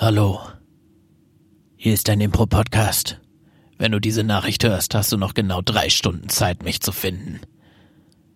Hallo. 0.00 0.38
Hier 1.74 1.92
ist 1.92 2.06
dein 2.06 2.20
Impro-Podcast. 2.20 3.20
Wenn 3.78 3.90
du 3.90 3.98
diese 3.98 4.22
Nachricht 4.22 4.62
hörst, 4.62 4.94
hast 4.94 5.10
du 5.10 5.16
noch 5.16 5.34
genau 5.34 5.60
drei 5.60 5.88
Stunden 5.90 6.28
Zeit, 6.28 6.62
mich 6.62 6.80
zu 6.80 6.92
finden. 6.92 7.40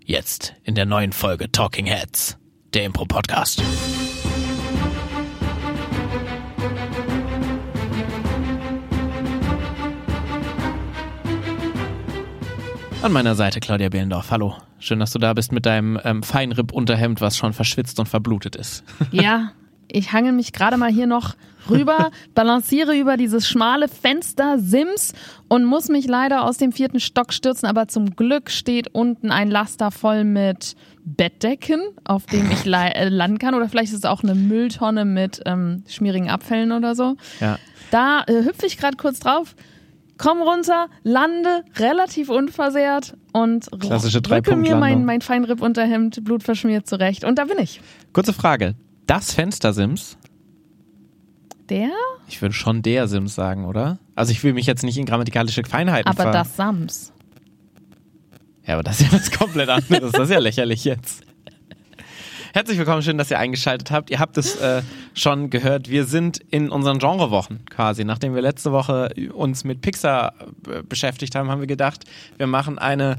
Jetzt 0.05 0.55
in 0.65 0.75
der 0.75 0.87
neuen 0.87 1.13
Folge 1.13 1.53
Talking 1.53 1.87
Heads, 1.87 2.37
der 2.75 2.85
Impro-Podcast. 2.87 3.63
An 13.03 13.13
meiner 13.13 13.37
Seite 13.37 13.61
Claudia 13.61 13.89
Behlendorf. 13.89 14.33
Hallo. 14.33 14.57
Schön, 14.81 14.99
dass 14.99 15.13
du 15.13 15.21
da 15.21 15.33
bist 15.33 15.53
mit 15.53 15.65
deinem 15.65 15.97
ähm, 16.03 16.25
Feinripp-Unterhemd, 16.25 17.21
was 17.21 17.37
schon 17.37 17.53
verschwitzt 17.53 18.01
und 18.01 18.09
verblutet 18.09 18.57
ist. 18.57 18.83
Ja, 19.13 19.53
ich 19.93 20.13
hangel 20.13 20.33
mich 20.33 20.53
gerade 20.53 20.77
mal 20.77 20.91
hier 20.91 21.07
noch 21.07 21.35
rüber, 21.71 22.11
balanciere 22.35 22.97
über 22.97 23.17
dieses 23.17 23.49
schmale 23.49 23.89
Fenster 23.89 24.59
Sims 24.59 25.13
und 25.49 25.65
muss 25.65 25.89
mich 25.89 26.07
leider 26.07 26.45
aus 26.45 26.59
dem 26.59 26.73
vierten 26.73 27.01
Stock 27.01 27.33
stürzen, 27.33 27.69
aber 27.69 27.89
zum 27.89 28.17
Glück 28.17 28.51
steht 28.51 28.89
unten 28.95 29.31
ein 29.31 29.51
Laster 29.51 29.91
voll 29.91 30.25
mit 30.25 30.75
Bettdecken, 31.05 31.81
auf 32.05 32.27
dem 32.27 32.51
ich 32.51 32.67
äh, 32.73 33.09
landen 33.09 33.39
kann. 33.39 33.55
Oder 33.55 33.69
vielleicht 33.69 33.93
ist 33.93 33.99
es 33.99 34.05
auch 34.05 34.23
eine 34.23 34.35
Mülltonne 34.35 35.05
mit 35.05 35.43
ähm, 35.47 35.85
schmierigen 35.89 36.31
Abfällen 36.31 36.73
oder 36.73 36.95
so. 36.95 37.17
Ja. 37.41 37.59
Da 37.91 38.25
äh, 38.27 38.45
hüpfe 38.45 38.67
ich 38.67 38.79
gerade 38.79 38.97
kurz 38.97 39.21
drauf, 39.21 39.55
komm 40.19 40.41
runter, 40.41 40.87
lande 41.03 41.65
relativ 41.77 42.29
unversehrt 42.29 43.15
und 43.33 43.69
Klassische 43.81 44.21
rücke 44.31 44.57
mir 44.57 44.77
mein, 44.77 45.05
mein 45.05 45.21
Feinripp-Unterhemd 45.21 46.25
blutverschmiert 46.25 46.87
zurecht. 46.87 47.25
Und 47.25 47.39
da 47.39 47.45
bin 47.45 47.59
ich. 47.59 47.81
Kurze 48.13 48.33
Frage. 48.33 48.75
Das 49.07 49.35
Fenster-Sims? 49.35 50.17
Der? 51.69 51.91
Ich 52.29 52.41
würde 52.41 52.55
schon 52.55 52.83
der 52.83 53.09
Sims 53.09 53.35
sagen, 53.35 53.65
oder? 53.65 53.99
Also 54.15 54.33
ich 54.33 54.43
will 54.45 54.53
mich 54.53 54.67
jetzt 54.67 54.85
nicht 54.85 54.99
in 54.99 55.07
grammatikalische 55.07 55.63
Feinheiten 55.65 56.11
Aber 56.11 56.25
ver... 56.25 56.33
das 56.33 56.57
Sams. 56.57 57.13
Ja, 58.67 58.75
aber 58.75 58.83
das 58.83 59.01
ist 59.01 59.13
ja 59.13 59.19
was 59.19 59.31
komplett 59.31 59.69
anderes. 59.69 60.13
Das 60.13 60.25
ist 60.25 60.31
ja 60.31 60.39
lächerlich 60.39 60.85
jetzt. 60.85 61.25
Herzlich 62.55 62.77
willkommen, 62.77 63.03
schön, 63.03 63.17
dass 63.17 63.31
ihr 63.31 63.39
eingeschaltet 63.39 63.91
habt. 63.91 64.11
Ihr 64.11 64.19
habt 64.19 64.37
es 64.37 64.57
äh, 64.57 64.83
schon 65.15 65.49
gehört. 65.49 65.89
Wir 65.89 66.05
sind 66.05 66.39
in 66.51 66.69
unseren 66.69 66.99
Genrewochen 66.99 67.65
quasi. 67.65 68.05
Nachdem 68.05 68.35
wir 68.35 68.43
letzte 68.43 68.73
Woche 68.73 69.09
uns 69.33 69.65
mit 69.65 69.81
Pixar 69.81 70.35
äh, 70.69 70.83
beschäftigt 70.83 71.35
haben, 71.35 71.51
haben 71.51 71.61
wir 71.61 71.67
gedacht, 71.67 72.05
wir 72.37 72.47
machen 72.47 72.79
eine 72.79 73.17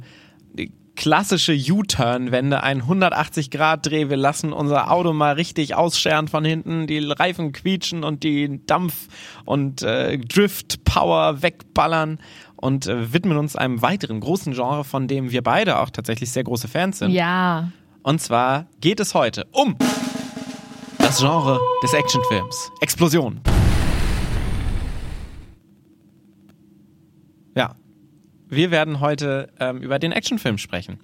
klassische 0.96 1.54
U-Turn-Wende, 1.54 2.64
ein 2.64 2.84
180-Grad-Dreh. 2.84 4.10
Wir 4.10 4.18
lassen 4.18 4.54
unser 4.54 4.92
Auto 4.92 5.14
mal 5.14 5.34
richtig 5.34 5.76
ausscheren 5.76 6.28
von 6.28 6.46
hinten, 6.46 6.88
die 6.88 7.00
Reifen 7.00 7.52
quietschen 7.52 8.04
und 8.04 8.24
die 8.24 8.66
Dampf- 8.66 9.08
und 9.46 9.82
äh, 9.82 10.18
Drift-Power 10.18 11.42
wegballern 11.42 12.20
und 12.56 12.88
äh, 12.88 13.12
widmen 13.12 13.38
uns 13.38 13.56
einem 13.56 13.82
weiteren 13.82 14.20
großen 14.20 14.54
Genre, 14.54 14.84
von 14.84 15.08
dem 15.08 15.32
wir 15.32 15.42
beide 15.42 15.80
auch 15.80 15.90
tatsächlich 15.90 16.32
sehr 16.32 16.44
große 16.44 16.68
Fans 16.68 17.00
sind. 17.00 17.12
Ja. 17.12 17.72
Und 18.04 18.22
zwar 18.22 18.68
geht 18.80 19.00
es 19.00 19.14
heute 19.14 19.48
um 19.52 19.78
das 20.98 21.20
Genre 21.20 21.60
des 21.84 21.94
Actionfilms. 21.94 22.72
Explosion. 22.82 23.42
Ja. 27.56 27.76
Wir 28.56 28.72
werden 28.72 29.00
heute 29.00 29.50
ähm, 29.60 29.78
über 29.82 30.00
den 30.00 30.12
Actionfilm 30.12 30.58
sprechen. 30.58 31.00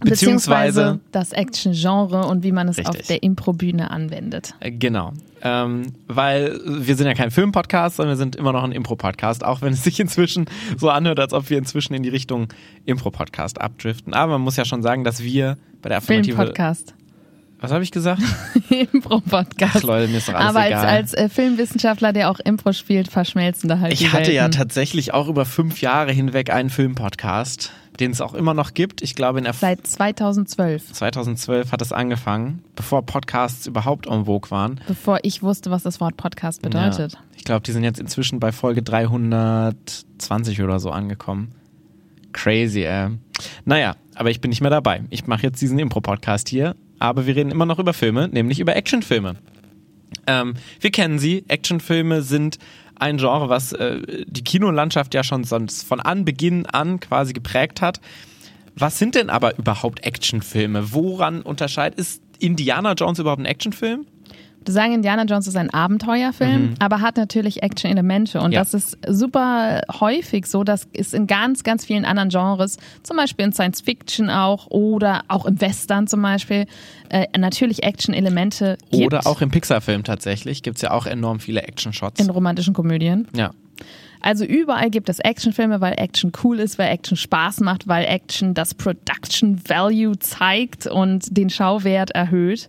Beziehungsweise 0.00 1.00
das 1.12 1.32
Action-Genre 1.32 2.26
und 2.26 2.42
wie 2.42 2.52
man 2.52 2.68
es 2.68 2.78
Richtig. 2.78 3.00
auf 3.00 3.06
der 3.06 3.22
Impro-Bühne 3.22 3.90
anwendet. 3.90 4.54
Äh, 4.60 4.72
Genau. 4.72 5.12
Ähm, 5.42 5.92
weil 6.08 6.58
wir 6.66 6.96
sind 6.96 7.06
ja 7.06 7.14
kein 7.14 7.30
Film-Podcast, 7.30 7.96
sondern 7.96 8.14
wir 8.14 8.18
sind 8.18 8.36
immer 8.36 8.52
noch 8.52 8.64
ein 8.64 8.72
Impro-Podcast, 8.72 9.44
auch 9.44 9.62
wenn 9.62 9.74
es 9.74 9.84
sich 9.84 10.00
inzwischen 10.00 10.46
so 10.76 10.90
anhört, 10.90 11.20
als 11.20 11.32
ob 11.32 11.50
wir 11.50 11.58
inzwischen 11.58 11.94
in 11.94 12.02
die 12.02 12.08
Richtung 12.08 12.48
Impro-Podcast 12.84 13.60
abdriften. 13.60 14.12
Aber 14.12 14.32
man 14.32 14.40
muss 14.40 14.56
ja 14.56 14.64
schon 14.64 14.82
sagen, 14.82 15.04
dass 15.04 15.22
wir 15.22 15.56
bei 15.82 15.88
der 15.88 15.98
Affirmative... 15.98 16.36
Film-Podcast. 16.36 16.94
Was 17.58 17.72
habe 17.72 17.82
ich 17.82 17.90
gesagt? 17.90 18.20
Impro-Podcast. 18.70 19.76
Ach 19.76 19.82
Leute, 19.82 20.08
mir 20.08 20.18
ist 20.18 20.28
doch 20.28 20.34
alles 20.34 20.48
Aber 20.50 20.60
als, 20.60 20.68
egal. 20.68 20.86
als 20.86 21.14
äh, 21.14 21.28
Filmwissenschaftler, 21.28 22.12
der 22.12 22.30
auch 22.30 22.38
Impro 22.40 22.72
spielt, 22.72 23.08
verschmelzen 23.08 23.68
da 23.68 23.80
halt 23.80 23.92
die 23.92 24.04
Ich 24.04 24.12
hatte 24.12 24.30
ja 24.32 24.42
Welten. 24.44 24.58
tatsächlich 24.58 25.14
auch 25.14 25.28
über 25.28 25.44
fünf 25.46 25.80
Jahre 25.80 26.12
hinweg 26.12 26.50
einen 26.50 26.68
Filmpodcast, 26.68 27.72
den 27.98 28.10
es 28.10 28.20
auch 28.20 28.34
immer 28.34 28.52
noch 28.52 28.74
gibt. 28.74 29.00
Ich 29.00 29.14
glaube, 29.14 29.38
in 29.38 29.44
der 29.44 29.54
Seit 29.54 29.86
2012, 29.86 30.92
2012 30.92 31.72
hat 31.72 31.80
es 31.80 31.92
angefangen, 31.92 32.62
bevor 32.74 33.06
Podcasts 33.06 33.66
überhaupt 33.66 34.06
en 34.06 34.26
vogue 34.26 34.50
waren. 34.50 34.80
bevor 34.86 35.20
ich 35.22 35.42
wusste, 35.42 35.70
was 35.70 35.82
das 35.82 35.98
Wort 35.98 36.18
Podcast 36.18 36.60
bedeutet. 36.60 37.14
Ja. 37.14 37.18
Ich 37.36 37.44
glaube, 37.44 37.62
die 37.62 37.72
sind 37.72 37.84
jetzt 37.84 37.98
inzwischen 37.98 38.38
bei 38.38 38.52
Folge 38.52 38.82
320 38.82 40.62
oder 40.62 40.78
so 40.78 40.90
angekommen. 40.90 41.52
Crazy, 42.32 42.82
ey. 42.82 43.08
Naja, 43.64 43.96
aber 44.14 44.30
ich 44.30 44.40
bin 44.42 44.50
nicht 44.50 44.60
mehr 44.60 44.70
dabei. 44.70 45.04
Ich 45.08 45.26
mache 45.26 45.42
jetzt 45.44 45.60
diesen 45.62 45.78
Impro-Podcast 45.78 46.48
hier, 46.50 46.76
aber 47.08 47.26
wir 47.26 47.36
reden 47.36 47.50
immer 47.50 47.66
noch 47.66 47.78
über 47.78 47.92
Filme, 47.92 48.28
nämlich 48.28 48.60
über 48.60 48.76
Actionfilme. 48.76 49.36
Ähm, 50.26 50.54
wir 50.80 50.90
kennen 50.90 51.18
sie. 51.18 51.44
Actionfilme 51.48 52.22
sind 52.22 52.58
ein 52.98 53.18
Genre, 53.18 53.48
was 53.48 53.72
äh, 53.72 54.24
die 54.26 54.44
Kinolandschaft 54.44 55.14
ja 55.14 55.22
schon 55.22 55.44
sonst 55.44 55.86
von 55.86 56.00
Anbeginn 56.00 56.66
an 56.66 57.00
quasi 57.00 57.32
geprägt 57.32 57.80
hat. 57.80 58.00
Was 58.74 58.98
sind 58.98 59.14
denn 59.14 59.30
aber 59.30 59.58
überhaupt 59.58 60.04
Actionfilme? 60.04 60.92
Woran 60.92 61.42
unterscheidet 61.42 61.98
ist 61.98 62.22
Indiana 62.38 62.92
Jones 62.92 63.18
überhaupt 63.18 63.40
ein 63.40 63.46
Actionfilm? 63.46 64.06
Du 64.66 64.72
sagen, 64.72 64.92
Indiana 64.94 65.22
Jones 65.24 65.46
ist 65.46 65.56
ein 65.56 65.70
Abenteuerfilm, 65.70 66.74
aber 66.80 67.00
hat 67.00 67.16
natürlich 67.16 67.62
Action-Elemente. 67.62 68.40
Und 68.40 68.48
Mhm. 68.48 68.52
Ja. 68.54 68.60
das 68.60 68.74
ist 68.74 68.98
super 69.08 69.80
häufig 70.00 70.46
so. 70.46 70.64
Das 70.64 70.88
ist 70.92 71.14
in 71.14 71.26
ganz, 71.26 71.62
ganz 71.62 71.84
vielen 71.84 72.04
anderen 72.04 72.28
Genres, 72.30 72.76
zum 73.04 73.16
Beispiel 73.16 73.44
in 73.46 73.52
Science 73.52 73.80
Fiction 73.80 74.28
auch 74.28 74.66
oder 74.68 75.22
auch 75.28 75.46
im 75.46 75.60
Western 75.60 76.08
zum 76.08 76.20
Beispiel, 76.20 76.66
äh, 77.10 77.26
natürlich 77.38 77.84
Action-Elemente 77.84 78.76
gibt. 78.90 79.06
Oder 79.06 79.26
auch 79.26 79.40
im 79.40 79.50
Pixar-Film 79.50 80.02
tatsächlich 80.04 80.62
gibt 80.62 80.76
es 80.78 80.82
ja 80.82 80.90
auch 80.90 81.06
enorm 81.06 81.38
viele 81.40 81.62
Action-Shots. 81.62 82.20
in 82.20 82.28
romantischen 82.28 82.74
Komödien. 82.74 83.28
Ja. 83.34 83.52
Also 84.20 84.44
überall 84.44 84.90
gibt 84.90 85.08
es 85.08 85.20
Actionfilme, 85.20 85.80
weil 85.80 85.92
Action 85.98 86.32
cool 86.42 86.58
ist, 86.58 86.78
weil 86.78 86.88
Action 86.90 87.16
Spaß 87.16 87.60
macht, 87.60 87.86
weil 87.86 88.04
Action 88.06 88.54
das 88.54 88.74
Production 88.74 89.60
Value 89.68 90.18
zeigt 90.18 90.88
und 90.88 91.36
den 91.36 91.50
Schauwert 91.50 92.10
erhöht. 92.10 92.68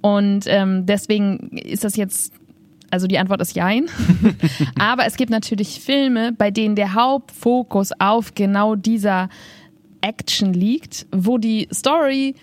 Und 0.00 0.44
ähm, 0.46 0.86
deswegen 0.86 1.56
ist 1.56 1.84
das 1.84 1.96
jetzt, 1.96 2.32
also 2.90 3.06
die 3.06 3.18
Antwort 3.18 3.40
ist 3.40 3.54
Jein. 3.54 3.86
Aber 4.78 5.06
es 5.06 5.16
gibt 5.16 5.30
natürlich 5.30 5.80
Filme, 5.80 6.32
bei 6.32 6.50
denen 6.50 6.76
der 6.76 6.94
Hauptfokus 6.94 7.90
auf 7.98 8.34
genau 8.34 8.74
dieser 8.74 9.28
Action 10.00 10.52
liegt, 10.52 11.06
wo 11.12 11.38
die 11.38 11.68
Story 11.72 12.34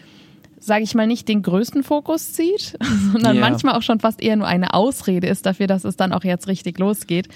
sage 0.67 0.83
ich 0.83 0.93
mal, 0.93 1.07
nicht 1.07 1.27
den 1.27 1.41
größten 1.41 1.81
Fokus 1.81 2.33
zieht, 2.33 2.77
sondern 3.11 3.35
Ja. 3.37 3.41
manchmal 3.41 3.75
auch 3.75 3.81
schon 3.81 3.99
fast 3.99 4.21
eher 4.21 4.35
nur 4.35 4.45
eine 4.47 4.73
Ausrede 4.73 5.25
ist 5.27 5.45
dafür, 5.45 5.65
dass 5.65 5.83
es 5.85 5.95
dann 5.95 6.11
auch 6.13 6.23
jetzt 6.23 6.47
richtig 6.47 6.77
losgeht. 6.77 7.29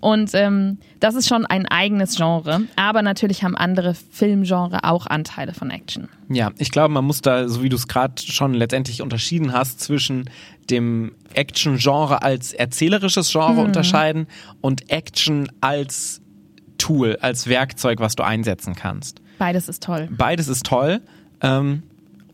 Und 0.00 0.30
ähm, 0.34 0.78
das 1.00 1.14
ist 1.14 1.28
schon 1.28 1.44
ein 1.44 1.66
eigenes 1.66 2.16
Genre, 2.16 2.62
aber 2.76 3.02
natürlich 3.02 3.42
haben 3.42 3.56
andere 3.56 3.94
Filmgenre 3.94 4.84
auch 4.84 5.06
Anteile 5.06 5.52
von 5.52 5.70
Action. 5.70 6.08
Ja, 6.30 6.50
ich 6.58 6.70
glaube, 6.70 6.94
man 6.94 7.04
muss 7.04 7.20
da, 7.20 7.48
so 7.48 7.62
wie 7.62 7.68
du 7.68 7.76
es 7.76 7.86
gerade 7.88 8.14
schon 8.22 8.54
letztendlich 8.54 9.02
unterschieden 9.02 9.52
hast, 9.52 9.80
zwischen 9.80 10.30
dem 10.70 11.12
Action-Genre 11.34 12.22
als 12.22 12.52
erzählerisches 12.52 13.30
Genre 13.30 13.60
unterscheiden 13.60 14.26
und 14.60 14.90
Action 14.90 15.48
als 15.60 16.20
Tool, 16.78 17.16
als 17.20 17.46
Werkzeug, 17.48 18.00
was 18.00 18.14
du 18.16 18.22
einsetzen 18.22 18.74
kannst. 18.74 19.20
Beides 19.38 19.68
ist 19.68 19.82
toll. 19.82 20.08
Beides 20.16 20.48
ist 20.48 20.64
toll 20.66 21.00
ähm, 21.40 21.82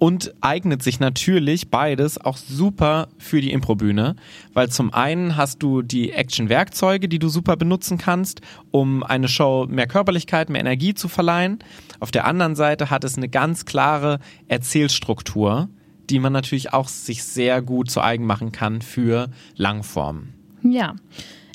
und 0.03 0.35
eignet 0.41 0.83
sich 0.83 0.99
natürlich 0.99 1.71
beides 1.71 2.19
auch 2.19 2.37
super 2.37 3.07
für 3.19 3.41
die 3.41 3.53
Improbühne, 3.53 4.17
weil 4.53 4.69
zum 4.69 4.93
einen 4.93 5.37
hast 5.37 5.63
du 5.63 5.83
die 5.83 6.11
Action-Werkzeuge, 6.11 7.09
die 7.09 7.21
du 7.21 7.29
super 7.29 7.55
benutzen 7.55 7.99
kannst, 7.99 8.41
um 8.73 9.05
eine 9.05 9.29
Show 9.29 9.69
mehr 9.71 9.87
Körperlichkeit, 9.87 10.51
mehr 10.51 10.61
Energie 10.61 10.95
zu 10.95 11.07
verleihen. 11.07 11.61
Auf 12.01 12.11
der 12.11 12.25
anderen 12.25 12.57
Seite 12.57 12.91
hat 12.91 13.05
es 13.05 13.17
eine 13.17 13.29
ganz 13.29 13.65
klare 13.65 14.19
Erzählstruktur, 14.49 15.69
die 16.11 16.19
man 16.19 16.33
natürlich 16.33 16.73
auch 16.73 16.89
sich 16.89 17.23
sehr 17.23 17.63
gut 17.63 17.89
zu 17.89 18.01
eigen 18.01 18.27
machen 18.27 18.51
kann 18.51 18.83
für 18.83 19.31
Langform. 19.55 20.31
Ja. 20.65 20.97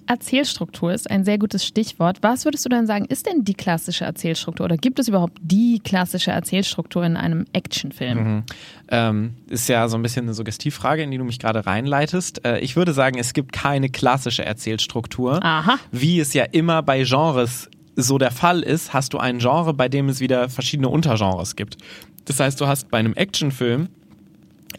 Erzählstruktur 0.08 0.94
ist 0.94 1.10
ein 1.10 1.24
sehr 1.24 1.38
gutes 1.38 1.66
Stichwort. 1.66 2.18
Was 2.22 2.46
würdest 2.46 2.66
du 2.66 2.70
denn 2.70 2.88
sagen, 2.88 3.06
ist 3.06 3.26
denn 3.28 3.44
die 3.44 3.54
klassische 3.54 4.06
Erzählstruktur 4.06 4.66
oder 4.66 4.78
gibt 4.78 5.00
es 5.00 5.08
überhaupt 5.08 5.38
die 5.42 5.80
klassische 5.84 6.32
Erzählstruktur 6.32 7.06
in 7.06 7.18
einem 7.18 7.46
Actionfilm? 7.54 8.44
Ähm, 8.90 9.34
ist 9.50 9.68
ja 9.70 9.88
so 9.88 9.98
ein 9.98 10.02
bisschen 10.02 10.26
eine 10.26 10.34
Suggestivfrage, 10.34 11.04
in 11.04 11.12
die 11.12 11.18
du 11.18 11.24
mich 11.24 11.40
gerade 11.40 11.66
reinleitest. 11.66 12.46
Äh, 12.46 12.60
ich 12.60 12.76
würde 12.76 12.94
sagen, 12.94 13.20
es 13.20 13.34
gibt 13.34 13.52
keine 13.52 13.90
klassische 13.90 14.46
Erzählstruktur. 14.46 15.44
Aha. 15.44 15.78
Wie 15.92 16.20
es 16.20 16.34
ja 16.34 16.46
immer 16.46 16.82
bei 16.82 17.04
Genres 17.04 17.70
so 17.96 18.18
der 18.18 18.32
Fall 18.32 18.62
ist, 18.62 18.94
hast 18.94 19.14
du 19.14 19.18
ein 19.18 19.40
Genre, 19.40 19.74
bei 19.74 19.90
dem 19.90 20.08
es 20.08 20.20
wieder 20.20 20.50
verschiedene 20.50 20.88
Untergenres 20.88 21.56
gibt. 21.56 21.78
Das 22.26 22.40
heißt, 22.40 22.62
du 22.62 22.68
hast 22.68 22.92
bei 22.92 23.00
einem 23.00 23.14
Actionfilm 23.14 23.90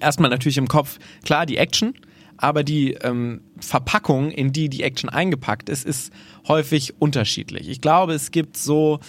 erstmal 0.01 0.31
natürlich 0.31 0.59
im 0.59 0.69
Kopf, 0.69 0.99
klar, 1.25 1.47
die 1.47 1.57
Action, 1.57 1.95
aber 2.39 2.65
die 2.65 2.93
ähm, 2.95 3.43
Verpackung, 3.61 4.31
in 4.31 4.53
die 4.53 4.69
die 4.69 4.83
Action 4.83 5.11
eingepackt 5.11 5.69
ist, 5.69 5.85
ist 5.85 6.13
häufig 6.47 6.95
unterschiedlich. 7.01 7.69
Ich 7.69 7.81
glaube, 7.81 8.15
es 8.15 8.31
gibt 8.31 8.57
so 8.57 9.01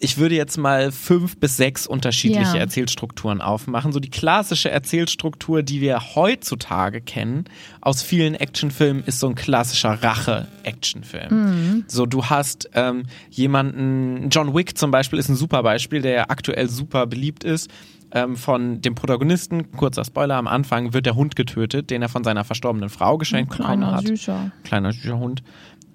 ich 0.00 0.18
würde 0.18 0.34
jetzt 0.34 0.58
mal 0.58 0.92
fünf 0.92 1.38
bis 1.38 1.56
sechs 1.56 1.86
unterschiedliche 1.86 2.56
Ja. 2.56 2.56
Erzählstrukturen 2.56 3.40
aufmachen. 3.40 3.92
So 3.92 4.00
die 4.00 4.10
klassische 4.10 4.70
Erzählstruktur, 4.70 5.62
die 5.62 5.80
wir 5.80 6.14
heutzutage 6.14 7.00
kennen 7.00 7.44
aus 7.80 8.02
vielen 8.02 8.34
Actionfilmen, 8.34 9.04
ist 9.04 9.20
so 9.20 9.28
ein 9.28 9.34
klassischer 9.34 10.02
Rache-Actionfilm. 10.02 11.84
So, 11.86 12.06
du 12.06 12.26
hast 12.26 12.68
ähm, 12.74 13.04
jemanden, 13.30 14.28
John 14.30 14.54
Wick 14.54 14.76
zum 14.76 14.90
Beispiel 14.90 15.18
ist 15.18 15.28
ein 15.28 15.36
super 15.36 15.62
Beispiel, 15.62 16.02
der 16.02 16.12
ja 16.12 16.24
aktuell 16.28 16.68
super 16.68 17.06
beliebt 17.06 17.44
ist. 17.44 17.70
Ähm, 18.16 18.36
von 18.36 18.80
dem 18.80 18.94
Protagonisten, 18.94 19.72
kurzer 19.72 20.04
Spoiler, 20.04 20.36
am 20.36 20.46
Anfang 20.46 20.92
wird 20.92 21.04
der 21.04 21.16
Hund 21.16 21.34
getötet, 21.34 21.90
den 21.90 22.00
er 22.00 22.08
von 22.08 22.22
seiner 22.22 22.44
verstorbenen 22.44 22.88
Frau 22.88 23.18
geschenkt 23.18 23.50
bekommen 23.50 23.80
Kleiner, 23.80 23.96
hat 23.96 24.06
süßer. 24.06 24.52
kleiner 24.62 24.92
süßer 24.92 25.18
Hund. 25.18 25.42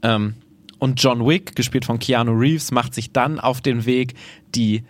Ähm, 0.01 0.36
und 0.80 1.01
John 1.01 1.25
Wick, 1.25 1.56
gespielt 1.56 1.86
von 1.86 1.98
Keanu 2.00 2.31
Reeves, 2.33 2.71
macht 2.71 2.94
sich 2.94 3.13
dann 3.13 3.39
auf 3.39 3.62
den 3.62 3.86
Weg, 3.86 4.16
die 4.54 4.83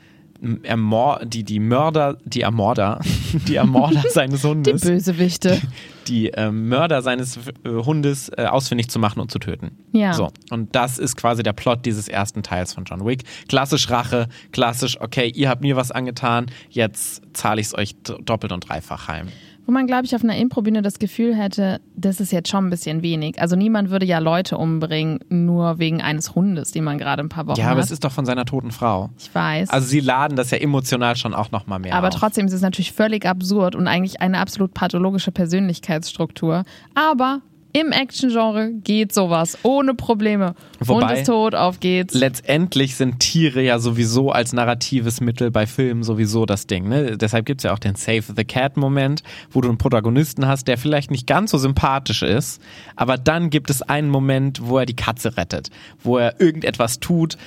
Ermor 0.63 1.21
die, 1.25 1.43
die 1.43 1.59
Mörder, 1.59 2.17
die 2.23 2.41
Ermorder, 2.41 3.01
die 3.47 3.55
Ermorder 3.55 4.03
seines 4.09 4.41
Die 4.41 4.47
Hundes, 4.47 4.81
Bösewichte. 4.81 5.61
die 6.07 6.27
ähm, 6.29 6.69
Mörder 6.69 7.01
seines 7.01 7.37
äh, 7.37 7.69
Hundes 7.69 8.29
äh, 8.37 8.45
ausfindig 8.45 8.89
zu 8.89 8.99
machen 8.99 9.19
und 9.19 9.31
zu 9.31 9.39
töten. 9.39 9.71
Ja. 9.91 10.13
So. 10.13 10.29
Und 10.49 10.75
das 10.75 10.97
ist 10.97 11.17
quasi 11.17 11.43
der 11.43 11.53
Plot 11.53 11.85
dieses 11.85 12.07
ersten 12.07 12.41
Teils 12.43 12.73
von 12.73 12.85
John 12.85 13.05
Wick. 13.05 13.23
Klassisch 13.47 13.89
Rache, 13.89 14.29
klassisch, 14.51 14.99
okay, 15.01 15.31
ihr 15.33 15.49
habt 15.49 15.61
mir 15.61 15.75
was 15.75 15.91
angetan, 15.91 16.45
jetzt 16.69 17.21
zahle 17.33 17.59
ich 17.59 17.67
es 17.67 17.77
euch 17.77 17.95
doppelt 18.01 18.51
und 18.53 18.69
dreifach 18.69 19.07
heim. 19.07 19.27
Wo 19.69 19.71
man, 19.71 19.85
glaube 19.85 20.05
ich, 20.05 20.15
auf 20.15 20.23
einer 20.23 20.35
Improbühne 20.35 20.81
das 20.81 20.97
Gefühl 20.97 21.35
hätte, 21.35 21.79
das 21.95 22.19
ist 22.19 22.31
jetzt 22.31 22.49
schon 22.49 22.65
ein 22.65 22.69
bisschen 22.71 23.03
wenig. 23.03 23.39
Also 23.39 23.55
niemand 23.55 23.91
würde 23.91 24.03
ja 24.03 24.17
Leute 24.17 24.57
umbringen, 24.57 25.19
nur 25.29 25.77
wegen 25.77 26.01
eines 26.01 26.33
Hundes, 26.33 26.71
den 26.71 26.83
man 26.83 26.97
gerade 26.97 27.21
ein 27.21 27.29
paar 27.29 27.45
Wochen 27.45 27.59
Ja, 27.59 27.67
aber 27.67 27.77
hat. 27.77 27.85
es 27.85 27.91
ist 27.91 28.03
doch 28.03 28.11
von 28.11 28.25
seiner 28.25 28.45
toten 28.45 28.71
Frau. 28.71 29.11
ich 29.19 29.29
weiß. 29.35 29.69
Also 29.69 29.87
sie 29.87 29.99
laden 29.99 30.35
das 30.35 30.49
ja 30.49 30.57
emotional 30.57 31.15
schon 31.17 31.35
auch 31.35 31.51
nochmal 31.51 31.77
mehr 31.77 31.93
aber 31.93 32.07
auf. 32.07 32.15
trotzdem 32.15 32.47
ist 32.47 32.53
es 32.53 32.61
natürlich 32.63 32.93
völlig 32.93 33.27
absurd 33.27 33.75
und 33.75 33.87
eigentlich 33.87 34.21
eine 34.21 34.39
absolut 34.39 34.73
pathologische 34.73 35.31
Persönlichkeitsstruktur. 35.31 36.63
Aber 36.95 37.41
im 37.71 37.91
Action-Genre 37.91 38.71
geht 38.83 39.13
sowas 39.13 39.57
ohne 39.63 39.93
Probleme. 39.93 40.55
Wobei- 40.79 41.07
Hund 41.07 41.11
ist 41.19 41.27
tot, 41.27 41.55
auf 41.55 41.79
geht's. 41.79 42.13
letztendlich 42.13 42.95
sind 42.95 43.19
Tiere 43.19 43.61
ja 43.61 43.79
sowieso 43.79 44.31
als 44.31 44.53
narratives 44.53 45.21
Mittel 45.21 45.51
bei 45.51 45.67
Filmen 45.67 46.03
sowieso 46.03 46.45
das 46.45 46.65
Ding. 46.67 46.87
Ne? 46.89 47.17
Deshalb 47.17 47.45
gibt's 47.45 47.63
ja 47.63 47.73
auch 47.73 47.79
den 47.79 47.95
Save 47.95 48.23
the 48.35 48.43
Cat-Moment, 48.43 49.23
wo 49.51 49.61
du 49.61 49.69
einen 49.69 49.77
Protagonisten 49.77 50.47
hast, 50.47 50.67
der 50.67 50.77
vielleicht 50.77 51.11
nicht 51.11 51.27
ganz 51.27 51.51
so 51.51 51.57
sympathisch 51.57 52.21
ist, 52.23 52.61
aber 52.95 53.17
dann 53.17 53.49
gibt 53.49 53.69
es 53.69 53.81
einen 53.81 54.09
Moment, 54.09 54.61
wo 54.67 54.77
er 54.79 54.85
die 54.85 54.95
Katze 54.95 55.37
rettet, 55.37 55.69
wo 56.01 56.17
er 56.17 56.39
irgendetwas 56.41 56.99
tut, 56.99 57.37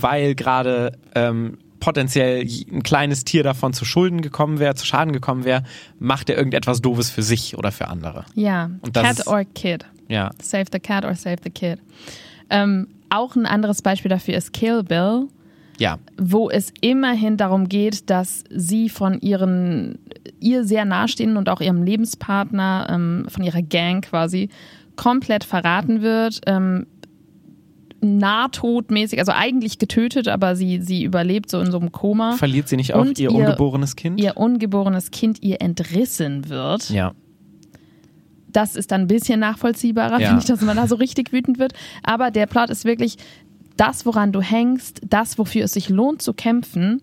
weil 0.00 0.34
gerade 0.34 0.92
ähm, 1.14 1.58
potenziell 1.80 2.46
ein 2.70 2.82
kleines 2.82 3.24
Tier 3.24 3.42
davon 3.42 3.72
zu 3.72 3.84
Schulden 3.84 4.20
gekommen 4.20 4.58
wäre, 4.58 4.74
zu 4.74 4.84
Schaden 4.86 5.12
gekommen 5.12 5.44
wäre, 5.44 5.62
macht 5.98 6.28
er 6.30 6.36
irgendetwas 6.36 6.80
Doofes 6.82 7.10
für 7.10 7.22
sich 7.22 7.56
oder 7.56 7.70
für 7.72 7.88
andere. 7.88 8.24
ja, 8.34 8.70
Und 8.82 8.96
das 8.96 9.02
Cat 9.04 9.18
ist- 9.20 9.26
or 9.28 9.44
Kid. 9.54 9.84
Ja. 10.08 10.30
Save 10.42 10.64
the 10.72 10.80
Cat 10.80 11.04
or 11.04 11.14
Save 11.14 11.36
the 11.44 11.50
Kid. 11.50 11.78
Ähm, 12.50 12.88
auch 13.10 13.36
ein 13.36 13.46
anderes 13.46 13.82
Beispiel 13.82 14.08
dafür 14.08 14.34
ist 14.36 14.52
Kill 14.52 14.82
Bill. 14.82 15.28
Ja. 15.80 15.98
wo 16.20 16.50
es 16.50 16.72
immerhin 16.80 17.36
darum 17.36 17.68
geht, 17.68 18.10
dass 18.10 18.42
sie 18.50 18.88
von 18.88 19.20
ihren 19.20 20.00
ihr 20.40 20.64
sehr 20.64 20.84
nahestehenden 20.84 21.36
und 21.36 21.48
auch 21.48 21.60
ihrem 21.60 21.84
Lebenspartner, 21.84 22.88
ähm, 22.90 23.26
von 23.28 23.44
ihrer 23.44 23.62
Gang 23.62 24.04
quasi, 24.04 24.48
komplett 24.96 25.44
verraten 25.44 26.02
wird. 26.02 26.40
Ähm, 26.46 26.88
nahtodmäßig, 28.00 29.18
also 29.18 29.32
eigentlich 29.32 29.78
getötet, 29.78 30.28
aber 30.28 30.56
sie, 30.56 30.80
sie 30.80 31.02
überlebt 31.04 31.50
so 31.50 31.60
in 31.60 31.70
so 31.70 31.78
einem 31.78 31.92
Koma. 31.92 32.32
Verliert 32.32 32.68
sie 32.68 32.76
nicht 32.76 32.94
auch 32.94 33.04
ihr, 33.04 33.18
ihr- 33.18 33.32
ungeborenes 33.32 33.96
Kind? 33.96 34.20
Ihr 34.20 34.36
ungeborenes 34.36 35.10
Kind 35.10 35.42
ihr 35.42 35.60
entrissen 35.60 36.48
wird. 36.48 36.90
Ja. 36.90 37.12
Das 38.50 38.76
ist 38.76 38.92
dann 38.92 39.02
ein 39.02 39.06
bisschen 39.08 39.40
nachvollziehbarer, 39.40 40.20
Ja. 40.20 40.28
finde 40.28 40.40
ich, 40.42 40.46
dass 40.48 40.62
man 40.62 40.76
da 40.76 40.86
so 40.86 40.94
richtig 40.96 41.32
wütend 41.32 41.58
wird. 41.58 41.72
Aber 42.02 42.30
der 42.30 42.46
Plot 42.46 42.70
ist 42.70 42.84
wirklich 42.84 43.16
das, 43.76 44.06
woran 44.06 44.32
du 44.32 44.40
hängst, 44.40 45.00
das, 45.08 45.38
wofür 45.38 45.64
es 45.64 45.72
sich 45.72 45.88
lohnt 45.88 46.22
zu 46.22 46.32
kämpfen, 46.32 47.02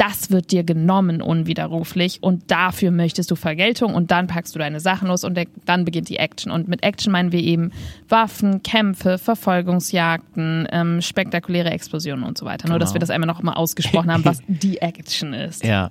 das 0.00 0.30
wird 0.30 0.50
dir 0.50 0.64
genommen 0.64 1.20
unwiderruflich 1.20 2.22
und 2.22 2.50
dafür 2.50 2.90
möchtest 2.90 3.30
du 3.30 3.36
Vergeltung 3.36 3.92
und 3.94 4.10
dann 4.10 4.28
packst 4.28 4.54
du 4.54 4.58
deine 4.58 4.80
Sachen 4.80 5.08
los 5.08 5.24
und 5.24 5.38
dann 5.66 5.84
beginnt 5.84 6.08
die 6.08 6.16
Action. 6.16 6.50
Und 6.50 6.68
mit 6.68 6.82
Action 6.82 7.12
meinen 7.12 7.32
wir 7.32 7.40
eben 7.40 7.70
Waffen, 8.08 8.62
Kämpfe, 8.62 9.18
Verfolgungsjagden, 9.18 10.68
ähm, 10.72 11.02
spektakuläre 11.02 11.70
Explosionen 11.70 12.24
und 12.24 12.38
so 12.38 12.46
weiter. 12.46 12.68
Nur, 12.68 12.78
dass 12.78 12.90
Genau. 12.90 12.94
wir 12.96 13.00
das 13.00 13.10
einmal 13.10 13.26
noch 13.26 13.42
mal 13.42 13.52
ausgesprochen 13.52 14.10
haben, 14.10 14.24
was 14.24 14.40
die 14.48 14.78
Action 14.78 15.34
ist. 15.34 15.64
Ja. 15.64 15.90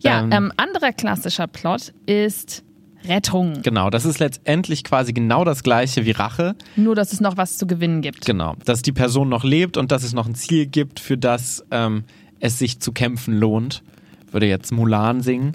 Ja, 0.00 0.20
Ähm, 0.22 0.32
ähm, 0.32 0.52
anderer 0.56 0.92
klassischer 0.92 1.46
Plot 1.46 1.92
ist 2.06 2.62
Rettung. 3.04 3.62
Genau, 3.62 3.90
das 3.90 4.04
ist 4.04 4.18
letztendlich 4.18 4.82
quasi 4.82 5.12
genau 5.12 5.44
das 5.44 5.62
gleiche 5.62 6.04
wie 6.04 6.10
Rache. 6.10 6.56
Nur, 6.74 6.94
dass 6.96 7.12
es 7.12 7.20
noch 7.20 7.36
was 7.36 7.56
zu 7.58 7.66
gewinnen 7.66 8.02
gibt. 8.02 8.26
Genau, 8.26 8.56
dass 8.64 8.82
die 8.82 8.92
Person 8.92 9.28
noch 9.28 9.44
lebt 9.44 9.76
und 9.76 9.92
dass 9.92 10.02
es 10.02 10.12
noch 10.12 10.26
ein 10.26 10.34
Ziel 10.34 10.66
gibt, 10.66 10.98
für 10.98 11.16
das 11.16 11.64
ähm, 11.70 12.04
es 12.46 12.58
sich 12.58 12.80
zu 12.80 12.92
kämpfen 12.92 13.38
lohnt. 13.38 13.82
Würde 14.30 14.46
jetzt 14.46 14.72
Mulan 14.72 15.20
singen. 15.20 15.54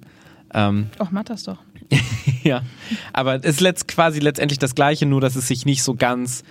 Ähm, 0.54 0.90
Och, 1.00 1.12
mach 1.12 1.24
das 1.24 1.44
doch. 1.44 1.58
ja, 2.44 2.62
aber 3.12 3.36
es 3.36 3.46
ist 3.46 3.62
letzt, 3.62 3.88
quasi 3.88 4.20
letztendlich 4.20 4.60
das 4.60 4.76
gleiche, 4.76 5.06
nur 5.06 5.20
dass 5.20 5.36
es 5.36 5.48
sich 5.48 5.66
nicht 5.66 5.84
so 5.84 5.96
ganz 5.96 6.44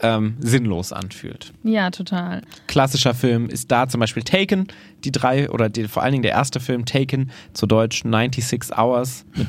ähm, 0.00 0.36
sinnlos 0.40 0.92
anfühlt. 0.92 1.52
Ja, 1.62 1.90
total. 1.90 2.42
Klassischer 2.66 3.14
Film 3.14 3.48
ist 3.48 3.70
da 3.70 3.88
zum 3.88 4.00
Beispiel 4.00 4.22
Taken, 4.22 4.68
die 5.04 5.12
drei, 5.12 5.50
oder 5.50 5.68
die, 5.68 5.88
vor 5.88 6.02
allen 6.02 6.12
Dingen 6.12 6.22
der 6.22 6.32
erste 6.32 6.60
Film, 6.60 6.84
Taken, 6.84 7.30
zu 7.52 7.66
Deutsch 7.66 8.02
96 8.02 8.76
Hours 8.76 9.24
mit 9.34 9.48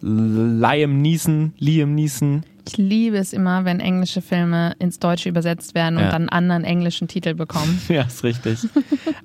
Liam 0.00 1.00
Neeson, 1.00 1.52
Liam 1.58 1.94
Neeson. 1.94 2.44
Ich 2.68 2.76
liebe 2.76 3.16
es 3.18 3.32
immer, 3.32 3.64
wenn 3.64 3.80
englische 3.80 4.22
Filme 4.22 4.74
ins 4.78 4.98
Deutsche 4.98 5.28
übersetzt 5.28 5.74
werden 5.74 5.96
und 5.96 6.04
Ja. 6.04 6.10
dann 6.10 6.22
einen 6.22 6.28
anderen 6.28 6.64
englischen 6.64 7.08
Titel 7.08 7.34
bekommen. 7.34 7.80
Ja, 7.88 8.02
ist 8.02 8.22
richtig. 8.24 8.60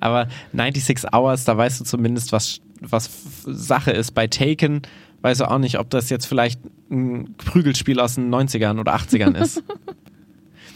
Aber 0.00 0.28
96 0.52 1.12
Hours, 1.14 1.44
da 1.44 1.56
weißt 1.56 1.80
du 1.80 1.84
zumindest, 1.84 2.32
was, 2.32 2.60
was 2.80 3.10
Sache 3.44 3.90
ist. 3.92 4.12
Bei 4.12 4.26
Taken 4.26 4.82
weißt 5.22 5.40
du 5.40 5.50
auch 5.50 5.58
nicht, 5.58 5.78
ob 5.78 5.90
das 5.90 6.10
jetzt 6.10 6.26
vielleicht 6.26 6.60
ein 6.90 7.34
Prügelspiel 7.38 8.00
aus 8.00 8.14
den 8.16 8.32
90ern 8.34 8.78
oder 8.80 8.94
80ern 8.94 9.34
ist. 9.36 9.62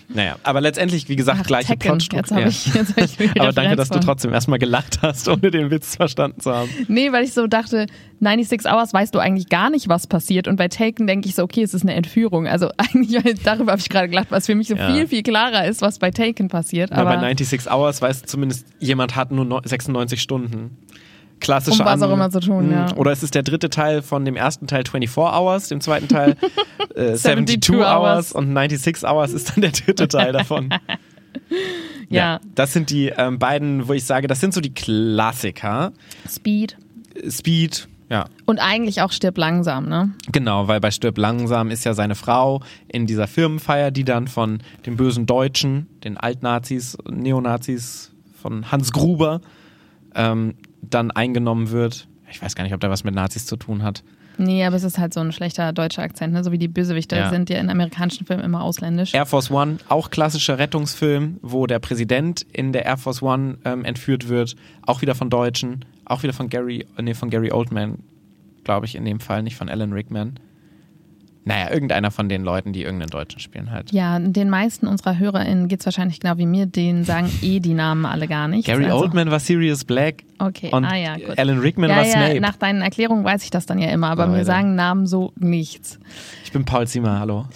naja, 0.09 0.37
aber 0.43 0.61
letztendlich, 0.63 1.09
wie 1.11 1.17
gesagt, 1.17 1.41
Ach, 1.43 1.47
gleiche 1.47 1.77
Plotstruktur. 1.77 2.39
habe 2.39 2.49
ich, 2.49 2.67
jetzt 2.75 2.97
hab 2.97 3.05
ich 3.05 3.17
die 3.17 3.39
Aber 3.41 3.53
danke, 3.53 3.77
dass 3.77 3.91
du 3.91 4.01
trotzdem 4.01 4.33
erstmal 4.33 4.59
gelacht 4.59 5.01
hast, 5.03 5.29
ohne 5.29 5.51
den 5.51 5.71
Witz 5.71 5.97
verstanden 5.97 6.41
zu 6.41 6.51
haben. 6.55 6.71
Nee, 6.89 7.13
weil 7.13 7.25
ich 7.25 7.35
so 7.35 7.47
dachte, 7.47 7.87
96 8.21 8.65
Hours 8.73 8.93
weißt 8.95 9.15
du 9.15 9.19
eigentlich 9.19 9.49
gar 9.51 9.69
nicht, 9.71 9.89
was 9.89 10.07
passiert. 10.07 10.49
Und 10.49 10.57
bei 10.57 10.69
Taken 10.69 11.07
denke 11.07 11.29
ich 11.29 11.35
so, 11.35 11.43
okay, 11.43 11.63
es 11.63 11.75
ist 11.75 11.83
eine 11.83 11.95
Entführung. 11.95 12.47
Also 12.47 12.71
eigentlich, 12.79 13.23
weil 13.25 13.35
darüber 13.35 13.73
habe 13.73 13.81
ich 13.81 13.89
gerade 13.91 14.09
gelacht, 14.09 14.31
was 14.31 14.47
für 14.47 14.55
mich 14.55 14.69
so 14.69 14.77
Ja. 14.77 14.91
viel, 14.93 15.07
viel 15.07 15.23
klarer 15.23 15.67
ist, 15.67 15.83
was 15.83 15.99
bei 15.99 16.11
Taken 16.11 16.49
passiert. 16.49 16.91
Aber 16.93 17.11
Aber 17.11 17.21
bei 17.21 17.35
96 17.35 17.71
Hours 17.71 18.01
weißt 18.01 18.23
du 18.23 18.27
zumindest, 18.27 18.67
jemand 18.81 19.15
hat 19.15 19.31
nur 19.31 19.45
no- 19.45 19.61
96 19.63 20.21
Stunden. 20.23 20.77
Klassische 21.41 21.83
Um 21.83 21.87
was 21.87 22.03
auch 22.03 22.13
immer 22.13 22.31
zu 22.31 22.41
tun, 22.41 22.69
Mm, 22.69 22.73
ja. 22.73 22.97
Oder 22.97 23.13
es 23.13 23.23
ist 23.23 23.35
der 23.35 23.43
dritte 23.43 23.71
Teil 23.71 24.03
von 24.03 24.25
dem 24.25 24.37
ersten 24.37 24.67
Teil 24.67 24.85
24 24.85 25.17
Hours, 25.17 25.69
dem 25.69 25.81
zweiten 25.81 26.09
Teil 26.09 26.37
äh, 26.95 27.15
72 27.15 27.61
72 27.63 27.77
Hours 27.77 28.33
und 28.33 28.53
96 28.55 29.05
Hours 29.09 29.33
ist 29.33 29.51
dann 29.51 29.63
der 29.63 29.73
dritte 29.73 30.09
Teil 30.09 30.33
davon. 30.33 30.71
ja, 32.09 32.41
Das 32.55 32.73
sind 32.73 32.91
die 32.91 33.09
ähm, 33.09 33.39
beiden, 33.39 33.89
wo 33.89 33.93
ich 33.93 34.05
sage, 34.05 34.27
das 34.27 34.41
sind 34.41 34.55
so 34.55 34.61
die 34.61 34.75
Klassiker. 34.75 35.93
Speed. 36.29 36.77
Speed, 37.29 37.89
ja. 38.11 38.27
Und 38.47 38.59
eigentlich 38.59 39.03
auch 39.03 39.13
stirb 39.13 39.37
langsam, 39.37 39.89
ne? 39.89 40.13
Genau, 40.33 40.67
weil 40.69 40.81
bei 40.81 40.91
Stirb 40.91 41.19
langsam 41.19 41.71
ist 41.71 41.85
ja 41.85 41.95
seine 41.95 42.15
Frau 42.15 42.63
in 42.89 43.07
dieser 43.07 43.27
Firmenfeier, 43.27 43.91
die 43.91 44.05
dann 44.05 44.29
von 44.29 44.61
den 44.87 44.97
bösen 44.97 45.27
Deutschen, 45.27 45.89
den 46.05 46.17
Altnazis, 46.17 46.97
Neonazis, 47.09 48.13
von 48.41 48.71
Hans 48.71 48.93
Gruber 48.93 49.41
ähm, 50.15 50.55
dann 50.83 51.11
eingenommen 51.11 51.71
wird. 51.71 52.09
Ich 52.31 52.43
weiß 52.43 52.55
gar 52.55 52.65
nicht, 52.65 52.75
ob 52.75 52.81
der 52.81 52.91
was 52.91 53.05
mit 53.05 53.15
Nazis 53.15 53.47
zu 53.47 53.57
tun 53.57 53.83
hat. 53.83 54.03
Nee, 54.41 54.65
aber 54.65 54.77
es 54.77 54.85
ist 54.85 54.99
halt 54.99 55.13
so 55.13 55.19
ein 55.21 55.33
schlechter 55.33 55.73
deutscher 55.73 56.03
Akzent, 56.03 56.33
ne? 56.33 56.45
So 56.45 56.53
wie 56.53 56.59
die 56.59 56.69
Bösewichte 56.69 57.17
Ja. 57.17 57.29
sind 57.29 57.51
ja 57.51 57.59
in 57.59 57.69
amerikanischen 57.71 58.25
Filmen 58.25 58.45
immer 58.45 58.63
ausländisch. 58.63 59.13
Air 59.13 59.27
Force 59.27 59.51
One, 59.51 59.79
auch 59.89 60.11
klassischer 60.11 60.59
Rettungsfilm, 60.59 61.39
wo 61.43 61.67
der 61.67 61.81
Präsident 61.81 62.47
in 62.53 62.73
der 62.73 62.85
Air 62.85 62.99
Force 62.99 63.21
One 63.21 63.59
ähm, 63.65 63.85
entführt 63.85 64.29
wird, 64.29 64.55
auch 64.83 65.03
wieder 65.03 65.17
von 65.17 65.29
Deutschen, 65.29 65.85
auch 66.05 66.23
wieder 66.23 66.33
von 66.33 66.49
Gary, 66.49 66.87
nee, 67.01 67.15
von 67.15 67.31
Gary 67.31 67.51
Oldman, 67.51 67.99
glaube 68.63 68.87
ich 68.87 68.95
in 68.95 69.05
dem 69.05 69.19
Fall, 69.19 69.43
nicht 69.43 69.57
von 69.57 69.69
Alan 69.69 69.93
Rickman. 69.93 70.39
Naja, 71.49 71.71
irgendeiner 71.71 72.11
von 72.11 72.29
den 72.29 72.45
Leuten, 72.45 72.75
die 72.75 72.83
irgendeinen 72.83 73.09
Deutschen 73.09 73.41
spielen 73.41 73.71
halt. 73.71 73.91
Ja, 73.91 74.19
den 74.19 74.51
meisten 74.51 74.87
unserer 74.87 75.19
HörerInnen 75.19 75.69
geht 75.69 75.81
es 75.81 75.87
wahrscheinlich 75.87 76.21
genau 76.21 76.37
wie 76.37 76.45
mir, 76.45 76.67
denen 76.67 77.05
sagen 77.05 77.31
eh 77.41 77.59
die 77.59 77.73
Namen 77.73 78.05
alle 78.05 78.29
gar 78.29 78.49
nicht. 78.49 78.67
Gary 78.67 78.85
also. 78.85 78.99
Oldman 78.99 79.31
war 79.31 79.41
Sirius 79.41 79.87
Black. 79.87 80.25
Okay, 80.39 80.69
und 80.71 80.85
ah 80.85 80.95
ja, 80.95 81.17
gut. 81.17 81.39
Alan 81.39 81.59
Rickman 81.61 81.89
ja, 81.89 81.97
war 81.97 82.05
ja, 82.05 82.11
Snape. 82.11 82.41
Nach 82.43 82.57
deinen 82.57 82.83
Erklärungen 82.83 83.25
weiß 83.25 83.45
ich 83.45 83.51
das 83.51 83.65
dann 83.65 83.79
ja 83.79 83.89
immer, 83.89 84.11
aber 84.11 84.27
Oh, 84.27 84.31
mir 84.31 84.45
sagen 84.45 84.75
Namen 84.75 85.07
so 85.07 85.33
nichts. 85.37 85.99
Ich 86.45 86.53
bin 86.53 86.67
Paul 86.67 86.87
Ziemer, 86.87 87.19
hallo. 87.19 87.47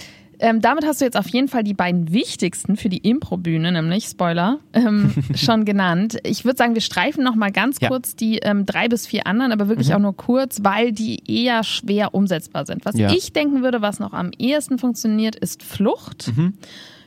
Ähm, 0.42 0.61
damit 0.61 0.84
hast 0.84 1.00
du 1.00 1.04
jetzt 1.04 1.16
auf 1.16 1.28
jeden 1.28 1.46
Fall 1.49 1.62
die 1.62 1.72
beiden 1.72 2.12
wichtigsten 2.12 2.76
für 2.76 2.88
die 2.88 2.99
Improbühne, 2.99 3.70
nämlich 3.70 4.06
Spoiler, 4.06 4.58
ähm, 4.72 5.14
schon 5.37 5.64
genannt. 5.64 6.18
Ich 6.25 6.44
würde 6.44 6.58
sagen, 6.58 6.75
wir 6.75 6.82
streifen 6.82 7.22
noch 7.22 7.37
mal 7.37 7.52
ganz 7.52 7.78
Ja. 7.80 7.87
kurz 7.88 8.16
die 8.16 8.38
ähm, 8.38 8.66
drei 8.66 8.88
bis 8.88 9.06
vier 9.06 9.26
anderen, 9.28 9.52
aber 9.52 9.68
wirklich 9.68 9.94
auch 9.94 10.00
nur 10.00 10.16
kurz, 10.16 10.58
weil 10.64 10.90
die 10.90 11.22
eher 11.30 11.62
schwer 11.62 12.12
umsetzbar 12.12 12.66
sind. 12.66 12.84
Was 12.84 12.99
Ja. 12.99 13.12
ich 13.12 13.32
denken 13.32 13.62
würde, 13.62 13.82
was 13.82 14.00
noch 14.00 14.12
am 14.12 14.32
ehesten 14.37 14.78
funktioniert, 14.78 15.37
ist 15.37 15.62
Flucht. 15.62 16.32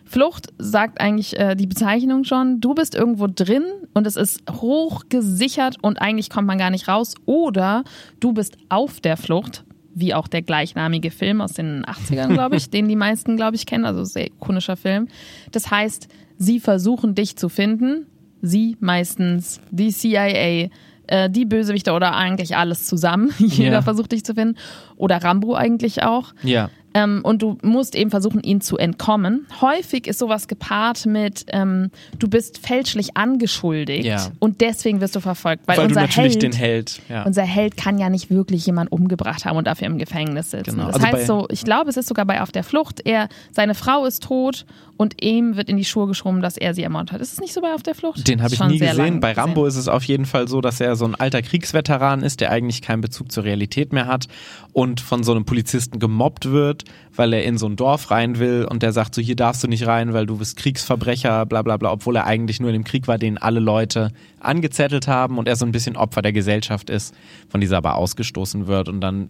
Flucht 0.07 0.53
sagt 0.59 1.01
eigentlich 1.01 1.37
äh, 1.37 1.55
die 1.55 1.67
Bezeichnung 1.67 2.23
schon. 2.23 2.61
Du 2.61 2.73
bist 2.73 2.95
irgendwo 2.95 3.27
drin 3.27 3.63
und 3.93 4.07
es 4.07 4.15
ist 4.15 4.43
hoch 4.49 5.01
gesichert 5.09 5.75
und 5.81 5.99
eigentlich 6.01 6.29
kommt 6.29 6.47
man 6.47 6.57
gar 6.57 6.69
nicht 6.69 6.87
raus. 6.87 7.15
Oder 7.25 7.83
du 8.21 8.31
bist 8.31 8.55
auf 8.69 9.01
der 9.01 9.17
Flucht, 9.17 9.64
wie 9.95 10.13
auch 10.13 10.27
der 10.27 10.41
gleichnamige 10.43 11.09
Film 11.09 11.41
aus 11.41 11.53
den 11.53 11.83
80ern, 11.85 12.33
glaube 12.33 12.57
ich, 12.57 12.69
den 12.69 12.87
die 12.87 12.95
meisten, 12.97 13.37
glaube 13.37 13.55
ich, 13.55 13.65
kennen. 13.65 13.85
Also 13.85 14.03
sehr 14.03 14.27
ikonischer 14.27 14.75
Film. 14.75 15.07
Das 15.51 15.71
heißt, 15.71 16.07
sie 16.37 16.59
versuchen 16.59 17.15
dich 17.15 17.37
zu 17.37 17.49
finden. 17.49 18.05
Sie 18.41 18.77
meistens, 18.79 19.59
die 19.71 19.91
CIA, 19.91 20.69
äh, 21.07 21.29
die 21.29 21.45
Bösewichter 21.45 21.95
oder 21.95 22.15
eigentlich 22.15 22.55
alles 22.57 22.85
zusammen. 22.85 23.31
Jeder 23.39 23.71
Ja. 23.71 23.81
versucht 23.81 24.11
dich 24.11 24.23
zu 24.23 24.35
finden. 24.35 24.57
Oder 24.97 25.23
Rambo 25.23 25.55
eigentlich 25.55 26.03
auch. 26.03 26.33
Ja. 26.43 26.69
Ähm, 26.95 27.19
und 27.23 27.41
du 27.41 27.57
musst 27.61 27.93
eben 27.93 28.09
versuchen, 28.09 28.41
ihnen 28.41 28.61
zu 28.61 28.77
entkommen. 28.77 29.45
Häufig 29.59 30.07
ist 30.07 30.17
sowas 30.17 30.47
gepaart 30.47 31.05
mit, 31.05 31.45
ähm, 31.49 31.91
du 32.17 32.29
bist 32.29 32.65
fälschlich 32.65 33.17
angeschuldigt 33.17 34.05
Ja. 34.05 34.27
und 34.39 34.61
deswegen 34.61 35.01
wirst 35.01 35.13
du 35.15 35.19
verfolgt. 35.19 35.67
Weil, 35.67 35.77
Weil 35.77 35.83
du 35.87 35.89
unser 35.89 36.01
natürlich 36.01 36.33
Held, 36.35 36.43
den 36.43 36.53
Held. 36.53 37.01
Ja. 37.09 37.23
unser 37.23 37.43
Held 37.43 37.75
kann 37.75 37.97
ja 37.99 38.09
nicht 38.09 38.29
wirklich 38.29 38.65
jemanden 38.65 38.93
umgebracht 38.93 39.43
haben 39.43 39.57
und 39.57 39.67
dafür 39.67 39.87
im 39.87 39.97
Gefängnis 39.97 40.51
sitzen. 40.51 40.71
Genau. 40.77 40.85
Das 40.87 40.95
Also 40.95 41.07
heißt 41.07 41.27
so, 41.27 41.47
ich 41.51 41.65
glaube, 41.65 41.89
es 41.89 41.97
ist 41.97 42.07
sogar 42.07 42.25
bei 42.25 42.41
Auf 42.41 42.53
der 42.53 42.63
Flucht, 42.63 43.01
er, 43.03 43.27
seine 43.51 43.75
Frau 43.75 44.05
ist 44.05 44.23
tot 44.23 44.65
und 44.95 45.21
ihm 45.21 45.57
wird 45.57 45.67
in 45.67 45.75
die 45.75 45.83
Schuhe 45.83 46.07
geschoben, 46.07 46.41
dass 46.41 46.55
er 46.55 46.73
sie 46.73 46.83
ermordet 46.83 47.11
hat. 47.11 47.19
Ist 47.19 47.33
es 47.33 47.41
nicht 47.41 47.51
so 47.53 47.59
bei 47.59 47.73
Auf 47.73 47.83
der 47.83 47.95
Flucht? 47.95 48.25
Den 48.25 48.41
habe 48.41 48.53
ich 48.53 48.63
nie 48.63 48.79
gesehen. 48.79 49.19
Bei 49.19 49.33
Rambo 49.33 49.65
ist 49.65 49.75
es 49.75 49.89
auf 49.89 50.05
jeden 50.05 50.25
Fall 50.25 50.47
so, 50.47 50.61
dass 50.61 50.79
er 50.79 50.95
so 50.95 51.03
ein 51.03 51.15
alter 51.15 51.41
Kriegsveteran 51.41 52.23
ist, 52.23 52.39
der 52.39 52.51
eigentlich 52.51 52.81
keinen 52.81 53.01
Bezug 53.01 53.33
zur 53.33 53.43
Realität 53.43 53.91
mehr 53.91 54.07
hat 54.07 54.27
und 54.71 55.01
von 55.01 55.25
so 55.25 55.33
einem 55.33 55.43
Polizisten 55.43 55.99
gemobbt 55.99 56.49
wird, 56.49 56.84
weil 57.15 57.33
er 57.33 57.43
in 57.43 57.57
so 57.57 57.67
ein 57.67 57.75
Dorf 57.75 58.11
rein 58.11 58.39
will 58.39 58.67
und 58.69 58.83
der 58.83 58.91
sagt 58.91 59.15
so, 59.15 59.21
hier 59.21 59.35
darfst 59.35 59.63
du 59.63 59.67
nicht 59.67 59.87
rein, 59.87 60.13
weil 60.13 60.25
du 60.25 60.37
bist 60.37 60.57
Kriegsverbrecher, 60.57 61.45
bla 61.45 61.61
bla 61.61 61.77
bla, 61.77 61.91
obwohl 61.91 62.15
er 62.15 62.25
eigentlich 62.25 62.59
nur 62.59 62.69
in 62.69 62.73
dem 62.73 62.83
Krieg 62.83 63.07
war, 63.07 63.17
den 63.17 63.37
alle 63.37 63.59
Leute 63.59 64.11
angezettelt 64.39 65.07
haben 65.07 65.37
und 65.37 65.47
er 65.47 65.55
so 65.55 65.65
ein 65.65 65.71
bisschen 65.71 65.95
Opfer 65.95 66.21
der 66.21 66.33
Gesellschaft 66.33 66.89
ist, 66.89 67.13
von 67.49 67.61
dieser 67.61 67.77
aber 67.77 67.95
ausgestoßen 67.95 68.67
wird 68.67 68.89
und 68.89 69.01
dann 69.01 69.29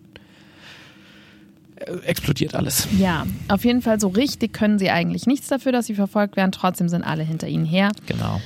äh, 1.77 1.91
explodiert 2.05 2.55
alles. 2.55 2.88
Ja, 2.97 3.25
auf 3.50 3.65
jeden 3.65 3.81
Fall 3.81 4.00
so 4.00 4.07
richtig 4.07 4.53
können 4.53 4.79
sie 4.79 4.89
eigentlich 4.89 5.27
nichts 5.27 5.47
dafür, 5.47 5.71
dass 5.71 5.88
sie 5.88 5.95
verfolgt 5.95 6.38
werden. 6.38 6.51
Trotzdem 6.51 6.89
sind 6.89 7.03
alle 7.03 7.24
hinter 7.24 7.47
ihnen 7.47 7.65
her. 7.65 7.91
Genau. 8.07 8.39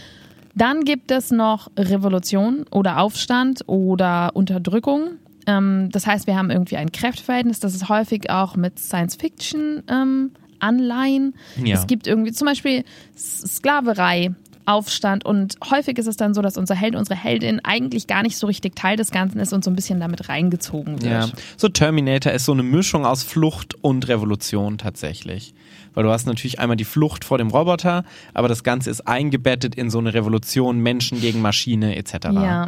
Dann 0.56 0.84
gibt 0.84 1.12
es 1.12 1.32
noch 1.32 1.70
Revolution 1.78 2.66
oder 2.72 3.00
Aufstand 3.00 3.64
oder 3.68 4.32
Unterdrückung. 4.34 5.12
Ähm, 5.50 5.90
das 5.92 6.06
heißt, 6.06 6.28
wir 6.28 6.38
haben 6.38 6.52
irgendwie 6.52 6.78
ein 6.78 6.92
Kräfteverhältnis. 6.92 7.60
Das 7.60 7.74
ist 7.74 7.90
häufig 7.90 8.30
auch 8.30 8.56
mit 8.56 8.80
Science-Fiction 8.80 9.84
ähm, 9.88 10.32
Anleihen. 10.60 11.36
Ja. 11.64 11.76
Es 11.76 11.88
gibt 11.88 12.08
irgendwie 12.08 12.32
zum 12.32 12.48
Beispiel 12.48 12.84
Sklaverei, 13.18 14.32
Aufstand 14.66 15.26
und 15.26 15.56
häufig 15.72 15.98
ist 15.98 16.06
es 16.06 16.16
dann 16.16 16.36
so, 16.36 16.44
dass 16.44 16.56
unser 16.56 16.76
Held, 16.76 16.96
unsere 16.96 17.18
Heldin 17.18 17.60
eigentlich 17.64 18.06
gar 18.06 18.22
nicht 18.22 18.38
so 18.38 18.46
richtig 18.46 18.76
Teil 18.76 18.98
des 18.98 19.10
Ganzen 19.10 19.40
ist 19.40 19.52
und 19.52 19.64
so 19.64 19.72
ein 19.72 19.76
bisschen 19.76 20.00
damit 20.00 20.30
reingezogen 20.30 21.02
wird. 21.02 21.12
Ja, 21.12 21.28
so 21.58 21.70
Terminator 21.70 22.34
ist 22.34 22.46
so 22.46 22.52
eine 22.52 22.62
Mischung 22.62 23.04
aus 23.04 23.24
Flucht 23.24 23.74
und 23.82 24.08
Revolution 24.08 24.78
tatsächlich. 24.78 25.56
Weil 25.96 26.04
du 26.04 26.12
hast 26.12 26.28
natürlich 26.28 26.60
einmal 26.60 26.78
die 26.78 26.86
Flucht 26.86 27.26
vor 27.26 27.40
dem 27.40 27.48
Roboter, 27.48 28.04
aber 28.36 28.48
das 28.48 28.64
Ganze 28.64 28.92
ist 28.92 29.08
eingebettet 29.08 29.74
in 29.74 29.90
so 29.90 29.98
eine 29.98 30.14
Revolution, 30.14 30.78
Menschen 30.78 31.20
gegen 31.20 31.42
Maschine 31.42 31.96
etc. 31.96 32.14
Ja, 32.34 32.68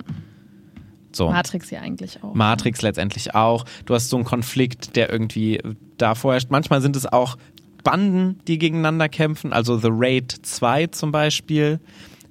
so. 1.15 1.30
Matrix 1.30 1.70
ja 1.70 1.82
eigentlich 1.82 2.24
auch. 2.24 2.34
Matrix 2.34 2.82
letztendlich 2.82 3.36
auch. 3.36 3.65
Du 3.86 3.94
hast 3.94 4.10
so 4.10 4.18
einen 4.18 4.25
Konflikt, 4.25 4.96
der 4.96 5.12
irgendwie 5.12 5.60
da 5.98 6.15
vorherrscht. 6.15 6.50
Manchmal 6.50 6.82
sind 6.82 6.96
es 6.96 7.06
auch 7.06 7.38
Banden, 7.84 8.39
die 8.48 8.58
gegeneinander 8.58 9.10
kämpfen. 9.10 9.53
Also 9.53 9.77
The 9.77 9.89
Raid 9.91 10.32
2 10.41 10.88
zum 10.88 11.12
Beispiel 11.12 11.80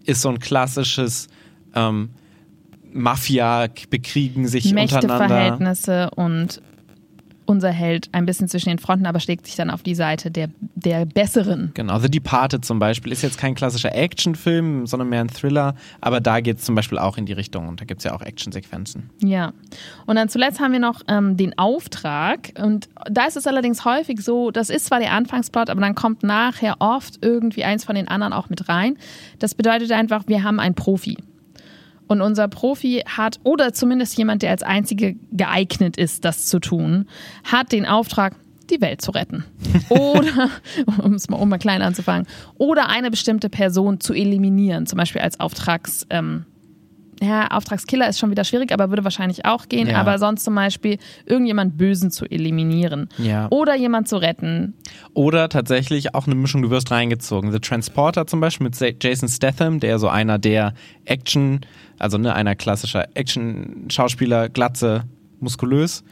ist 0.04 0.22
so 0.22 0.28
ein 0.28 0.38
klassisches 0.38 1.28
ähm, 1.74 2.10
Mafia 2.92 3.68
bekriegen 3.88 4.48
sich 4.48 4.66
untereinander. 4.66 5.18
Mächteverhältnisse 5.18 6.10
und 6.16 6.62
unser 7.50 7.70
Held 7.70 8.08
ein 8.12 8.26
bisschen 8.26 8.48
zwischen 8.48 8.68
den 8.68 8.78
Fronten, 8.78 9.06
aber 9.06 9.20
schlägt 9.20 9.46
sich 9.46 9.56
dann 9.56 9.70
auf 9.70 9.82
die 9.82 9.94
Seite 9.94 10.30
der, 10.30 10.50
der 10.60 11.04
Besseren. 11.04 11.72
Genau, 11.74 11.98
The 11.98 12.08
Departed 12.08 12.64
zum 12.64 12.78
Beispiel 12.78 13.12
ist 13.12 13.22
jetzt 13.22 13.38
kein 13.38 13.54
klassischer 13.54 13.94
Actionfilm, 13.94 14.86
sondern 14.86 15.08
mehr 15.08 15.20
ein 15.20 15.28
Thriller, 15.28 15.74
aber 16.00 16.20
da 16.20 16.40
geht 16.40 16.58
es 16.58 16.64
zum 16.64 16.76
Beispiel 16.76 16.98
auch 16.98 17.18
in 17.18 17.26
die 17.26 17.32
Richtung 17.32 17.68
und 17.68 17.80
da 17.80 17.84
gibt 17.84 18.00
es 18.00 18.04
ja 18.04 18.14
auch 18.14 18.22
Actionsequenzen. 18.22 19.10
Ja. 19.22 19.52
Und 20.06 20.16
dann 20.16 20.28
zuletzt 20.28 20.60
haben 20.60 20.72
wir 20.72 20.78
noch 20.78 21.02
ähm, 21.08 21.36
den 21.36 21.58
Auftrag. 21.58 22.52
Und 22.62 22.88
da 23.10 23.26
ist 23.26 23.36
es 23.36 23.46
allerdings 23.46 23.84
häufig 23.84 24.20
so, 24.20 24.50
das 24.50 24.70
ist 24.70 24.86
zwar 24.86 25.00
der 25.00 25.12
Anfangsplot, 25.12 25.70
aber 25.70 25.80
dann 25.80 25.94
kommt 25.94 26.22
nachher 26.22 26.76
oft 26.78 27.18
irgendwie 27.20 27.64
eins 27.64 27.84
von 27.84 27.96
den 27.96 28.08
anderen 28.08 28.32
auch 28.32 28.48
mit 28.48 28.68
rein. 28.68 28.96
Das 29.40 29.54
bedeutet 29.54 29.90
einfach, 29.90 30.24
wir 30.28 30.44
haben 30.44 30.60
einen 30.60 30.74
Profi. 30.74 31.16
Und 32.10 32.22
unser 32.22 32.48
Profi 32.48 33.04
hat, 33.06 33.38
oder 33.44 33.72
zumindest 33.72 34.18
jemand, 34.18 34.42
der 34.42 34.50
als 34.50 34.64
Einzige 34.64 35.14
geeignet 35.30 35.96
ist, 35.96 36.24
das 36.24 36.46
zu 36.46 36.58
tun, 36.58 37.06
hat 37.44 37.70
den 37.70 37.86
Auftrag, 37.86 38.34
die 38.68 38.80
Welt 38.80 39.00
zu 39.00 39.12
retten. 39.12 39.44
Oder, 39.90 40.50
um 41.04 41.14
es 41.14 41.28
mal, 41.28 41.36
um 41.36 41.48
mal 41.48 41.58
klein 41.58 41.82
anzufangen, 41.82 42.26
oder 42.58 42.88
eine 42.88 43.12
bestimmte 43.12 43.48
Person 43.48 44.00
zu 44.00 44.12
eliminieren, 44.12 44.86
zum 44.86 44.96
Beispiel 44.96 45.20
als 45.20 45.38
Auftrags, 45.38 46.04
ähm, 46.10 46.46
ja, 47.22 47.48
Auftragskiller 47.48 48.08
ist 48.08 48.18
schon 48.18 48.30
wieder 48.30 48.44
schwierig, 48.44 48.72
aber 48.72 48.88
würde 48.88 49.04
wahrscheinlich 49.04 49.44
auch 49.44 49.68
gehen. 49.68 49.88
Ja. 49.88 50.00
Aber 50.00 50.18
sonst 50.18 50.42
zum 50.42 50.54
Beispiel 50.54 50.98
irgendjemand 51.26 51.76
Bösen 51.76 52.10
zu 52.10 52.24
eliminieren. 52.24 53.08
Ja. 53.18 53.46
Oder 53.50 53.76
jemand 53.76 54.08
zu 54.08 54.16
retten. 54.16 54.74
Oder 55.12 55.50
tatsächlich 55.50 56.14
auch 56.14 56.26
eine 56.26 56.34
Mischung, 56.34 56.70
wirst 56.70 56.90
reingezogen. 56.90 57.52
The 57.52 57.60
Transporter 57.60 58.26
zum 58.26 58.40
Beispiel 58.40 58.64
mit 58.64 59.02
Jason 59.02 59.28
Statham, 59.28 59.80
der 59.80 59.98
so 59.98 60.08
einer 60.08 60.38
der 60.38 60.72
Action, 61.04 61.60
also 61.98 62.16
ne, 62.16 62.34
einer 62.34 62.54
klassischer 62.54 63.08
Action-Schauspieler, 63.14 64.48
glatze, 64.48 65.04
muskulös, 65.40 66.04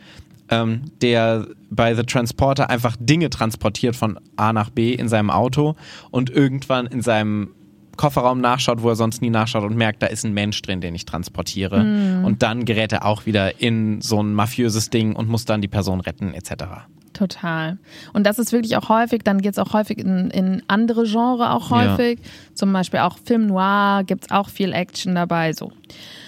ähm, 0.50 0.82
der 1.00 1.46
bei 1.70 1.94
The 1.94 2.02
Transporter 2.02 2.68
einfach 2.68 2.96
Dinge 2.98 3.30
transportiert 3.30 3.96
von 3.96 4.18
A 4.36 4.52
nach 4.52 4.70
B 4.70 4.92
in 4.92 5.08
seinem 5.08 5.30
Auto 5.30 5.74
und 6.10 6.30
irgendwann 6.30 6.86
in 6.86 7.02
seinem 7.02 7.54
Kofferraum 7.98 8.40
nachschaut, 8.40 8.80
wo 8.82 8.88
er 8.88 8.96
sonst 8.96 9.20
nie 9.20 9.28
nachschaut 9.28 9.64
und 9.64 9.76
merkt, 9.76 10.02
da 10.02 10.06
ist 10.06 10.24
ein 10.24 10.32
Mensch 10.32 10.62
drin, 10.62 10.80
den 10.80 10.94
ich 10.94 11.04
transportiere. 11.04 11.80
Und 12.24 12.42
dann 12.42 12.64
gerät 12.64 12.92
er 12.92 13.04
auch 13.04 13.26
wieder 13.26 13.60
in 13.60 14.00
so 14.00 14.22
ein 14.22 14.32
mafiöses 14.32 14.88
Ding 14.88 15.14
und 15.14 15.28
muss 15.28 15.44
dann 15.44 15.60
die 15.60 15.68
Person 15.68 16.00
retten, 16.00 16.32
etc. 16.32 16.64
Total. 17.12 17.78
Und 18.12 18.24
das 18.26 18.38
ist 18.38 18.52
wirklich 18.52 18.76
auch 18.76 18.88
häufig, 18.88 19.22
dann 19.24 19.40
geht 19.42 19.52
es 19.52 19.58
auch 19.58 19.72
häufig 19.72 19.98
in, 19.98 20.30
in 20.30 20.62
andere 20.68 21.02
Genre 21.04 21.50
auch 21.52 21.70
Ja. 21.70 21.92
häufig. 21.96 22.20
Zum 22.54 22.72
Beispiel 22.72 23.00
auch 23.00 23.18
Film 23.18 23.46
Noir 23.46 24.04
gibt 24.06 24.24
es 24.26 24.30
auch 24.30 24.48
viel 24.48 24.72
Action 24.72 25.16
dabei. 25.16 25.52
So. 25.52 25.72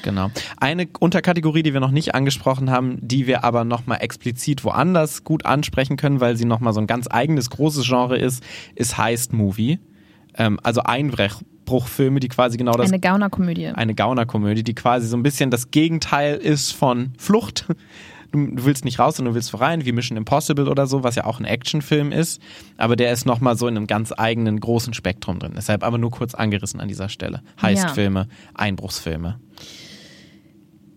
Genau. 0.03 0.31
Eine 0.59 0.89
Unterkategorie, 0.99 1.63
die 1.63 1.73
wir 1.73 1.81
noch 1.81 1.93
nicht 1.93 2.17
angesprochen 2.17 2.71
haben, 2.71 2.99
die 3.01 3.29
wir 3.29 3.45
aber 3.45 3.65
nochmal 3.65 3.99
explizit 4.01 4.65
woanders 4.65 5.23
gut 5.23 5.47
ansprechen 5.47 5.97
können, 5.97 6.21
weil 6.21 6.37
sie 6.37 6.45
nochmal 6.45 6.73
so 6.73 6.81
ein 6.81 6.89
ganz 6.89 7.07
eigenes 7.09 7.51
großes 7.51 7.87
Genre 7.87 8.19
ist, 8.19 8.43
ist 8.75 8.99
Heist 8.99 9.33
Movie. 9.33 9.79
Ähm, 10.35 10.59
also 10.65 10.83
Einbruchfilme, 11.71 12.21
die 12.21 12.29
quasi 12.29 12.57
genau 12.59 12.73
das 12.73 12.89
Eine 12.89 13.01
Gaunerkomödie. 13.01 13.69
eine 13.69 13.95
Gaunerkomödie, 13.95 14.63
die 14.63 14.75
quasi 14.75 15.07
so 15.07 15.17
ein 15.17 15.23
bisschen 15.23 15.51
das 15.51 15.71
Gegenteil 15.71 16.37
ist 16.37 16.73
von 16.73 17.13
Flucht. 17.19 17.67
Du, 18.33 18.47
du 18.47 18.65
willst 18.65 18.85
nicht 18.85 19.01
raus, 19.01 19.17
sondern 19.17 19.33
du 19.33 19.37
willst 19.37 19.59
rein, 19.59 19.85
wie 19.85 19.91
Mission 19.91 20.17
Impossible 20.17 20.69
oder 20.69 20.87
so, 20.87 21.03
was 21.03 21.17
ja 21.17 21.25
auch 21.25 21.41
ein 21.41 21.45
Actionfilm 21.45 22.13
ist. 22.13 22.41
Aber 22.77 22.95
der 22.95 23.13
ist 23.13 23.27
nochmal 23.27 23.57
so 23.57 23.67
in 23.67 23.77
einem 23.77 23.89
ganz 23.89 24.13
eigenen 24.17 24.61
großen 24.61 24.95
Spektrum 24.95 25.41
drin. 25.41 25.55
Deshalb 25.57 25.83
aber 25.83 25.99
nur 25.99 26.11
kurz 26.11 26.35
angerissen 26.35 26.81
an 26.81 26.87
dieser 26.87 27.09
Stelle. 27.09 27.43
Heistfilme, 27.61 28.29
Einbruchsfilme. 28.55 29.41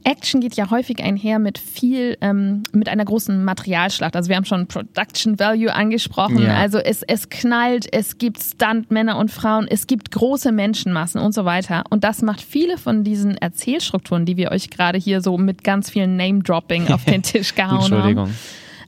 Action 0.03 0.41
geht 0.41 0.55
ja 0.55 0.69
häufig 0.69 1.01
einher 1.03 1.39
mit 1.39 1.57
viel, 1.57 2.17
ähm, 2.22 2.63
mit 2.72 2.89
einer 2.89 3.05
großen 3.05 3.43
Materialschlacht. 3.43 4.15
Also 4.15 4.29
wir 4.29 4.36
haben 4.36 4.45
schon 4.45 4.67
Production 4.67 5.39
Value 5.39 5.74
angesprochen. 5.74 6.41
Ja. 6.41 6.55
Also 6.55 6.77
es, 6.77 7.03
es 7.03 7.29
knallt, 7.29 7.88
es 7.91 8.17
gibt 8.17 8.41
Stuntmänner 8.41 9.17
und 9.17 9.31
Frauen, 9.31 9.67
es 9.69 9.88
gibt 9.88 10.12
große 10.12 10.51
Menschenmassen 10.51 11.22
und 11.22 11.33
so 11.33 11.45
weiter. 11.45 11.83
Und 11.89 12.03
das 12.03 12.22
macht 12.22 12.41
viele 12.41 12.77
von 12.77 13.03
diesen 13.03 13.38
Erzählstrukturen, 13.38 14.25
die 14.25 14.38
wir 14.38 14.51
euch 14.51 14.69
gerade 14.69 14.98
hier 14.98 15.22
so 15.22 15.38
mit 15.38 15.63
ganz 15.63 15.89
viel 15.89 16.07
Name-Dropping 16.07 16.89
auf 16.89 17.05
den 17.05 17.24
Tisch 17.24 17.55
gehauen 17.55 17.79
haben. 17.79 17.93
Entschuldigung. 17.93 18.29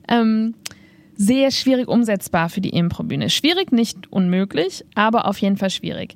ähm, 0.08 0.54
sehr 1.16 1.50
schwierig 1.50 1.88
umsetzbar 1.88 2.50
für 2.50 2.60
die 2.60 2.70
Improbühne. 2.70 3.30
Schwierig, 3.30 3.72
nicht 3.72 4.12
unmöglich, 4.12 4.84
aber 4.94 5.26
auf 5.26 5.38
jeden 5.38 5.56
Fall 5.56 5.70
schwierig 5.70 6.14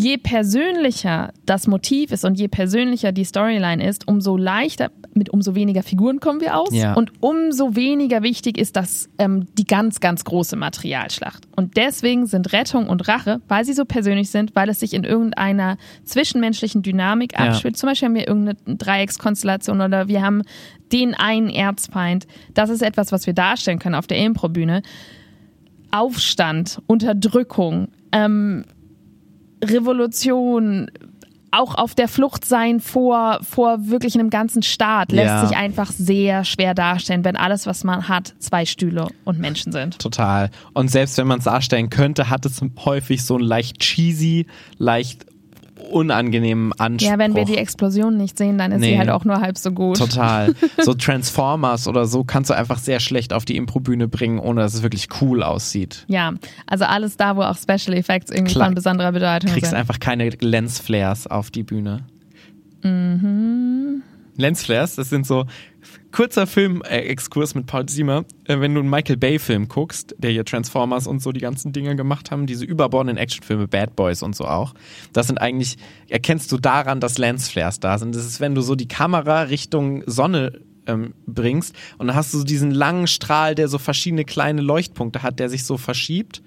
je 0.00 0.16
persönlicher 0.16 1.32
das 1.44 1.66
Motiv 1.66 2.10
ist 2.12 2.24
und 2.24 2.38
je 2.38 2.48
persönlicher 2.48 3.12
die 3.12 3.24
Storyline 3.24 3.86
ist, 3.86 4.08
umso 4.08 4.36
leichter, 4.36 4.90
mit 5.14 5.28
umso 5.30 5.54
weniger 5.54 5.82
Figuren 5.82 6.20
kommen 6.20 6.40
wir 6.40 6.56
aus 6.58 6.70
Ja. 6.72 6.94
und 6.94 7.12
umso 7.20 7.76
weniger 7.76 8.22
wichtig 8.22 8.56
ist 8.56 8.76
das 8.76 9.10
ähm, 9.18 9.46
die 9.58 9.64
ganz, 9.64 10.00
ganz 10.00 10.24
große 10.24 10.56
Materialschlacht. 10.56 11.46
Und 11.54 11.76
deswegen 11.76 12.26
sind 12.26 12.52
Rettung 12.52 12.88
und 12.88 13.08
Rache, 13.08 13.40
weil 13.48 13.64
sie 13.64 13.74
so 13.74 13.84
persönlich 13.84 14.30
sind, 14.30 14.56
weil 14.56 14.68
es 14.70 14.80
sich 14.80 14.94
in 14.94 15.04
irgendeiner 15.04 15.76
zwischenmenschlichen 16.04 16.82
Dynamik 16.82 17.32
Ja. 17.34 17.48
abspielt. 17.48 17.76
Zum 17.76 17.88
Beispiel 17.90 18.06
haben 18.08 18.14
wir 18.14 18.26
irgendeine 18.28 18.76
Dreieckskonstellation 18.76 19.80
oder 19.82 20.08
wir 20.08 20.22
haben 20.22 20.42
den 20.92 21.14
einen 21.14 21.50
Erzfeind. 21.50 22.26
Das 22.54 22.70
ist 22.70 22.82
etwas, 22.82 23.12
was 23.12 23.26
wir 23.26 23.34
darstellen 23.34 23.78
können 23.78 23.94
auf 23.96 24.06
der 24.06 24.16
Improbühne. 24.18 24.82
Aufstand, 25.90 26.80
Unterdrückung, 26.86 27.88
ähm, 28.12 28.64
Revolution, 29.64 30.90
auch 31.52 31.74
auf 31.74 31.94
der 31.96 32.06
Flucht 32.06 32.44
sein 32.44 32.78
vor, 32.80 33.40
vor 33.42 33.88
wirklich 33.88 34.14
einem 34.14 34.30
ganzen 34.30 34.62
Staat, 34.62 35.10
lässt 35.10 35.26
Ja. 35.26 35.46
sich 35.46 35.56
einfach 35.56 35.90
sehr 35.90 36.44
schwer 36.44 36.74
darstellen, 36.74 37.24
wenn 37.24 37.36
alles, 37.36 37.66
was 37.66 37.82
man 37.82 38.08
hat, 38.08 38.34
zwei 38.38 38.64
Stühle 38.64 39.08
und 39.24 39.40
Menschen 39.40 39.72
sind. 39.72 39.98
Total. 39.98 40.50
Und 40.74 40.90
selbst 40.90 41.18
wenn 41.18 41.26
man 41.26 41.38
es 41.40 41.44
darstellen 41.46 41.90
könnte, 41.90 42.30
hat 42.30 42.46
es 42.46 42.60
häufig 42.84 43.24
so 43.24 43.34
einen 43.34 43.44
leicht 43.44 43.80
cheesy, 43.80 44.46
leicht 44.78 45.26
unangenehmen 45.90 46.72
Anspruch. 46.78 47.08
Ja, 47.10 47.18
wenn 47.18 47.34
wir 47.34 47.44
die 47.44 47.56
Explosion 47.56 48.16
nicht 48.16 48.38
sehen, 48.38 48.58
dann 48.58 48.72
ist 48.72 48.80
Nee. 48.80 48.92
sie 48.92 48.98
halt 48.98 49.10
auch 49.10 49.24
nur 49.24 49.40
halb 49.40 49.58
so 49.58 49.72
gut. 49.72 49.98
Total. 49.98 50.54
So 50.82 50.94
Transformers 50.94 51.86
oder 51.88 52.06
so 52.06 52.24
kannst 52.24 52.48
du 52.50 52.54
einfach 52.54 52.78
sehr 52.78 53.00
schlecht 53.00 53.32
auf 53.32 53.44
die 53.44 53.56
Improbühne 53.56 54.08
bringen, 54.08 54.38
ohne 54.38 54.60
dass 54.62 54.74
es 54.74 54.82
wirklich 54.82 55.08
cool 55.20 55.42
aussieht. 55.42 56.04
Ja, 56.08 56.32
also 56.66 56.84
alles 56.84 57.16
da, 57.16 57.36
wo 57.36 57.42
auch 57.42 57.56
Special 57.56 57.96
Effects 57.96 58.30
irgendwie 58.30 58.52
Klar. 58.52 58.66
von 58.66 58.74
besonderer 58.74 59.12
Bedeutung 59.12 59.50
kriegst 59.50 59.70
sind. 59.70 59.78
einfach 59.78 59.98
keine 60.00 60.28
Lensflares 60.30 61.26
auf 61.26 61.50
die 61.50 61.62
Bühne. 61.62 62.04
Mhm. 62.82 64.02
Lensflares, 64.40 64.96
das 64.96 65.10
sind 65.10 65.26
so 65.26 65.46
kurzer 66.12 66.46
Film-Exkurs 66.46 67.54
mit 67.54 67.66
Paul 67.66 67.88
Siemer. 67.88 68.24
Äh, 68.44 68.60
Wenn 68.60 68.74
du 68.74 68.80
einen 68.80 68.90
Michael 68.90 69.16
Bay-Film 69.16 69.68
guckst, 69.68 70.14
der 70.18 70.30
hier 70.30 70.44
Transformers 70.44 71.06
und 71.06 71.22
so 71.22 71.32
die 71.32 71.40
ganzen 71.40 71.72
Dinge 71.72 71.96
gemacht 71.96 72.30
haben, 72.30 72.46
diese 72.46 72.64
überbordenden 72.64 73.16
Actionfilme, 73.16 73.68
Bad 73.68 73.96
Boys 73.96 74.22
und 74.22 74.34
so 74.34 74.44
auch, 74.46 74.74
das 75.12 75.26
sind 75.28 75.38
eigentlich, 75.38 75.76
erkennst 76.08 76.50
du 76.52 76.58
daran, 76.58 77.00
dass 77.00 77.18
Lensflares 77.18 77.80
da 77.80 77.98
sind. 77.98 78.14
Das 78.14 78.24
ist, 78.24 78.40
wenn 78.40 78.54
du 78.54 78.62
so 78.62 78.74
die 78.74 78.88
Kamera 78.88 79.42
Richtung 79.42 80.02
Sonne 80.06 80.60
ähm, 80.86 81.14
bringst 81.26 81.74
und 81.98 82.08
dann 82.08 82.16
hast 82.16 82.34
du 82.34 82.38
so 82.38 82.44
diesen 82.44 82.70
langen 82.70 83.06
Strahl, 83.06 83.54
der 83.54 83.68
so 83.68 83.78
verschiedene 83.78 84.24
kleine 84.24 84.62
Leuchtpunkte 84.62 85.22
hat, 85.22 85.38
der 85.38 85.48
sich 85.48 85.64
so 85.64 85.76
verschiebt. 85.76 86.42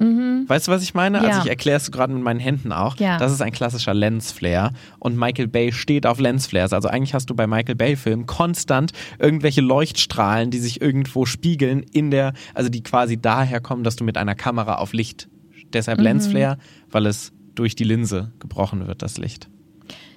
Weißt 0.00 0.66
du, 0.66 0.72
was 0.72 0.82
ich 0.82 0.94
meine? 0.94 1.18
Mhm. 1.18 1.24
Ja. 1.24 1.30
Also 1.30 1.40
ich 1.42 1.48
erkläre 1.50 1.76
es 1.76 1.90
gerade 1.92 2.12
mit 2.14 2.22
meinen 2.22 2.40
Händen 2.40 2.72
auch. 2.72 2.96
Ja. 2.96 3.18
Das 3.18 3.32
ist 3.32 3.42
ein 3.42 3.52
klassischer 3.52 3.92
Lensflare 3.92 4.70
und 4.98 5.16
Michael 5.18 5.46
Bay 5.46 5.72
steht 5.72 6.06
auf 6.06 6.18
Lensflares. 6.18 6.72
Also 6.72 6.88
eigentlich 6.88 7.12
hast 7.12 7.28
du 7.28 7.34
bei 7.34 7.46
Michael 7.46 7.74
Bay 7.74 7.96
Filmen 7.96 8.24
konstant 8.26 8.92
irgendwelche 9.18 9.60
Leuchtstrahlen, 9.60 10.50
die 10.50 10.58
sich 10.58 10.80
irgendwo 10.80 11.26
spiegeln 11.26 11.82
in 11.92 12.10
der, 12.10 12.32
also 12.54 12.70
die 12.70 12.82
quasi 12.82 13.20
daher 13.20 13.60
kommen, 13.60 13.84
dass 13.84 13.96
du 13.96 14.04
mit 14.04 14.16
einer 14.16 14.34
Kamera 14.34 14.76
auf 14.76 14.92
Licht. 14.94 15.28
Deshalb 15.72 15.98
Mhm. 15.98 16.04
Lensflare, 16.04 16.58
weil 16.90 17.06
es 17.06 17.32
durch 17.54 17.74
die 17.76 17.84
Linse 17.84 18.32
gebrochen 18.38 18.86
wird, 18.86 19.02
das 19.02 19.18
Licht. 19.18 19.48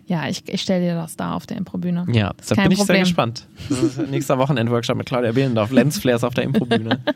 Ja, 0.05 0.27
ich, 0.27 0.43
ich 0.47 0.61
stelle 0.61 0.83
dir 0.85 0.95
das 0.95 1.15
da 1.15 1.33
auf 1.33 1.45
der 1.45 1.57
Improbühne. 1.57 2.05
Ja, 2.11 2.33
deshalb 2.39 2.57
kein 2.59 2.69
bin 2.69 2.71
ich 2.73 2.77
sehr 2.79 2.85
Problem. 2.87 3.03
gespannt. 3.03 3.47
Das 3.69 3.83
ist 3.83 3.97
nächster 4.09 4.37
Wochenendworkshop 4.37 4.97
mit 4.97 5.05
Claudia 5.07 5.31
Behlendorf. 5.33 5.71
Lensflares 5.71 6.23
auf 6.23 6.33
der 6.33 6.43
Improbühne. 6.45 6.99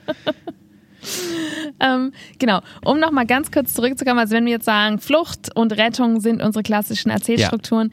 Ähm, 1.80 2.12
genau, 2.40 2.62
um 2.84 3.00
nochmal 3.00 3.26
ganz 3.26 3.52
kurz 3.52 3.74
zurückzukommen, 3.74 4.20
also 4.20 4.36
wenn 4.36 4.46
wir 4.46 4.54
jetzt 4.54 4.66
sagen, 4.66 5.00
Flucht 5.00 5.56
und 5.56 5.78
Rettung 5.78 6.22
sind 6.22 6.42
unsere 6.42 6.64
klassischen 6.64 7.12
Erzählstrukturen, 7.12 7.92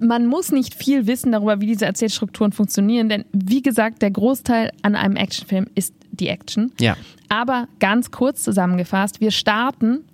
man 0.00 0.26
muss 0.26 0.52
nicht 0.52 0.74
viel 0.74 1.06
wissen 1.06 1.32
darüber, 1.32 1.60
wie 1.60 1.66
diese 1.66 1.84
Erzählstrukturen 1.84 2.52
funktionieren, 2.52 3.08
denn 3.08 3.24
wie 3.32 3.62
gesagt, 3.62 4.02
der 4.02 4.10
Großteil 4.10 4.72
an 4.82 4.94
einem 4.94 5.16
Actionfilm 5.16 5.66
ist 5.74 5.94
die 6.10 6.28
Action. 6.28 6.72
Ja. 6.80 6.96
Aber 7.28 7.68
ganz 7.80 8.10
kurz 8.10 8.42
zusammengefasst, 8.42 9.20
wir 9.20 9.30
starten, 9.30 10.04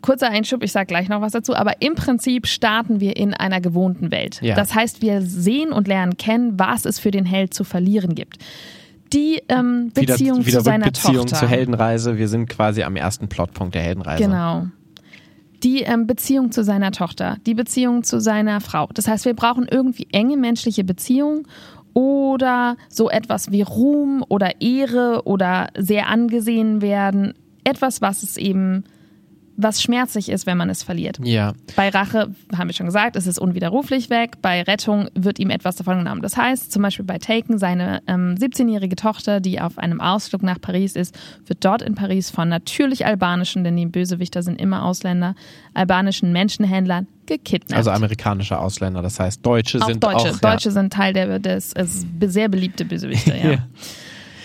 kurzer 0.00 0.30
Einschub, 0.30 0.62
ich 0.62 0.72
sage 0.72 0.86
gleich 0.86 1.08
noch 1.08 1.20
was 1.20 1.32
dazu, 1.32 1.54
aber 1.54 1.80
im 1.80 1.94
Prinzip 1.94 2.46
starten 2.46 3.00
wir 3.00 3.16
in 3.16 3.34
einer 3.34 3.60
gewohnten 3.60 4.10
Welt. 4.10 4.40
Ja. 4.42 4.54
Das 4.54 4.74
heißt, 4.74 5.02
wir 5.02 5.22
sehen 5.22 5.72
und 5.72 5.88
lernen 5.88 6.16
kennen, 6.16 6.58
was 6.58 6.84
es 6.84 6.98
für 6.98 7.10
den 7.10 7.24
Held 7.24 7.54
zu 7.54 7.64
verlieren 7.64 8.14
gibt. 8.14 8.38
Die 9.12 9.42
ähm, 9.48 9.92
Wieder, 9.94 10.12
Beziehung 10.14 10.46
wieder 10.46 10.58
zu 10.58 10.64
seiner 10.64 10.86
Beziehung 10.86 11.26
Tochter. 11.26 11.36
zur 11.36 11.48
Heldenreise. 11.48 12.18
Wir 12.18 12.28
sind 12.28 12.48
quasi 12.48 12.82
am 12.82 12.96
ersten 12.96 13.28
Plotpunkt 13.28 13.74
der 13.74 13.82
Heldenreise. 13.82 14.22
Genau. 14.22 14.66
Die 15.62 15.82
ähm, 15.82 16.06
Beziehung 16.06 16.50
zu 16.50 16.64
seiner 16.64 16.90
Tochter, 16.90 17.36
die 17.46 17.54
Beziehung 17.54 18.02
zu 18.02 18.20
seiner 18.20 18.60
Frau. 18.60 18.88
Das 18.94 19.06
heißt, 19.06 19.24
wir 19.24 19.34
brauchen 19.34 19.66
irgendwie 19.70 20.08
enge 20.12 20.36
menschliche 20.36 20.82
Beziehungen 20.82 21.46
oder 21.94 22.76
so 22.88 23.10
etwas 23.10 23.52
wie 23.52 23.62
Ruhm 23.62 24.24
oder 24.28 24.60
Ehre 24.60 25.22
oder 25.24 25.68
sehr 25.76 26.08
angesehen 26.08 26.80
werden. 26.80 27.34
Etwas, 27.64 28.00
was 28.02 28.22
es 28.22 28.36
eben, 28.36 28.84
was 29.62 29.82
schmerzlich 29.82 30.28
ist, 30.28 30.46
wenn 30.46 30.56
man 30.56 30.70
es 30.70 30.82
verliert. 30.82 31.18
Ja. 31.22 31.52
Bei 31.76 31.88
Rache, 31.88 32.34
haben 32.56 32.68
wir 32.68 32.74
schon 32.74 32.86
gesagt, 32.86 33.16
ist 33.16 33.26
es 33.26 33.38
unwiderruflich 33.38 34.10
weg. 34.10 34.42
Bei 34.42 34.62
Rettung 34.62 35.08
wird 35.14 35.38
ihm 35.38 35.50
etwas 35.50 35.76
davon 35.76 35.98
genommen. 35.98 36.22
Das 36.22 36.36
heißt, 36.36 36.72
zum 36.72 36.82
Beispiel 36.82 37.04
bei 37.04 37.18
Taken, 37.18 37.58
seine 37.58 38.02
ähm, 38.06 38.34
17-jährige 38.38 38.96
Tochter, 38.96 39.40
die 39.40 39.60
auf 39.60 39.78
einem 39.78 40.00
Ausflug 40.00 40.42
nach 40.42 40.60
Paris 40.60 40.96
ist, 40.96 41.18
wird 41.46 41.64
dort 41.64 41.82
in 41.82 41.94
Paris 41.94 42.30
von 42.30 42.48
natürlich 42.48 43.06
albanischen, 43.06 43.64
denn 43.64 43.76
die 43.76 43.86
Bösewichter 43.86 44.42
sind 44.42 44.60
immer 44.60 44.84
Ausländer, 44.84 45.34
albanischen 45.74 46.32
Menschenhändlern 46.32 47.06
gekidnappt. 47.26 47.74
Also 47.74 47.90
amerikanische 47.90 48.58
Ausländer, 48.58 49.02
das 49.02 49.18
heißt 49.18 49.44
Deutsche 49.44 49.80
auch 49.80 49.86
sind 49.86 50.02
Deutsche. 50.02 50.30
auch. 50.30 50.38
Deutsche 50.38 50.70
sind 50.70 50.92
Teil 50.92 51.12
der, 51.12 51.38
des, 51.38 51.72
es 51.72 52.04
sehr 52.20 52.48
beliebte 52.48 52.84
Bösewichter, 52.84 53.36
ja. 53.36 53.42
Ja. 53.52 53.58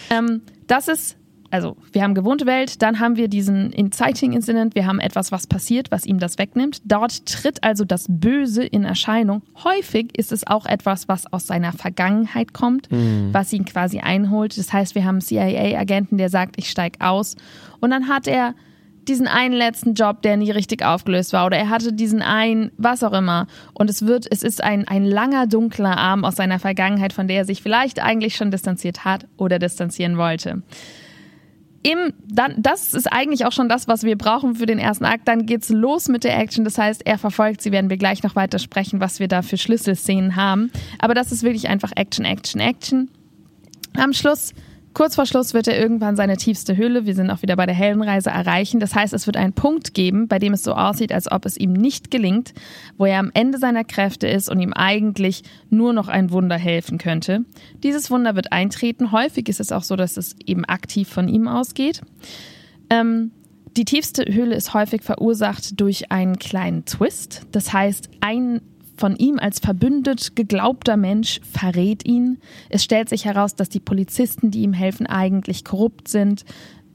Ähm, 0.10 0.41
das 0.67 0.88
ist, 0.88 1.16
also 1.49 1.77
wir 1.91 2.03
haben 2.03 2.13
gewohnte 2.13 2.45
Welt, 2.45 2.81
dann 2.81 2.99
haben 2.99 3.15
wir 3.15 3.27
diesen 3.27 3.71
Inciting-Incident, 3.71 4.75
wir 4.75 4.86
haben 4.86 4.99
etwas, 4.99 5.31
was 5.31 5.47
passiert, 5.47 5.91
was 5.91 6.05
ihm 6.05 6.19
das 6.19 6.38
wegnimmt. 6.38 6.81
Dort 6.86 7.25
tritt 7.25 7.63
also 7.63 7.86
das 7.86 8.05
Böse 8.10 8.63
in 8.63 8.83
Erscheinung. 8.83 9.41
Häufig 9.63 10.17
ist 10.17 10.31
es 10.31 10.45
auch 10.45 10.65
etwas, 10.65 11.07
was 11.07 11.31
aus 11.31 11.47
seiner 11.47 11.71
Vergangenheit 11.71 12.53
kommt, 12.53 12.89
was 13.31 13.53
ihn 13.53 13.65
quasi 13.65 13.99
einholt. 13.99 14.57
Das 14.57 14.73
heißt, 14.73 14.95
wir 14.95 15.05
haben 15.05 15.15
einen 15.15 15.21
CIA-Agenten, 15.21 16.17
der 16.17 16.29
sagt, 16.29 16.55
ich 16.57 16.69
steig 16.69 16.97
aus. 16.99 17.36
Und 17.79 17.91
dann 17.91 18.07
hat 18.07 18.27
er 18.27 18.53
diesen 19.07 19.27
einen 19.27 19.53
letzten 19.53 19.93
Job, 19.93 20.21
der 20.21 20.38
nie 20.38 20.51
richtig 20.51 20.83
aufgelöst 20.83 21.33
war, 21.33 21.45
oder 21.45 21.57
er 21.57 21.69
hatte 21.69 21.93
diesen 21.93 22.21
einen, 22.21 22.71
was 22.77 23.03
auch 23.03 23.13
immer. 23.13 23.47
Und 23.73 23.89
es 23.89 24.05
wird, 24.05 24.27
es 24.29 24.43
ist 24.43 24.63
ein, 24.63 24.88
ein 24.88 25.05
langer, 25.05 25.47
dunkler 25.47 25.97
Arm 25.97 26.25
aus 26.25 26.36
seiner 26.36 26.60
Vergangenheit, 26.60 27.13
von 27.13 27.27
der 27.27 27.38
er 27.38 27.45
sich 27.45 27.62
vielleicht 27.62 28.03
eigentlich 28.03 28.36
schon 28.36 28.51
distanziert 28.51 29.05
hat 29.05 29.25
oder 29.38 29.60
distanzieren 29.60 30.17
wollte. 30.17 30.62
Im, 31.88 32.13
dann, 32.28 32.56
das 32.58 32.93
ist 32.93 33.10
eigentlich 33.10 33.45
auch 33.45 33.54
schon 33.54 33.69
das, 33.69 33.88
was 33.88 34.04
wir 34.04 34.17
brauchen 34.17 34.56
für 34.56 34.65
den 34.65 34.78
ersten 34.78 35.06
Akt. 35.06 35.26
Dann 35.26 35.45
geht's 35.45 35.69
los 35.69 36.10
mit 36.10 36.26
der 36.26 36.38
Action. 36.38 36.65
Das 36.65 36.78
heißt, 36.78 37.06
er 37.06 37.17
verfolgt 37.17 37.62
sie, 37.62 37.71
werden 37.71 37.89
wir 37.89 37.95
gleich 37.95 38.23
noch 38.23 38.36
weiter 38.36 38.60
sprechen, 38.60 39.00
was 39.00 39.21
wir 39.21 39.30
da 39.30 39.41
für 39.41 39.56
Schlüsselszenen 39.56 40.36
haben. 40.36 40.69
Aber 41.00 41.13
das 41.13 41.32
ist 41.32 41.43
wirklich 41.43 41.69
einfach 41.69 41.93
Action, 41.95 42.26
Action, 42.26 42.60
Action. 42.60 43.10
Am 43.95 44.12
Schluss, 44.12 44.54
kurz 44.93 45.15
vor 45.15 45.26
Schluss, 45.26 45.54
wird 45.54 45.67
er 45.67 45.80
irgendwann 45.80 46.15
seine 46.15 46.38
tiefste 46.38 46.76
Höhle, 46.76 47.06
wir 47.06 47.15
sind 47.15 47.30
auch 47.30 47.41
wieder 47.41 47.56
bei 47.56 47.65
der 47.65 47.76
Heldenreise, 47.76 48.30
erreichen. 48.30 48.80
Das 48.80 48.95
heißt, 48.95 49.13
es 49.13 49.28
wird 49.28 49.38
einen 49.38 49.54
Punkt 49.54 49.93
geben, 49.93 50.28
bei 50.28 50.39
dem 50.39 50.54
es 50.54 50.63
so 50.63 50.73
aussieht, 50.73 51.12
als 51.12 51.32
ob 51.32 51.45
es 51.45 51.58
ihm 51.58 51.73
nicht 51.73 52.12
gelingt, 52.12 52.54
wo 52.97 53.06
er 53.06 53.19
am 53.19 53.32
Ende 53.34 53.58
seiner 53.58 53.84
Kräfte 53.84 54.28
ist 54.28 54.50
und 54.50 54.60
ihm 54.60 54.73
eigentlich 54.73 55.43
nur 55.69 55.93
noch 55.93 56.08
ein 56.08 56.32
Wunder 56.32 56.58
helfen 56.58 56.97
könnte. 56.97 57.45
Dieses 57.84 58.10
Wunder 58.10 58.36
wird 58.36 58.52
eintreten. 58.52 59.12
Häufig 59.12 59.50
ist 59.50 59.60
es 59.60 59.71
auch 59.71 59.84
so, 59.84 59.95
dass 59.95 60.17
es 60.17 60.36
eben 60.45 60.65
aktiv 60.65 61.08
von 61.08 61.28
ihm 61.28 61.47
ausgeht. 61.47 62.02
Ähm, 62.89 63.32
die 63.78 63.86
tiefste 63.86 64.26
Höhle 64.26 64.56
ist 64.56 64.73
häufig 64.73 65.04
verursacht 65.04 65.80
durch 65.80 66.12
einen 66.12 66.39
kleinen 66.39 66.86
Twist. 66.86 67.41
Das 67.52 67.73
heißt, 67.73 68.10
ein 68.21 68.62
von 68.97 69.15
ihm 69.15 69.39
als 69.39 69.60
verbündet 69.60 70.36
geglaubter 70.36 70.97
Mensch 70.97 71.39
verrät 71.43 72.05
ihn. 72.05 72.39
Es 72.69 72.83
stellt 72.83 73.10
sich 73.10 73.25
heraus, 73.25 73.55
dass 73.55 73.69
die 73.69 73.79
Polizisten, 73.79 74.51
die 74.51 74.62
ihm 74.62 74.73
helfen, 74.73 75.07
eigentlich 75.07 75.63
korrupt 75.63 76.07
sind. 76.07 76.43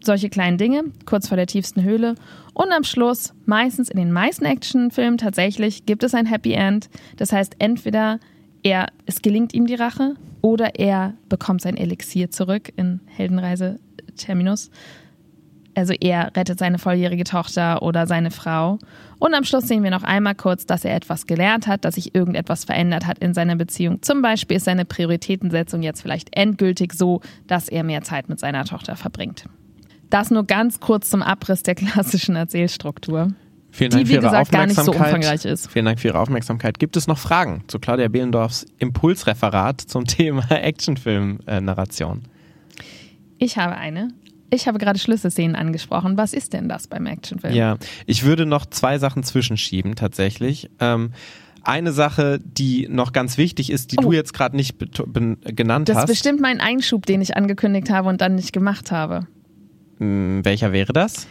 Solche 0.05 0.29
kleinen 0.29 0.59
Dinge, 0.59 0.85
kurz 1.07 1.29
vor 1.29 1.37
der 1.37 1.47
tiefsten 1.47 1.83
Höhle. 1.83 2.17
Und 2.55 2.73
am 2.73 2.83
Schluss, 2.83 3.35
meistens 3.47 3.89
in 3.89 3.97
den 3.97 4.13
meisten 4.13 4.45
Actionfilmen 4.45 5.19
tatsächlich, 5.19 5.87
gibt 5.87 6.03
es 6.03 6.15
ein 6.15 6.27
Happy 6.27 6.53
End. 6.53 6.91
Das 7.17 7.33
heißt, 7.33 7.55
entweder 7.61 8.19
er, 8.63 8.89
es 9.07 9.23
gelingt 9.23 9.55
ihm 9.55 9.67
die 9.67 9.75
Rache 9.75 10.15
oder 10.41 10.75
er 10.79 11.15
bekommt 11.29 11.63
sein 11.63 11.77
Elixier 11.77 12.31
zurück 12.31 12.73
in 12.77 13.01
Heldenreise 13.07 13.79
Terminus. 14.17 14.71
Also 15.75 15.95
er 15.99 16.37
rettet 16.37 16.59
seine 16.59 16.79
volljährige 16.79 17.25
Tochter 17.25 17.83
oder 17.83 18.07
seine 18.07 18.31
Frau. 18.31 18.79
Und 19.23 19.35
am 19.35 19.45
Schluss 19.45 19.69
sehen 19.69 19.85
wir 19.85 19.93
noch 19.93 20.03
einmal 20.03 20.35
kurz, 20.35 20.67
dass 20.67 20.85
er 20.85 20.97
etwas 20.97 21.29
gelernt 21.29 21.69
hat, 21.69 21.85
dass 21.85 21.95
sich 21.95 22.13
irgendetwas 22.13 22.65
verändert 22.65 23.07
hat 23.07 23.21
in 23.21 23.35
seiner 23.35 23.55
Beziehung. 23.55 24.03
Zum 24.03 24.21
Beispiel 24.21 24.57
ist 24.57 24.65
seine 24.65 24.85
Prioritätensetzung 24.85 25.85
jetzt 25.85 26.03
vielleicht 26.03 26.37
endgültig 26.37 26.93
so, 26.93 27.21
dass 27.47 27.69
er 27.69 27.85
mehr 27.85 28.03
Zeit 28.03 28.29
mit 28.29 28.41
seiner 28.41 28.65
Tochter 28.65 28.97
verbringt. 28.97 29.45
Das 30.11 30.33
nur 30.33 30.45
ganz 30.45 30.81
kurz 30.81 31.09
zum 31.09 31.23
Abriss 31.23 31.63
der 31.63 31.77
klassischen 31.77 32.35
Erzählstruktur. 32.35 33.29
Vielen 33.71 33.93
Dank 33.93 34.03
die, 34.03 34.09
wie 34.09 34.15
für 34.15 34.21
Ihre 34.23 34.23
gesagt, 34.25 34.51
gar 34.51 34.67
nicht 34.67 34.75
so 34.75 34.91
Aufmerksamkeit. 34.91 35.15
umfangreich 35.15 35.45
ist. 35.45 35.71
Vielen 35.71 35.85
Dank 35.85 36.01
für 36.01 36.09
Ihre 36.09 36.19
Aufmerksamkeit. 36.19 36.81
Gibt 36.81 36.97
es 36.97 37.07
noch 37.07 37.19
Fragen 37.19 37.63
zu 37.69 37.79
Claudia 37.79 38.09
Behlendorfs 38.09 38.67
Impulsreferat 38.79 39.81
zum 39.81 40.05
Thema 40.05 40.45
Actionfilm-Narration? 40.51 42.23
Ich 43.39 43.57
habe 43.57 43.77
eine. 43.77 44.09
Ich 44.55 44.69
habe 44.69 44.79
gerade 44.79 44.99
Schlüsselszenen 44.99 45.57
angesprochen. 45.57 46.19
Was 46.19 46.35
ist 46.35 46.53
denn 46.53 46.69
das 46.69 46.87
beim 46.87 47.07
Actionfilm? 47.07 47.55
Ja, 47.55 47.79
ich 48.07 48.25
würde 48.25 48.45
noch 48.45 48.67
zwei 48.67 48.99
Sachen 48.99 49.23
zwischenschieben 49.23 49.95
tatsächlich. 49.97 50.69
Ähm, 50.79 51.13
eine 51.65 51.93
Sache, 51.93 52.39
die 52.45 52.87
noch 52.91 53.13
ganz 53.13 53.39
wichtig 53.39 53.71
ist, 53.71 53.93
die 53.93 53.97
Oh. 53.99 54.03
du 54.03 54.13
jetzt 54.13 54.35
gerade 54.35 54.55
nicht 54.57 54.77
beto- 54.81 55.07
ben- 55.07 55.39
genannt 55.43 55.89
Das 55.89 55.97
ist 55.97 56.03
hast. 56.03 56.09
bestimmt 56.11 56.41
mein 56.41 56.61
Einschub, 56.61 57.07
den 57.07 57.23
ich 57.23 57.37
angekündigt 57.37 57.89
habe 57.89 58.09
und 58.11 58.21
dann 58.21 58.35
nicht 58.35 58.53
gemacht 58.53 58.91
habe. 58.93 59.27
Hm, 59.99 60.45
welcher 60.45 60.73
wäre 60.73 60.93
das? 60.93 61.27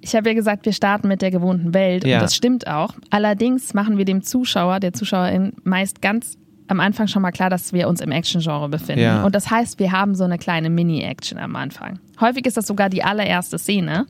Ich 0.00 0.14
habe 0.16 0.28
ja 0.30 0.34
gesagt, 0.34 0.66
wir 0.66 0.72
starten 0.72 1.06
mit 1.08 1.22
der 1.22 1.30
gewohnten 1.30 1.74
Welt 1.74 2.04
Ja. 2.04 2.16
und 2.16 2.22
das 2.22 2.34
stimmt 2.34 2.66
auch. 2.66 2.94
Allerdings 3.10 3.72
machen 3.72 3.98
wir 3.98 4.04
dem 4.04 4.22
Zuschauer, 4.22 4.80
der 4.80 4.92
Zuschauerin 4.92 5.52
meist 5.62 6.02
ganz 6.02 6.36
am 6.68 6.80
Anfang 6.80 7.06
schon 7.08 7.22
mal 7.22 7.30
klar, 7.30 7.50
dass 7.50 7.72
wir 7.72 7.88
uns 7.88 8.00
im 8.00 8.10
Action-Genre 8.10 8.68
befinden. 8.68 9.02
Ja. 9.02 9.24
Und 9.24 9.34
das 9.34 9.50
heißt, 9.50 9.78
wir 9.78 9.92
haben 9.92 10.14
so 10.14 10.24
eine 10.24 10.38
kleine 10.38 10.70
Mini-Action 10.70 11.38
am 11.38 11.56
Anfang. 11.56 11.98
Häufig 12.20 12.46
ist 12.46 12.56
das 12.56 12.66
sogar 12.66 12.88
die 12.88 13.02
allererste 13.04 13.58
Szene. 13.58 14.06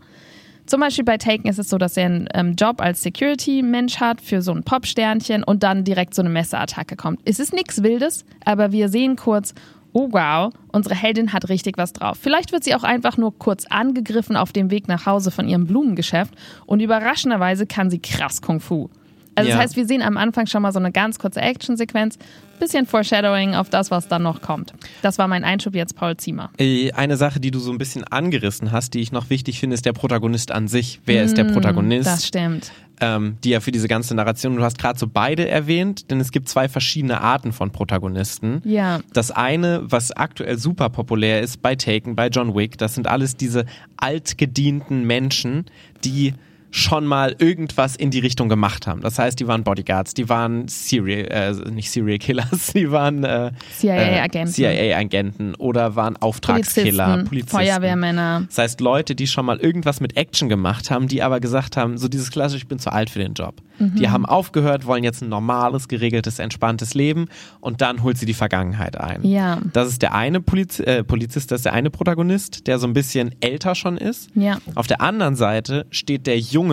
Zum 0.67 0.81
Beispiel 0.81 1.05
bei 1.05 1.19
Taken 1.19 1.49
ist 1.49 1.59
es 1.59 1.69
so, 1.69 1.77
dass 1.77 1.97
er 1.97 2.07
einen 2.07 2.29
ähm, 2.33 2.55
Job 2.57 2.81
als 2.81 3.03
Security-Mensch 3.03 3.99
hat 4.01 4.21
für 4.21 4.41
so 4.41 4.53
ein 4.53 4.63
Popsternchen 4.63 5.43
und 5.45 5.63
dann 5.63 5.85
direkt 5.85 6.15
so 6.15 6.23
eine 6.23 6.31
Messerattacke 6.31 6.97
kommt. 6.97 7.21
Es 7.25 7.39
ist 7.39 7.53
nichts 7.53 7.83
Wildes, 7.83 8.25
aber 8.45 8.73
wir 8.73 8.89
sehen 8.89 9.17
kurz, 9.17 9.53
oh 9.93 10.09
wow, 10.13 10.53
unsere 10.73 10.95
Heldin 10.95 11.33
hat 11.35 11.49
richtig 11.51 11.77
was 11.77 11.93
drauf. 11.93 12.17
Vielleicht 12.21 12.53
wird 12.53 12.65
sie 12.65 12.75
auch 12.75 12.83
einfach 12.83 13.17
nur 13.19 13.37
kurz 13.39 13.67
angegriffen 13.67 14.37
auf 14.37 14.53
dem 14.53 14.71
Weg 14.71 14.89
nach 14.89 15.05
Hause 15.07 15.31
von 15.31 15.49
ihrem 15.49 15.67
Blumengeschäft 15.67 16.33
und 16.67 16.81
überraschenderweise 16.81 17.67
kann 17.67 17.91
sie 17.91 17.99
krass 17.99 18.41
Kung 18.41 18.61
Fu. 18.61 18.89
Also 19.35 19.51
Ja. 19.51 19.57
das 19.57 19.65
heißt, 19.65 19.77
wir 19.77 19.87
sehen 19.87 20.01
am 20.03 20.17
Anfang 20.17 20.47
schon 20.47 20.63
mal 20.63 20.73
so 20.73 20.79
eine 20.79 20.93
ganz 20.93 21.19
kurze 21.19 21.41
Actionsequenz, 21.43 22.19
bisschen 22.59 22.87
Foreshadowing 22.87 23.55
auf 23.55 23.69
das, 23.71 23.91
was 23.91 24.09
dann 24.09 24.23
noch 24.23 24.41
kommt. 24.43 24.73
Das 25.03 25.19
war 25.19 25.29
mein 25.29 25.45
Einschub 25.45 25.75
jetzt, 25.75 25.97
Paul 25.97 26.17
Ziemer. 26.17 26.51
Äh, 26.59 26.93
Eine 26.93 27.17
Sache, 27.17 27.41
die 27.41 27.51
du 27.51 27.59
so 27.59 27.71
ein 27.71 27.79
bisschen 27.79 28.05
angerissen 28.05 28.73
hast, 28.73 28.95
die 28.95 29.01
ich 29.01 29.13
noch 29.13 29.31
wichtig 29.31 29.61
finde, 29.61 29.75
ist 29.75 29.85
der 29.87 29.93
Protagonist 29.93 30.53
an 30.53 30.69
sich. 30.69 31.01
Wer 31.05 31.25
ist 31.25 31.37
der 31.37 31.45
Protagonist? 31.45 32.07
Mm, 32.09 32.11
Das 32.11 32.27
stimmt. 32.27 32.73
ähm, 33.01 33.37
die 33.45 33.51
ja 33.51 33.61
für 33.61 33.73
diese 33.73 33.89
ganze 33.89 34.15
Narration, 34.15 34.57
du 34.57 34.63
hast 34.63 34.79
gerade 34.79 34.99
so 34.99 35.07
beide 35.07 35.49
erwähnt, 35.49 36.11
denn 36.11 36.21
es 36.21 36.31
gibt 36.31 36.49
zwei 36.49 36.69
verschiedene 36.69 37.21
Arten 37.21 37.53
von 37.53 37.71
Protagonisten. 37.71 38.63
Ja. 38.65 39.01
Das 39.13 39.31
eine, 39.31 39.83
was 39.85 40.13
aktuell 40.13 40.59
super 40.59 40.89
populär 40.91 41.41
ist 41.43 41.61
bei 41.61 41.75
Taken, 41.75 42.15
bei 42.17 42.29
John 42.29 42.55
Wick, 42.55 42.79
das 42.79 42.95
sind 42.95 43.07
alles 43.09 43.37
diese 43.37 43.65
altgedienten 43.97 45.05
Menschen, 45.07 45.67
die 46.05 46.35
schon 46.75 47.07
mal 47.07 47.37
irgendwas 47.39 47.95
in 47.95 48.11
die 48.11 48.19
Richtung 48.19 48.49
gemacht 48.49 48.89
haben. 48.89 49.01
Das 49.01 49.17
heißt, 49.17 49.39
die 49.39 49.47
waren 49.47 49.63
Bodyguards, 49.63 50.13
die 50.13 50.29
waren 50.29 50.67
Serial, 50.67 51.27
äh, 51.31 51.71
nicht 51.71 51.89
Serial 51.89 52.19
Killers, 52.19 52.73
die 52.75 52.91
waren 52.91 53.23
äh, 53.23 53.53
CIA-Agenten. 53.79 54.51
äh, 54.51 54.53
CIA-Agenten 54.53 55.55
oder 55.55 55.95
waren 55.95 56.17
Auftragskiller, 56.17 57.05
Polizisten, 57.05 57.29
Polizisten. 57.29 57.57
Feuerwehrmänner. 57.59 58.43
Das 58.49 58.59
heißt, 58.59 58.81
Leute, 58.81 59.15
die 59.15 59.29
schon 59.29 59.47
mal 59.47 59.59
irgendwas 59.59 60.01
mit 60.01 60.17
Action 60.17 60.49
gemacht 60.49 60.91
haben, 60.91 61.07
die 61.07 61.23
aber 61.23 61.39
gesagt 61.39 61.77
haben, 61.77 61.97
so 61.97 62.09
dieses 62.09 62.33
klassische, 62.33 62.65
ich 62.65 62.69
bin 62.69 62.81
zu 62.81 62.91
alt 62.91 63.09
für 63.09 63.21
den 63.21 63.35
Job. 63.35 63.63
Mhm. 63.79 63.95
Die 63.95 64.09
haben 64.09 64.27
aufgehört, 64.27 64.85
wollen 64.85 65.05
jetzt 65.05 65.23
ein 65.23 65.29
normales, 65.29 65.87
geregeltes, 65.87 66.41
entspanntes 66.41 66.95
Leben 66.95 67.27
und 67.61 67.83
dann 67.83 68.03
holt 68.03 68.19
sie 68.19 68.27
die 68.27 68.35
Vergangenheit 68.35 68.99
ein. 68.99 69.25
Ja. 69.25 69.61
Das 69.73 69.89
ist 69.89 70.03
der 70.03 70.15
eine 70.15 70.41
Poliz 70.41 70.81
äh, 70.81 71.05
Polizist, 71.05 71.53
das 71.53 71.61
ist 71.61 71.65
der 71.67 71.73
eine 71.73 71.91
Protagonist, 71.91 72.67
der 72.67 72.81
so 72.81 72.87
ein 72.89 72.95
bisschen 72.95 73.33
älter 73.41 73.77
schon 73.77 73.97
ist. 73.97 74.31
Ja. 74.35 74.59
Auf 74.75 74.89
der 74.89 75.01
anderen 75.01 75.37
Seite 75.37 75.87
steht 75.91 76.27
der 76.27 76.39
junge, 76.39 76.64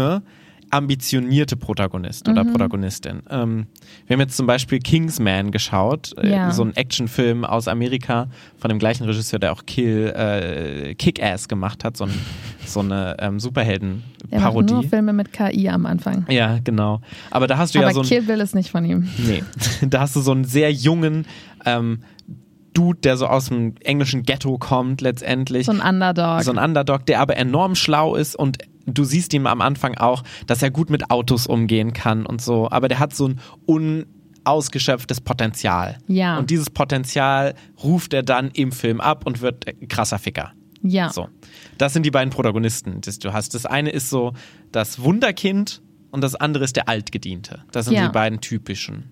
ambitionierte 0.74 1.58
Protagonist 1.58 2.30
oder 2.30 2.46
Mhm. 2.46 2.52
Protagonistin. 2.54 3.24
Ähm, 3.30 3.68
wir 4.08 4.14
haben 4.14 4.22
jetzt 4.22 4.38
zum 4.38 4.48
Beispiel 4.48 4.80
Kingsman 4.80 5.52
geschaut, 5.52 6.14
äh, 6.18 6.32
Ja. 6.32 6.52
so 6.52 6.64
ein 6.64 6.74
Actionfilm 6.78 7.44
aus 7.44 7.68
Amerika 7.68 8.30
von 8.58 8.70
dem 8.70 8.80
gleichen 8.80 9.04
Regisseur, 9.04 9.38
der 9.38 9.52
auch 9.52 9.66
Kill, 9.66 10.08
äh, 10.16 10.96
Kick-Ass 10.96 11.50
gemacht 11.50 11.84
hat, 11.84 11.98
so, 11.98 12.06
ein, 12.06 12.12
so 12.66 12.80
eine 12.80 13.18
ähm, 13.20 13.26
macht 13.26 13.32
nur 13.32 13.40
Superhelden-Parodie. 13.42 14.88
Filme 14.88 15.12
mit 15.12 15.34
KI 15.34 15.68
am 15.68 15.86
Anfang. 15.86 16.26
Ja, 16.30 16.60
genau. 16.64 17.02
Aber 17.32 17.48
da 17.48 17.58
hast 17.58 17.76
du 17.76 17.80
Aber 17.80 17.90
ja 17.90 17.94
so 17.94 18.00
ein, 18.02 18.06
Kill 18.08 18.22
Bill 18.22 18.40
ist 18.40 18.56
nicht 18.56 18.72
von 18.72 18.86
ihm. 18.86 19.10
Nee, 19.18 19.44
da 19.90 20.00
hast 20.02 20.16
du 20.16 20.22
so 20.22 20.32
einen 20.32 20.46
sehr 20.46 20.72
jungen 20.72 21.26
ähm, 21.66 22.00
Dude, 22.74 23.00
der 23.02 23.18
so 23.18 23.28
aus 23.28 23.48
dem 23.48 23.76
englischen 23.84 24.24
Ghetto 24.24 24.58
kommt 24.58 25.02
letztendlich. 25.02 25.66
So 25.66 25.74
ein 25.74 25.82
Underdog. 25.82 26.44
So 26.44 26.52
ein 26.52 26.58
Underdog, 26.58 27.06
der 27.06 27.20
aber 27.20 27.36
enorm 27.38 27.76
schlau 27.76 28.16
ist 28.16 28.36
und 28.36 28.60
du 28.86 29.04
siehst 29.04 29.34
ihm 29.34 29.46
am 29.48 29.62
Anfang 29.62 29.96
auch, 29.98 30.24
dass 30.48 30.62
er 30.64 30.72
gut 30.72 30.90
mit 30.90 31.12
Autos 31.12 31.48
umgehen 31.48 31.94
kann 31.94 32.26
und 32.26 32.42
so. 32.42 32.70
Aber 32.72 32.88
der 32.88 33.00
hat 33.00 33.14
so 33.14 33.28
ein 33.28 33.40
unausgeschöpftes 34.46 35.22
Potenzial. 35.22 35.98
Ja. 36.08 36.38
Und 36.38 36.50
dieses 36.50 36.70
Potenzial 36.70 37.54
ruft 37.84 38.14
er 38.14 38.24
dann 38.24 38.50
im 38.54 38.72
Film 38.72 39.02
ab 39.02 39.26
und 39.26 39.42
wird 39.42 39.66
krasser 39.90 40.20
Ficker. 40.20 40.52
ja. 40.82 41.10
So. 41.10 41.28
Das 41.78 41.94
sind 41.94 42.06
die 42.06 42.12
beiden 42.12 42.30
Protagonisten, 42.32 43.02
die 43.02 43.20
du 43.20 43.34
hast. 43.34 43.54
Das 43.56 43.66
eine 43.66 43.90
ist 43.90 44.10
so 44.10 44.34
das 44.72 45.02
Wunderkind 45.02 45.82
und 46.12 46.22
das 46.24 46.36
andere 46.36 46.64
ist 46.64 46.76
der 46.76 46.88
Altgediente. 46.90 47.64
Das 47.72 47.86
sind 47.86 47.96
Ja. 47.96 48.08
die 48.08 48.12
beiden 48.14 48.40
typischen 48.42 49.11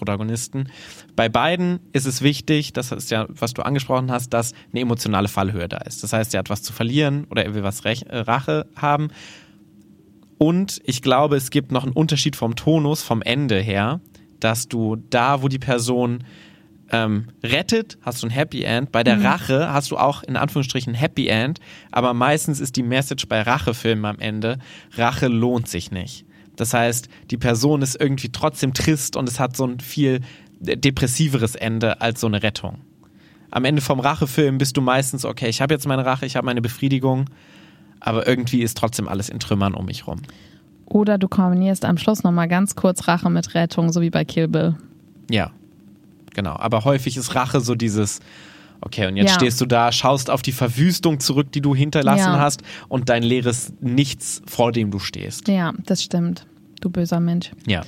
Protagonisten. 0.00 0.70
Bei 1.14 1.28
beiden 1.28 1.78
ist 1.92 2.06
es 2.06 2.22
wichtig, 2.22 2.72
das 2.72 2.90
ist 2.90 3.10
ja, 3.10 3.26
was 3.28 3.52
du 3.52 3.62
angesprochen 3.62 4.10
hast, 4.10 4.30
dass 4.30 4.54
eine 4.72 4.80
emotionale 4.80 5.28
Fallhöhe 5.28 5.68
da 5.68 5.76
ist. 5.78 6.02
Das 6.02 6.14
heißt, 6.14 6.32
er 6.34 6.38
hat 6.38 6.48
was 6.48 6.62
zu 6.62 6.72
verlieren 6.72 7.26
oder 7.30 7.44
er 7.44 7.54
will 7.54 7.62
was 7.62 7.84
Rech 7.84 8.06
äh, 8.08 8.20
Rache 8.20 8.66
haben. 8.76 9.08
Und 10.38 10.80
ich 10.84 11.02
glaube, 11.02 11.36
es 11.36 11.50
gibt 11.50 11.70
noch 11.70 11.84
einen 11.84 11.92
Unterschied 11.92 12.34
vom 12.34 12.56
Tonus, 12.56 13.02
vom 13.02 13.20
Ende 13.20 13.60
her, 13.60 14.00
dass 14.40 14.68
du 14.68 14.96
da, 14.96 15.42
wo 15.42 15.48
die 15.48 15.58
Person 15.58 16.24
ähm, 16.90 17.28
rettet, 17.44 17.98
hast 18.00 18.22
du 18.22 18.26
ein 18.26 18.30
Happy 18.30 18.62
End. 18.62 18.90
Bei 18.90 19.04
der 19.04 19.22
Rache 19.22 19.70
hast 19.70 19.90
du 19.90 19.98
auch 19.98 20.22
in 20.22 20.36
Anführungsstrichen 20.36 20.94
ein 20.94 20.96
Happy 20.96 21.28
End, 21.28 21.60
aber 21.92 22.14
meistens 22.14 22.58
ist 22.58 22.76
die 22.76 22.82
Message 22.82 23.28
bei 23.28 23.42
Rachefilmen 23.42 24.06
am 24.06 24.18
Ende, 24.18 24.58
Rache 24.96 25.28
lohnt 25.28 25.68
sich 25.68 25.90
nicht. 25.90 26.24
Das 26.60 26.74
heißt, 26.74 27.08
die 27.30 27.38
Person 27.38 27.80
ist 27.80 27.98
irgendwie 27.98 28.28
trotzdem 28.28 28.74
trist 28.74 29.16
und 29.16 29.26
es 29.26 29.40
hat 29.40 29.56
so 29.56 29.64
ein 29.64 29.80
viel 29.80 30.20
depressiveres 30.60 31.54
Ende 31.54 32.02
als 32.02 32.20
so 32.20 32.26
eine 32.26 32.42
Rettung. 32.42 32.82
Am 33.50 33.64
Ende 33.64 33.80
vom 33.80 33.98
Rachefilm 33.98 34.58
bist 34.58 34.76
du 34.76 34.82
meistens, 34.82 35.24
okay, 35.24 35.48
ich 35.48 35.62
habe 35.62 35.72
jetzt 35.72 35.88
meine 35.88 36.04
Rache, 36.04 36.26
ich 36.26 36.36
habe 36.36 36.44
meine 36.44 36.60
Befriedigung, 36.60 37.30
aber 37.98 38.26
irgendwie 38.28 38.60
ist 38.60 38.76
trotzdem 38.76 39.08
alles 39.08 39.30
in 39.30 39.40
Trümmern 39.40 39.72
um 39.72 39.86
mich 39.86 40.06
rum. 40.06 40.20
Oder 40.84 41.16
du 41.16 41.28
kombinierst 41.28 41.86
am 41.86 41.96
Schluss 41.96 42.24
nochmal 42.24 42.46
ganz 42.46 42.76
kurz 42.76 43.08
Rache 43.08 43.30
mit 43.30 43.54
Rettung, 43.54 43.90
so 43.90 44.02
wie 44.02 44.10
bei 44.10 44.26
Kill 44.26 44.48
Bill. 44.48 44.76
Ja, 45.30 45.52
genau. 46.34 46.56
Aber 46.56 46.84
häufig 46.84 47.16
ist 47.16 47.34
Rache 47.34 47.60
so 47.60 47.74
dieses, 47.74 48.20
okay, 48.80 49.06
und 49.06 49.16
jetzt 49.16 49.30
Ja. 49.30 49.34
stehst 49.34 49.60
du 49.60 49.66
da, 49.66 49.92
schaust 49.92 50.30
auf 50.30 50.42
die 50.42 50.52
Verwüstung 50.52 51.20
zurück, 51.20 51.52
die 51.52 51.60
du 51.60 51.74
hinterlassen 51.74 52.32
Ja. 52.32 52.38
hast 52.38 52.62
und 52.88 53.08
dein 53.08 53.22
leeres 53.22 53.72
Nichts, 53.80 54.42
vor 54.46 54.72
dem 54.72 54.90
du 54.90 54.98
stehst. 54.98 55.48
Ja, 55.48 55.72
das 55.86 56.02
stimmt. 56.02 56.46
Du 56.80 56.90
böser 56.90 57.20
Mensch. 57.20 57.50
Ja. 57.66 57.82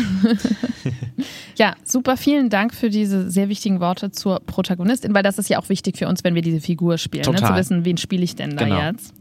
Ja, 1.57 1.75
super. 1.85 2.17
Vielen 2.17 2.51
Dank 2.51 2.73
für 2.75 2.89
diese 2.91 3.31
sehr 3.31 3.49
wichtigen 3.49 3.81
Worte 3.81 4.13
zur 4.13 4.39
Protagonistin, 4.41 5.13
weil 5.15 5.23
das 5.25 5.39
ist 5.39 5.49
ja 5.49 5.59
auch 5.59 5.69
wichtig 5.69 5.97
für 5.97 6.07
uns, 6.07 6.23
wenn 6.25 6.35
wir 6.35 6.43
diese 6.43 6.61
Figur 6.61 6.99
spielen. 6.99 7.25
Ne? 7.31 7.37
Zu 7.37 7.55
wissen, 7.57 7.85
wen 7.85 7.97
spiele 7.97 8.23
ich 8.23 8.37
denn 8.37 8.57
da 8.57 8.65
Genau. 8.65 8.81
jetzt. 8.81 9.13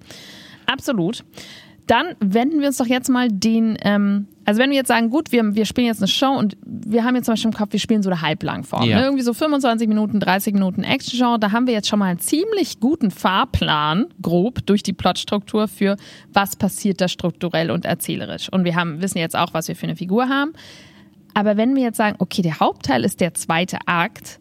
Absolut. 0.68 1.24
Dann 1.88 2.16
wenden 2.20 2.60
wir 2.60 2.68
uns 2.68 2.78
doch 2.78 2.86
jetzt 2.86 3.10
mal 3.10 3.30
den, 3.30 3.78
ähm, 3.82 4.28
also 4.44 4.60
wenn 4.60 4.70
wir 4.70 4.76
jetzt 4.76 4.90
sagen, 4.90 5.10
gut, 5.10 5.32
wir, 5.32 5.56
wir 5.56 5.66
spielen 5.66 5.88
jetzt 5.88 6.02
eine 6.02 6.10
Show 6.10 6.32
und 6.32 6.58
wir 6.66 7.06
haben 7.06 7.16
jetzt 7.16 7.26
zum 7.26 7.34
Beispiel 7.34 7.52
im 7.52 7.58
Kopf, 7.58 7.72
wir 7.72 7.80
spielen 7.80 8.04
so 8.04 8.10
eine 8.10 8.22
Halblangform. 8.22 8.84
Ja. 8.84 8.98
Ne? 8.98 9.06
Irgendwie 9.06 9.24
so 9.24 9.34
25 9.34 9.88
Minuten, 9.88 10.20
30 10.20 10.54
Minuten 10.54 10.84
Action-Genre, 10.84 11.40
da 11.40 11.54
haben 11.54 11.66
wir 11.66 11.74
jetzt 11.74 11.88
schon 11.88 12.00
mal 12.00 12.08
einen 12.08 12.20
ziemlich 12.20 12.82
guten 12.82 13.10
Fahrplan, 13.10 14.08
grob, 14.22 14.66
durch 14.66 14.84
die 14.84 14.92
Plotstruktur 14.92 15.70
für 15.70 15.96
was 16.34 16.58
passiert 16.58 17.00
da 17.00 17.08
strukturell 17.08 17.72
und 17.72 17.86
erzählerisch. 17.86 18.52
Und 18.52 18.66
wir 18.66 18.76
haben, 18.76 19.02
wissen 19.02 19.20
jetzt 19.20 19.38
auch, 19.38 19.54
was 19.54 19.70
wir 19.70 19.76
für 19.76 19.86
eine 19.86 19.96
Figur 19.96 20.28
haben. 20.28 20.52
Aber 21.34 21.56
wenn 21.56 21.76
wir 21.76 21.84
jetzt 21.84 21.98
sagen, 21.98 22.18
okay, 22.20 22.42
der 22.42 22.60
Hauptteil 22.60 23.06
ist 23.06 23.22
der 23.22 23.34
zweite 23.34 23.78
Akt 23.86 24.40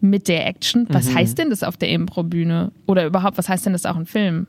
mit 0.00 0.28
der 0.28 0.46
Action, 0.46 0.86
was 0.90 1.14
heißt 1.14 1.38
denn 1.38 1.48
das 1.48 1.62
auf 1.62 1.76
der 1.78 1.88
Impro-Bühne? 1.88 2.72
Oder 2.86 3.06
überhaupt, 3.06 3.38
was 3.38 3.48
heißt 3.48 3.64
denn 3.64 3.72
das 3.72 3.86
auch 3.86 3.96
im 3.96 4.06
Film? 4.06 4.46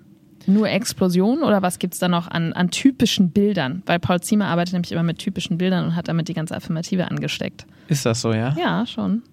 Nur 0.47 0.69
Explosion 0.69 1.43
oder 1.43 1.61
was 1.61 1.77
gibt's 1.77 1.99
da 1.99 2.07
noch 2.07 2.27
an, 2.29 2.53
an 2.53 2.71
typischen 2.71 3.31
Bildern? 3.31 3.83
Weil 3.85 3.99
Paul 3.99 4.21
Ziemer 4.21 4.45
arbeitet 4.45 4.73
nämlich 4.73 4.93
immer 4.93 5.03
mit 5.03 5.19
typischen 5.19 5.57
Bildern 5.57 5.85
und 5.85 5.95
hat 5.95 6.07
damit 6.07 6.29
die 6.29 6.33
ganze 6.33 6.55
Affirmative 6.55 7.11
angesteckt. 7.11 7.65
Ist 7.89 8.05
das 8.05 8.21
so, 8.21 8.33
ja? 8.33 8.55
Ja, 8.57 8.85
schon. 8.87 9.23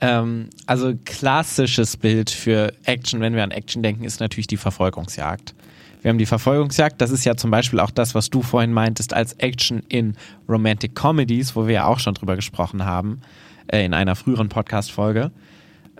Ähm, 0.00 0.48
also 0.66 0.94
klassisches 1.04 1.96
Bild 1.96 2.30
für 2.30 2.72
Action, 2.84 3.20
wenn 3.20 3.34
wir 3.34 3.42
an 3.42 3.50
Action 3.50 3.82
denken, 3.82 4.04
ist 4.04 4.20
natürlich 4.20 4.46
die 4.46 4.56
Verfolgungsjagd. 4.56 5.54
Wir 6.02 6.08
haben 6.08 6.18
die 6.18 6.26
Verfolgungsjagd. 6.26 7.00
Das 7.00 7.10
ist 7.10 7.24
ja 7.24 7.36
zum 7.36 7.50
Beispiel 7.50 7.80
auch 7.80 7.90
das, 7.90 8.14
was 8.14 8.30
du 8.30 8.40
vorhin 8.40 8.72
meintest 8.72 9.12
als 9.12 9.34
Action 9.34 9.82
in 9.88 10.16
Romantic 10.48 10.94
Comedies, 10.94 11.56
wo 11.56 11.66
wir 11.66 11.74
ja 11.74 11.86
auch 11.86 11.98
schon 11.98 12.14
drüber 12.14 12.36
gesprochen 12.36 12.84
haben 12.84 13.20
äh, 13.66 13.84
in 13.84 13.92
einer 13.92 14.16
früheren 14.16 14.48
Podcast-Folge, 14.48 15.32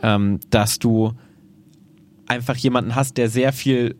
ähm, 0.03 0.41
dass 0.49 0.79
du 0.79 1.13
einfach 2.27 2.57
jemanden 2.57 2.95
hast, 2.95 3.17
der 3.17 3.29
sehr 3.29 3.53
viel 3.53 3.97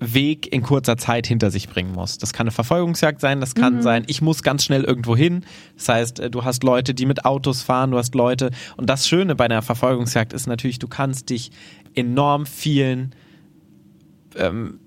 Weg 0.00 0.50
in 0.52 0.62
kurzer 0.62 0.96
Zeit 0.96 1.26
hinter 1.26 1.50
sich 1.50 1.68
bringen 1.68 1.92
muss. 1.92 2.18
Das 2.18 2.32
kann 2.32 2.44
eine 2.44 2.52
Verfolgungsjagd 2.52 3.20
sein, 3.20 3.40
das 3.40 3.54
kann 3.54 3.76
mhm. 3.76 3.82
sein, 3.82 4.04
ich 4.06 4.22
muss 4.22 4.42
ganz 4.42 4.64
schnell 4.64 4.82
irgendwo 4.82 5.14
hin. 5.14 5.44
Das 5.76 5.88
heißt, 5.88 6.20
äh, 6.20 6.30
du 6.30 6.44
hast 6.44 6.64
Leute, 6.64 6.94
die 6.94 7.06
mit 7.06 7.24
Autos 7.24 7.62
fahren, 7.62 7.90
du 7.90 7.98
hast 7.98 8.14
Leute. 8.14 8.50
Und 8.76 8.88
das 8.88 9.06
Schöne 9.06 9.34
bei 9.34 9.44
einer 9.44 9.62
Verfolgungsjagd 9.62 10.32
ist 10.32 10.46
natürlich, 10.46 10.78
du 10.78 10.88
kannst 10.88 11.30
dich 11.30 11.50
enorm 11.94 12.46
vielen 12.46 13.14
ähm, 14.36 14.80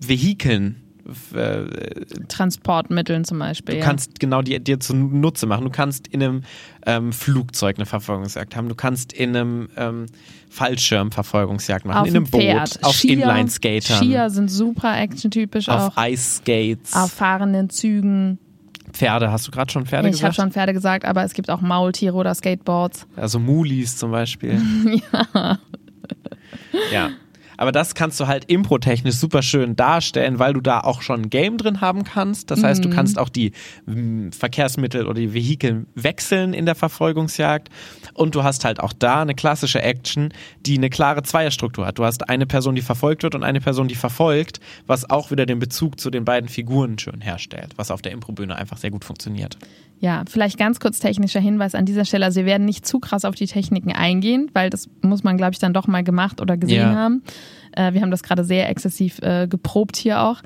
Vehikeln 0.00 0.83
Transportmitteln 2.28 3.24
zum 3.24 3.38
Beispiel. 3.38 3.74
Du 3.74 3.80
ja. 3.80 3.86
kannst 3.86 4.18
genau 4.20 4.42
die 4.42 4.58
dir 4.58 4.80
zunutze 4.80 5.46
machen. 5.46 5.64
Du 5.64 5.70
kannst 5.70 6.06
in 6.08 6.22
einem 6.22 6.42
ähm, 6.86 7.12
Flugzeug 7.12 7.76
eine 7.76 7.86
Verfolgungsjagd 7.86 8.56
haben. 8.56 8.68
Du 8.68 8.74
kannst 8.74 9.12
in 9.12 9.36
einem 9.36 9.68
ähm, 9.76 10.06
Fallschirm 10.48 11.12
Verfolgungsjagd 11.12 11.84
machen. 11.84 11.98
Auf 11.98 12.06
in 12.06 12.16
einem 12.16 12.26
Pferd. 12.26 12.74
Boot. 12.74 12.84
Auf 12.84 13.04
Inline-Skatern. 13.04 13.98
Skier 13.98 14.30
sind 14.30 14.50
super 14.50 14.98
actiontypisch 14.98 15.68
auf 15.68 15.92
auch. 15.92 15.96
Auf 15.96 16.08
Ice-Skates. 16.08 16.94
Auf 16.94 17.12
fahrenden 17.12 17.70
Zügen. 17.70 18.38
Pferde, 18.92 19.32
hast 19.32 19.46
du 19.46 19.50
gerade 19.50 19.72
schon 19.72 19.86
Pferde 19.86 20.08
ich 20.08 20.12
gesagt? 20.12 20.34
Ich 20.34 20.38
habe 20.38 20.46
schon 20.46 20.52
Pferde 20.52 20.72
gesagt, 20.72 21.04
aber 21.04 21.24
es 21.24 21.34
gibt 21.34 21.50
auch 21.50 21.60
Maultiere 21.60 22.14
oder 22.14 22.34
Skateboards. 22.34 23.06
Also 23.16 23.38
Mulis 23.40 23.96
zum 23.96 24.12
Beispiel. 24.12 24.60
ja. 25.12 25.58
Ja. 26.92 27.10
Aber 27.56 27.72
das 27.72 27.94
kannst 27.94 28.18
du 28.20 28.26
halt 28.26 28.44
improtechnisch 28.46 29.14
super 29.16 29.42
schön 29.42 29.76
darstellen, 29.76 30.38
weil 30.38 30.52
du 30.54 30.60
da 30.60 30.80
auch 30.80 31.02
schon 31.02 31.22
ein 31.22 31.30
Game 31.30 31.58
drin 31.58 31.80
haben 31.80 32.04
kannst. 32.04 32.50
Das 32.50 32.62
heißt, 32.62 32.84
du 32.84 32.88
Mhm. 32.88 32.92
kannst 32.92 33.18
auch 33.18 33.28
die 33.28 33.52
m, 33.86 34.32
Verkehrsmittel 34.32 35.06
oder 35.06 35.20
die 35.20 35.32
Vehikel 35.34 35.86
wechseln 35.94 36.52
in 36.54 36.66
der 36.66 36.74
Verfolgungsjagd. 36.74 37.68
Und 38.14 38.34
du 38.34 38.42
hast 38.44 38.64
halt 38.64 38.80
auch 38.80 38.92
da 38.92 39.22
eine 39.22 39.34
klassische 39.34 39.82
Action, 39.82 40.32
die 40.64 40.78
eine 40.78 40.88
klare 40.88 41.22
Zweierstruktur 41.22 41.84
hat. 41.86 41.98
Du 41.98 42.04
hast 42.04 42.28
eine 42.28 42.46
Person, 42.46 42.74
die 42.74 42.82
verfolgt 42.82 43.22
wird 43.24 43.34
und 43.34 43.42
eine 43.42 43.60
Person, 43.60 43.88
die 43.88 43.94
verfolgt, 43.96 44.60
was 44.86 45.10
auch 45.10 45.30
wieder 45.30 45.46
den 45.46 45.58
Bezug 45.58 45.98
zu 46.00 46.10
den 46.10 46.24
beiden 46.24 46.48
Figuren 46.48 46.98
schön 46.98 47.20
herstellt, 47.20 47.72
was 47.76 47.90
auf 47.90 48.02
der 48.02 48.12
Improbühne 48.12 48.54
einfach 48.56 48.76
sehr 48.78 48.90
gut 48.90 49.04
funktioniert. 49.04 49.58
Ja, 50.00 50.22
vielleicht 50.28 50.58
ganz 50.58 50.80
kurz 50.80 51.00
technischer 51.00 51.40
Hinweis 51.40 51.74
an 51.74 51.86
dieser 51.86 52.04
Stelle. 52.04 52.24
Also 52.26 52.40
wir 52.40 52.46
werden 52.46 52.66
nicht 52.66 52.86
zu 52.86 52.98
krass 53.00 53.24
auf 53.24 53.34
die 53.34 53.46
Techniken 53.46 53.92
eingehen, 53.92 54.50
weil 54.52 54.70
das 54.70 54.88
muss 55.02 55.24
man, 55.24 55.36
glaube 55.36 55.52
ich, 55.52 55.58
dann 55.58 55.72
doch 55.72 55.86
mal 55.86 56.04
gemacht 56.04 56.40
oder 56.40 56.56
gesehen 56.56 56.80
Ja. 56.90 56.94
haben. 56.94 57.22
Äh, 57.72 57.94
wir 57.94 58.02
haben 58.02 58.10
das 58.10 58.22
gerade 58.22 58.44
sehr 58.44 58.68
exzessiv 58.68 59.18
äh, 59.22 59.46
geprobt 59.48 59.96
hier 59.96 60.20
auch. 60.22 60.40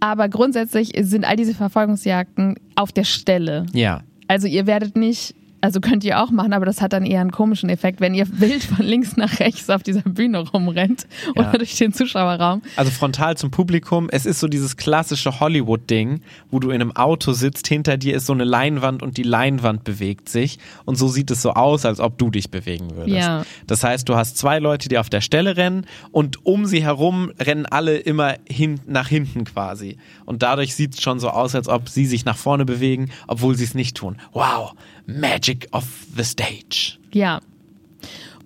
Aber 0.00 0.28
grundsätzlich 0.28 0.90
sind 1.02 1.24
all 1.24 1.36
diese 1.36 1.54
Verfolgungsjagden 1.54 2.56
auf 2.74 2.90
der 2.92 3.04
Stelle. 3.04 3.66
Ja. 3.72 4.02
Also 4.26 4.48
ihr 4.48 4.66
werdet 4.66 4.96
nicht, 4.96 5.34
also 5.62 5.80
könnt 5.80 6.04
ihr 6.04 6.20
auch 6.22 6.30
machen, 6.30 6.52
aber 6.52 6.66
das 6.66 6.82
hat 6.82 6.92
dann 6.92 7.06
eher 7.06 7.20
einen 7.22 7.30
komischen 7.30 7.70
Effekt, 7.70 8.00
wenn 8.00 8.14
ihr 8.14 8.26
wild 8.40 8.62
von 8.64 8.84
links 8.84 9.16
nach 9.16 9.38
rechts 9.40 9.70
auf 9.70 9.82
dieser 9.82 10.02
Bühne 10.02 10.40
rumrennt 10.40 11.06
Ja. 11.34 11.48
oder 11.48 11.58
durch 11.58 11.76
den 11.76 11.92
Zuschauerraum. 11.92 12.62
Also 12.76 12.90
frontal 12.90 13.36
zum 13.36 13.50
Publikum. 13.50 14.08
Es 14.10 14.26
ist 14.26 14.40
so 14.40 14.48
dieses 14.48 14.76
klassische 14.76 15.40
Hollywood-Ding, 15.40 16.20
wo 16.50 16.58
du 16.58 16.70
in 16.70 16.80
einem 16.82 16.94
Auto 16.96 17.32
sitzt, 17.32 17.66
hinter 17.68 17.96
dir 17.96 18.16
ist 18.16 18.26
so 18.26 18.32
eine 18.32 18.44
Leinwand 18.44 19.02
und 19.02 19.16
die 19.16 19.22
Leinwand 19.22 19.84
bewegt 19.84 20.28
sich. 20.28 20.58
Und 20.84 20.96
so 20.96 21.08
sieht 21.08 21.30
es 21.30 21.40
so 21.42 21.52
aus, 21.52 21.86
als 21.86 22.00
ob 22.00 22.18
du 22.18 22.30
dich 22.30 22.50
bewegen 22.50 22.96
würdest. 22.96 23.16
Ja. 23.16 23.44
Das 23.66 23.84
heißt, 23.84 24.08
du 24.08 24.16
hast 24.16 24.36
zwei 24.36 24.58
Leute, 24.58 24.88
die 24.88 24.98
auf 24.98 25.08
der 25.10 25.20
Stelle 25.20 25.56
rennen 25.56 25.86
und 26.10 26.44
um 26.44 26.66
sie 26.66 26.82
herum 26.82 27.30
rennen 27.38 27.66
alle 27.66 27.96
immer 27.98 28.34
hin, 28.48 28.80
nach 28.86 29.06
hinten 29.08 29.44
quasi. 29.44 29.96
Und 30.26 30.42
dadurch 30.42 30.74
sieht 30.74 30.94
es 30.94 31.02
schon 31.02 31.20
so 31.20 31.30
aus, 31.30 31.54
als 31.54 31.68
ob 31.68 31.88
sie 31.88 32.06
sich 32.06 32.24
nach 32.24 32.36
vorne 32.36 32.64
bewegen, 32.64 33.10
obwohl 33.28 33.54
sie 33.54 33.64
es 33.64 33.74
nicht 33.74 33.96
tun. 33.96 34.16
Wow, 34.32 34.72
Magic 35.06 35.68
of 35.72 35.84
the 36.16 36.24
Stage. 36.24 36.98
Ja. 37.12 37.40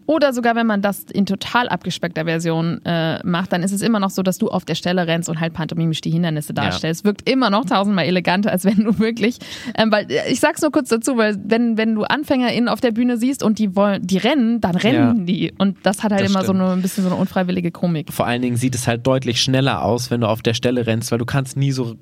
Oder 0.09 0.33
sogar, 0.33 0.55
wenn 0.55 0.69
man 0.69 0.83
das 0.83 1.03
in 1.13 1.27
total 1.27 1.69
abgespeckter 1.69 2.27
Version 2.27 2.81
äh, 2.85 3.19
macht, 3.27 3.53
dann 3.53 3.65
ist 3.65 3.73
es 3.73 3.83
immer 3.83 3.99
noch 3.99 4.11
so, 4.11 4.23
dass 4.23 4.39
du 4.39 4.47
auf 4.49 4.65
der 4.65 4.77
Stelle 4.77 5.09
rennst 5.09 5.29
und 5.29 5.41
halt 5.41 5.53
pantomimisch 5.53 6.01
die 6.01 6.11
Hindernisse 6.13 6.55
darstellst. 6.55 7.05
Wirkt 7.05 7.29
immer 7.29 7.51
noch 7.51 7.65
tausendmal 7.65 8.05
eleganter, 8.05 8.53
als 8.53 8.65
wenn 8.65 8.85
du 8.85 9.01
wirklich, 9.01 9.39
ähm, 9.77 9.91
weil 9.91 10.09
äh, 10.09 10.31
ich 10.31 10.39
sag's 10.39 10.63
nur 10.63 10.71
kurz 10.71 10.91
dazu, 10.91 11.17
weil 11.17 11.37
wenn, 11.45 11.77
wenn 11.77 11.97
du 11.97 12.05
AnfängerInnen 12.05 12.69
auf 12.69 12.81
der 12.81 12.93
Bühne 12.93 13.17
siehst 13.17 13.43
und 13.43 13.59
die 13.59 13.75
wollen, 13.75 14.07
die 14.07 14.19
rennen, 14.19 14.61
dann 14.61 14.77
rennen 14.77 15.19
Ja. 15.19 15.25
die. 15.25 15.53
Und 15.59 15.79
das 15.83 16.05
hat 16.05 16.13
halt 16.13 16.23
Das 16.23 16.31
immer 16.31 16.43
so 16.43 16.53
stimmt. 16.53 16.61
eine, 16.61 16.71
ein 16.75 16.83
bisschen 16.83 17.03
so 17.03 17.11
eine 17.11 17.19
unfreiwillige 17.19 17.73
Komik. 17.73 18.13
Vor 18.13 18.29
allen 18.29 18.43
Dingen 18.43 18.57
sieht 18.57 18.77
es 18.77 18.87
halt 18.87 19.05
deutlich 19.09 19.41
schneller 19.43 19.83
aus, 19.83 20.13
wenn 20.13 20.21
du 20.21 20.29
auf 20.29 20.41
der 20.41 20.55
Stelle 20.55 20.87
rennst, 20.87 21.11
weil 21.11 21.19
du 21.19 21.27
kannst 21.27 21.57
nie 21.57 21.73
so 21.73 21.97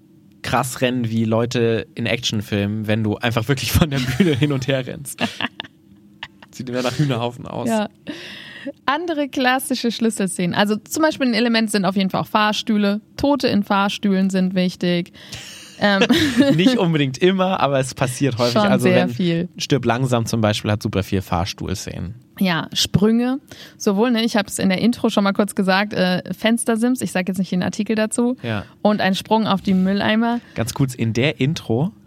krass 0.44 0.80
rennen 0.80 1.10
wie 1.10 1.24
Leute 1.24 1.88
in 1.96 2.06
Actionfilmen, 2.06 2.86
wenn 2.86 3.02
du 3.02 3.16
einfach 3.16 3.48
wirklich 3.48 3.72
von 3.72 3.90
der 3.90 3.98
Bühne 3.98 4.36
hin 4.36 4.52
und 4.52 4.68
her 4.68 4.86
rennst. 4.86 5.20
Sieht 6.52 6.68
immer 6.68 6.82
nach 6.82 6.96
Hühnerhaufen 6.96 7.48
aus. 7.48 7.68
Ja. 7.68 7.88
Andere 8.86 9.28
klassische 9.28 9.90
Schlüsselszenen. 9.90 10.54
Also 10.54 10.76
zum 10.76 11.02
Beispiel 11.02 11.26
ein 11.26 11.34
Element 11.34 11.70
sind 11.70 11.84
auf 11.84 11.96
jeden 11.96 12.10
Fall 12.10 12.20
auch 12.20 12.26
Fahrstühle. 12.26 13.00
Tote 13.16 13.48
in 13.48 13.64
Fahrstühlen 13.64 14.30
sind 14.30 14.54
wichtig. 14.54 15.12
Ähm, 15.86 16.02
Nicht 16.56 16.78
unbedingt 16.78 17.18
immer, 17.18 17.60
aber 17.60 17.78
es 17.78 17.94
passiert 17.94 18.38
häufig. 18.38 18.54
Schon 18.54 18.62
also 18.62 18.84
sehr 18.84 19.06
wenn 19.08 19.14
viel. 19.14 19.48
Stirb 19.58 19.84
langsam 19.84 20.24
zum 20.24 20.40
Beispiel 20.40 20.70
hat 20.70 20.82
super 20.82 21.02
viel 21.02 21.20
Fahrstuhlszenen. 21.20 22.14
Ja, 22.40 22.68
Sprünge. 22.72 23.38
Sowohl, 23.76 24.10
ne, 24.10 24.24
ich 24.24 24.36
habe 24.36 24.48
es 24.48 24.58
in 24.58 24.68
der 24.70 24.78
Intro 24.78 25.10
schon 25.10 25.22
mal 25.24 25.32
kurz 25.34 25.54
gesagt, 25.54 25.92
äh, 25.92 26.22
Fenstersims, 26.32 27.00
ich 27.02 27.12
sage 27.12 27.26
jetzt 27.28 27.38
nicht 27.38 27.52
den 27.52 27.62
Artikel 27.62 27.94
dazu, 27.96 28.36
Ja. 28.42 28.64
und 28.82 29.00
ein 29.00 29.14
Sprung 29.14 29.46
auf 29.46 29.60
die 29.60 29.74
Mülleimer. 29.74 30.40
Ganz 30.54 30.72
kurz, 30.74 30.94
in 30.94 31.12
der 31.12 31.38
Intro, 31.40 31.92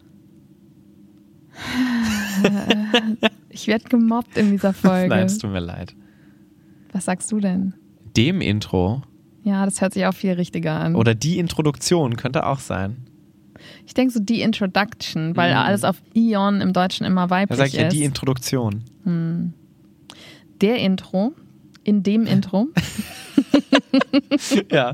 Ich 3.50 3.68
werde 3.68 3.86
gemobbt 3.90 4.38
in 4.38 4.52
dieser 4.52 4.74
Folge. 4.74 5.10
nein, 5.10 5.26
es 5.26 5.38
tut 5.40 5.52
mir 5.52 5.60
leid. 5.60 5.96
Was 6.92 7.06
sagst 7.06 7.32
du 7.32 7.40
denn? 7.40 7.74
Dem 8.16 8.42
Intro 8.42 9.02
Ja, 9.44 9.66
das 9.66 9.82
hört 9.82 9.94
sich 9.94 10.06
auch 10.06 10.14
viel 10.14 10.34
richtiger 10.34 10.80
an. 10.80 10.96
oder 10.96 11.16
die 11.16 11.40
Introduktion 11.40 12.16
könnte 12.18 12.46
auch 12.46 12.60
sein. 12.60 12.98
Ich 13.86 13.94
denke 13.94 14.14
so 14.14 14.20
die 14.20 14.42
Introduction, 14.42 15.36
weil 15.36 15.52
Mhm. 15.52 15.58
alles 15.60 15.84
auf 15.84 15.98
Ion 16.14 16.62
im 16.62 16.74
Deutschen 16.74 17.06
immer 17.06 17.28
Da 17.28 17.30
weiblich 17.30 17.58
sage 17.58 17.70
ich 17.70 17.76
ja 17.76 17.88
ist. 17.88 17.94
die 17.94 18.04
Introduktion. 18.04 18.84
der 20.62 20.78
Intro, 20.80 21.34
in 21.84 22.04
dem 22.04 22.26
Intro. 22.26 22.68
Ja. 24.72 24.94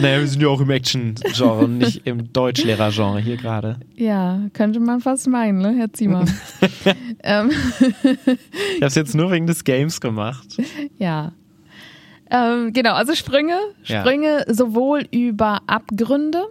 Naja, 0.00 0.20
wir 0.20 0.26
sind 0.28 0.40
ja 0.40 0.48
auch 0.48 0.60
im 0.60 0.70
Action-Genre, 0.70 1.64
und 1.64 1.78
nicht 1.78 2.06
im 2.06 2.32
Deutschlehrer-Genre 2.32 3.20
hier 3.20 3.36
gerade. 3.36 3.78
ja, 3.96 4.40
könnte 4.52 4.80
man 4.80 5.00
fast 5.00 5.26
meinen, 5.28 5.58
ne, 5.58 5.74
Herr 5.76 5.92
Ziemer? 5.92 6.24
ähm, 7.22 7.50
Ich 7.80 8.76
habe 8.76 8.86
es 8.86 8.94
jetzt 8.94 9.14
nur 9.14 9.30
wegen 9.30 9.46
des 9.46 9.64
Games 9.64 10.00
gemacht. 10.00 10.56
Ja. 10.98 11.32
Ähm, 12.30 12.72
genau, 12.72 12.92
also 12.94 13.14
Sprünge. 13.14 13.56
Ja. 13.84 14.00
Sprünge 14.00 14.44
sowohl 14.48 15.06
über 15.10 15.60
Abgründe 15.66 16.44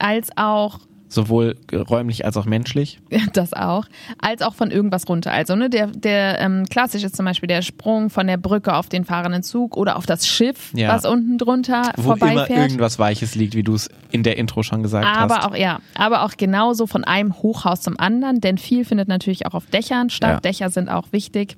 als 0.00 0.30
auch, 0.36 0.80
Sowohl 1.12 1.56
räumlich 1.72 2.24
als 2.24 2.36
auch 2.36 2.44
menschlich. 2.44 3.00
das 3.32 3.52
auch, 3.52 3.84
als 4.22 4.42
auch 4.42 4.54
von 4.54 4.70
irgendwas 4.70 5.08
runter. 5.08 5.32
Also 5.32 5.56
ne, 5.56 5.68
der, 5.68 5.88
der 5.88 6.38
ähm, 6.40 6.66
klassisch 6.70 7.02
ist 7.02 7.16
zum 7.16 7.24
Beispiel 7.26 7.48
der 7.48 7.62
Sprung 7.62 8.10
von 8.10 8.28
der 8.28 8.36
Brücke 8.36 8.76
auf 8.76 8.88
den 8.88 9.04
fahrenden 9.04 9.42
Zug 9.42 9.76
oder 9.76 9.96
auf 9.96 10.06
das 10.06 10.28
Schiff, 10.28 10.70
Ja. 10.72 10.94
was 10.94 11.04
unten 11.04 11.36
drunter 11.36 11.82
Wo 11.96 12.12
immer 12.12 12.16
vorbeifährt. 12.16 12.60
irgendwas 12.60 13.00
Weiches 13.00 13.34
liegt, 13.34 13.56
wie 13.56 13.64
du 13.64 13.74
es 13.74 13.88
in 14.12 14.22
der 14.22 14.38
Intro 14.38 14.62
schon 14.62 14.84
gesagt 14.84 15.04
Aber 15.04 15.38
hast. 15.38 15.46
auch, 15.46 15.56
ja, 15.56 15.80
aber 15.96 16.22
auch 16.24 16.36
genauso 16.36 16.86
von 16.86 17.02
einem 17.02 17.34
Hochhaus 17.42 17.80
zum 17.80 17.98
anderen, 17.98 18.40
denn 18.40 18.56
viel 18.56 18.84
findet 18.84 19.08
natürlich 19.08 19.46
auch 19.46 19.54
auf 19.54 19.66
Dächern 19.66 20.10
statt. 20.10 20.30
Ja. 20.30 20.40
Dächer 20.40 20.70
sind 20.70 20.88
auch 20.90 21.08
wichtig. 21.10 21.56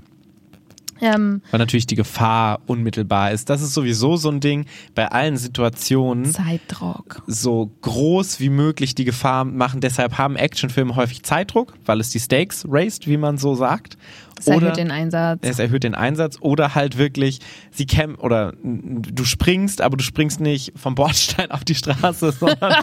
Ähm, 1.03 1.43
Weil 1.51 1.59
natürlich 1.59 1.87
die 1.87 1.97
Gefahr 1.97 2.61
unmittelbar 2.67 3.33
ist. 3.33 3.51
Das 3.51 3.61
ist 3.61 3.75
sowieso 3.75 4.17
so 4.17 4.31
ein 4.31 4.38
Ding. 4.38 4.67
Bei 4.95 5.09
allen 5.09 5.37
Situationen 5.37 6.33
Zeitdruck. 6.33 7.23
so 7.27 7.73
groß 7.83 8.38
wie 8.38 8.51
möglich 8.51 8.95
die 8.95 9.05
Gefahr 9.05 9.45
machen. 9.45 9.81
Deshalb 9.81 10.17
haben 10.17 10.37
Actionfilme 10.37 10.95
häufig 10.95 11.25
Zeitdruck, 11.25 11.75
weil 11.85 11.99
es 12.01 12.11
die 12.11 12.21
Stakes 12.21 12.65
raised, 12.69 13.09
wie 13.09 13.17
man 13.17 13.37
so 13.37 13.57
sagt. 13.57 13.99
Das 14.37 14.47
erhöht 14.47 14.77
den 14.77 14.91
Einsatz. 14.91 15.41
es 15.43 15.59
erhöht 15.59 15.85
den 15.85 15.95
Einsatz 15.95 16.38
oder 16.41 16.75
halt 16.75 16.99
wirklich 16.99 17.41
sie 17.71 17.87
kämpfen 17.87 18.21
oder 18.21 18.55
du 18.62 19.25
springst, 19.25 19.81
aber 19.81 19.97
du 19.97 20.03
springst 20.03 20.41
nicht 20.41 20.73
vom 20.77 20.95
Bordstein 20.95 21.51
auf 21.51 21.65
die 21.65 21.75
Straße, 21.75 22.33
sondern 22.41 22.75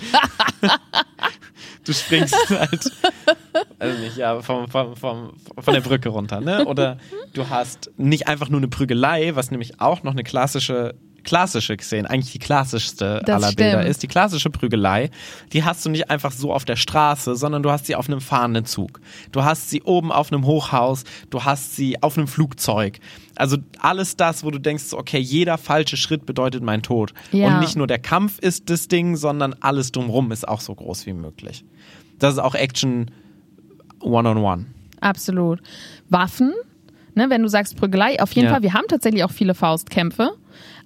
du 1.89 1.93
springst 1.93 2.36
halt 2.49 2.91
also 3.80 3.99
nicht 3.99 4.17
ja 4.17 4.41
vom, 4.41 4.67
vom, 4.67 4.95
vom, 4.95 5.34
von 5.58 5.73
der 5.73 5.82
Brücke 5.82 6.10
runter, 6.10 6.39
ne? 6.39 6.65
Oder 6.65 6.97
du 7.34 7.49
hast 7.49 7.91
nicht 7.97 8.28
einfach 8.28 8.49
nur 8.49 8.60
eine 8.60 8.67
Prügelei, 8.67 9.36
was 9.36 9.52
nämlich 9.52 9.82
auch 9.82 10.04
noch 10.04 10.12
eine 10.12 10.23
klassische 10.23 10.95
klassische 11.23 11.78
Szene, 11.80 12.10
eigentlich 12.10 12.32
die 12.32 12.39
klassischste 12.39 13.21
Das 13.25 13.43
aller 13.43 13.54
Bilder 13.54 13.80
stimmt. 13.80 13.89
ist, 13.89 14.04
die 14.04 14.08
klassische 14.08 14.49
Prügelei, 14.49 15.10
die 15.54 15.63
hast 15.63 15.86
du 15.86 15.89
nicht 15.89 16.10
einfach 16.10 16.32
so 16.32 16.54
auf 16.54 16.65
der 16.65 16.75
Straße, 16.75 17.36
sondern 17.36 17.62
du 17.62 17.71
hast 17.71 17.86
sie 17.86 17.95
auf 17.95 18.08
einem 18.08 18.21
fahrenden 18.21 18.65
Zug. 18.65 18.99
Du 19.32 19.43
hast 19.43 19.69
sie 19.69 19.82
oben 19.84 20.12
auf 20.12 20.32
einem 20.32 20.45
Hochhaus, 20.45 21.04
du 21.30 21.43
hast 21.43 21.75
sie 21.75 22.02
auf 22.02 22.17
einem 22.17 22.28
Flugzeug. 22.28 22.99
Also 23.36 23.58
alles 23.80 24.17
das, 24.17 24.43
wo 24.43 24.52
du 24.52 24.60
denkst, 24.60 24.93
okay, 24.93 25.19
jeder 25.19 25.58
falsche 25.58 25.97
Schritt 25.97 26.25
bedeutet 26.25 26.63
mein 26.63 26.82
Tod. 26.82 27.13
Ja. 27.32 27.47
Und 27.47 27.60
nicht 27.60 27.75
nur 27.75 27.88
der 27.88 27.99
Kampf 27.99 28.39
ist 28.39 28.69
das 28.69 28.88
Ding, 28.88 29.15
sondern 29.15 29.56
alles 29.60 29.91
drumrum 29.91 30.32
ist 30.32 30.47
auch 30.47 30.62
so 30.62 30.75
groß 30.75 31.06
wie 31.06 31.13
möglich. 31.13 31.63
Das 32.19 32.34
ist 32.34 32.39
auch 32.39 32.55
Action 32.55 33.10
One-on-One. 34.01 34.65
Absolut. 35.01 35.60
Waffen, 36.10 36.53
ne, 37.15 37.29
wenn 37.29 37.41
du 37.41 37.47
sagst 37.47 37.77
Prügelei, 37.77 38.21
auf 38.21 38.32
jeden 38.34 38.47
Ja. 38.47 38.53
Fall, 38.53 38.63
wir 38.63 38.73
haben 38.73 38.86
tatsächlich 38.88 39.23
auch 39.23 39.32
viele 39.32 39.53
Faustkämpfe. 39.55 40.32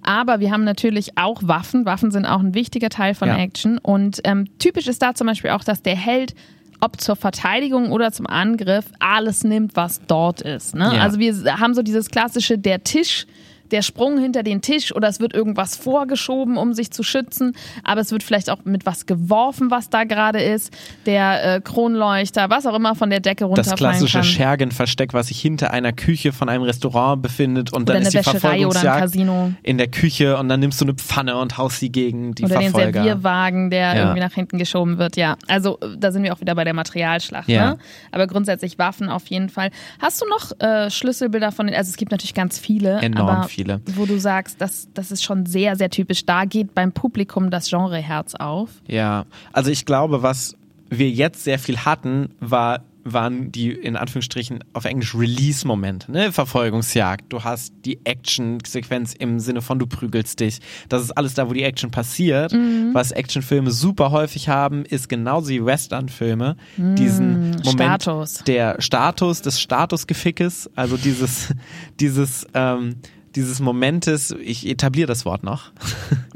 Aber 0.06 0.38
wir 0.38 0.50
haben 0.50 0.64
natürlich 0.64 1.16
auch 1.16 1.40
Waffen. 1.42 1.86
Waffen 1.86 2.10
sind 2.10 2.26
auch 2.26 2.40
ein 2.40 2.54
wichtiger 2.54 2.90
Teil 2.90 3.14
von 3.14 3.28
Ja. 3.28 3.38
Action. 3.38 3.78
Und 3.78 4.20
ähm, 4.24 4.46
typisch 4.58 4.86
ist 4.86 5.00
da 5.00 5.14
zum 5.14 5.26
Beispiel 5.26 5.50
auch, 5.50 5.64
dass 5.64 5.80
der 5.82 5.96
Held, 5.96 6.34
ob 6.80 7.00
zur 7.00 7.16
Verteidigung 7.16 7.90
oder 7.90 8.12
zum 8.12 8.26
Angriff, 8.26 8.84
alles 8.98 9.44
nimmt, 9.44 9.76
was 9.76 10.02
dort 10.06 10.42
ist. 10.42 10.74
Ne? 10.74 10.92
Ja. 10.96 11.02
Also 11.02 11.18
wir 11.18 11.32
haben 11.58 11.72
so 11.74 11.82
dieses 11.82 12.10
klassische, 12.10 12.58
der 12.58 12.84
Tisch, 12.84 13.26
der 13.74 13.82
Sprung 13.82 14.18
hinter 14.18 14.42
den 14.42 14.62
Tisch 14.62 14.94
oder 14.94 15.08
es 15.08 15.20
wird 15.20 15.34
irgendwas 15.34 15.76
vorgeschoben, 15.76 16.56
um 16.56 16.72
sich 16.74 16.90
zu 16.92 17.02
schützen. 17.02 17.54
Aber 17.82 18.00
es 18.00 18.10
wird 18.12 18.22
vielleicht 18.22 18.48
auch 18.48 18.64
mit 18.64 18.86
was 18.86 19.04
geworfen, 19.06 19.70
was 19.70 19.90
da 19.90 20.04
gerade 20.04 20.40
ist. 20.40 20.72
Der 21.06 21.56
äh, 21.56 21.60
Kronleuchter, 21.60 22.48
was 22.50 22.66
auch 22.66 22.74
immer 22.74 22.94
von 22.94 23.10
der 23.10 23.20
Decke 23.20 23.40
Das 23.44 23.48
runterfallen 23.50 23.76
klassische 23.76 24.18
kann. 24.18 24.24
Schergenversteck, 24.24 25.12
was 25.12 25.26
sich 25.28 25.40
hinter 25.40 25.72
einer 25.72 25.92
Küche 25.92 26.32
von 26.32 26.48
einem 26.48 26.62
Restaurant 26.62 27.20
befindet 27.22 27.72
und 27.72 27.82
Oder 27.82 27.94
dann 27.94 28.02
ist 28.02 28.12
die 28.14 28.18
Wäscherei 28.18 28.66
oder 28.66 28.78
Verfolgungsjagd 28.80 29.58
in 29.64 29.78
der 29.78 29.88
Küche 29.88 30.36
und 30.38 30.48
dann 30.48 30.60
nimmst 30.60 30.80
du 30.80 30.84
eine 30.84 30.94
Pfanne 30.94 31.36
und 31.36 31.58
haust 31.58 31.80
sie 31.80 31.90
gegen 31.90 32.34
die 32.34 32.44
Oder 32.44 32.58
den 32.60 32.70
Verfolger. 32.70 33.02
Servierwagen, 33.02 33.70
der 33.70 33.94
Ja. 33.94 33.94
irgendwie 34.02 34.20
nach 34.20 34.32
hinten 34.32 34.58
geschoben 34.58 34.98
wird, 34.98 35.16
ja. 35.16 35.36
Also 35.48 35.78
äh, 35.80 35.96
da 35.98 36.12
sind 36.12 36.22
wir 36.22 36.32
auch 36.32 36.40
wieder 36.40 36.54
bei 36.54 36.64
der 36.64 36.74
Materialschlacht, 36.74 37.48
Ja. 37.48 37.70
ne? 37.70 37.78
Aber 38.12 38.26
grundsätzlich 38.26 38.78
Waffen 38.78 39.08
auf 39.08 39.26
jeden 39.26 39.48
Fall. 39.48 39.70
Hast 39.98 40.22
du 40.22 40.26
noch 40.28 40.52
äh, 40.60 40.90
Schlüsselbilder 40.90 41.50
von 41.50 41.66
den, 41.66 41.74
also 41.74 41.90
es 41.90 41.96
gibt 41.96 42.12
natürlich 42.12 42.34
ganz 42.34 42.58
viele, 42.58 43.00
Enorm 43.00 43.28
aber 43.28 43.48
viele. 43.48 43.63
Wo 43.94 44.06
du 44.06 44.18
sagst, 44.18 44.60
das, 44.60 44.88
das 44.94 45.10
ist 45.10 45.22
schon 45.24 45.46
sehr, 45.46 45.76
sehr 45.76 45.90
typisch. 45.90 46.24
Da 46.24 46.44
geht 46.44 46.74
beim 46.74 46.92
Publikum 46.92 47.50
das 47.50 47.68
Genreherz 47.70 48.34
auf. 48.34 48.70
Ja, 48.88 49.26
also 49.52 49.70
ich 49.70 49.84
glaube, 49.84 50.22
was 50.22 50.56
wir 50.90 51.10
jetzt 51.10 51.44
sehr 51.44 51.58
viel 51.58 51.78
hatten, 51.78 52.30
war 52.40 52.82
waren 53.06 53.52
die 53.52 53.70
in 53.70 53.96
Anführungsstrichen 53.96 54.64
auf 54.72 54.86
Englisch 54.86 55.14
Release-Momente, 55.14 56.10
ne? 56.10 56.32
Verfolgungsjagd. 56.32 57.30
Du 57.30 57.44
hast 57.44 57.74
die 57.84 57.98
Action-Sequenz 58.04 59.12
im 59.12 59.40
Sinne 59.40 59.60
von 59.60 59.78
du 59.78 59.86
prügelst 59.86 60.40
dich. 60.40 60.60
Das 60.88 61.02
ist 61.02 61.10
alles 61.10 61.34
da, 61.34 61.48
wo 61.48 61.52
die 61.52 61.64
Action 61.64 61.90
passiert. 61.90 62.54
Mhm. 62.54 62.90
Was 62.94 63.12
Actionfilme 63.12 63.70
super 63.72 64.10
häufig 64.10 64.48
haben, 64.48 64.86
ist 64.86 65.10
genauso 65.10 65.50
wie 65.50 65.62
Western-Filme 65.62 66.56
diesen 66.78 67.50
Moment 67.50 67.66
Mhm. 67.66 67.74
Status. 67.74 68.44
der 68.46 68.80
Status 68.80 69.42
des 69.42 69.60
Statusgefickes, 69.60 70.70
also 70.74 70.96
dieses 70.96 71.52
dieses 72.00 72.46
ähm, 72.54 72.96
dieses 73.36 73.60
Momentes, 73.60 74.34
ich 74.42 74.68
etabliere 74.68 75.06
das 75.08 75.24
Wort 75.24 75.42
noch. 75.44 75.70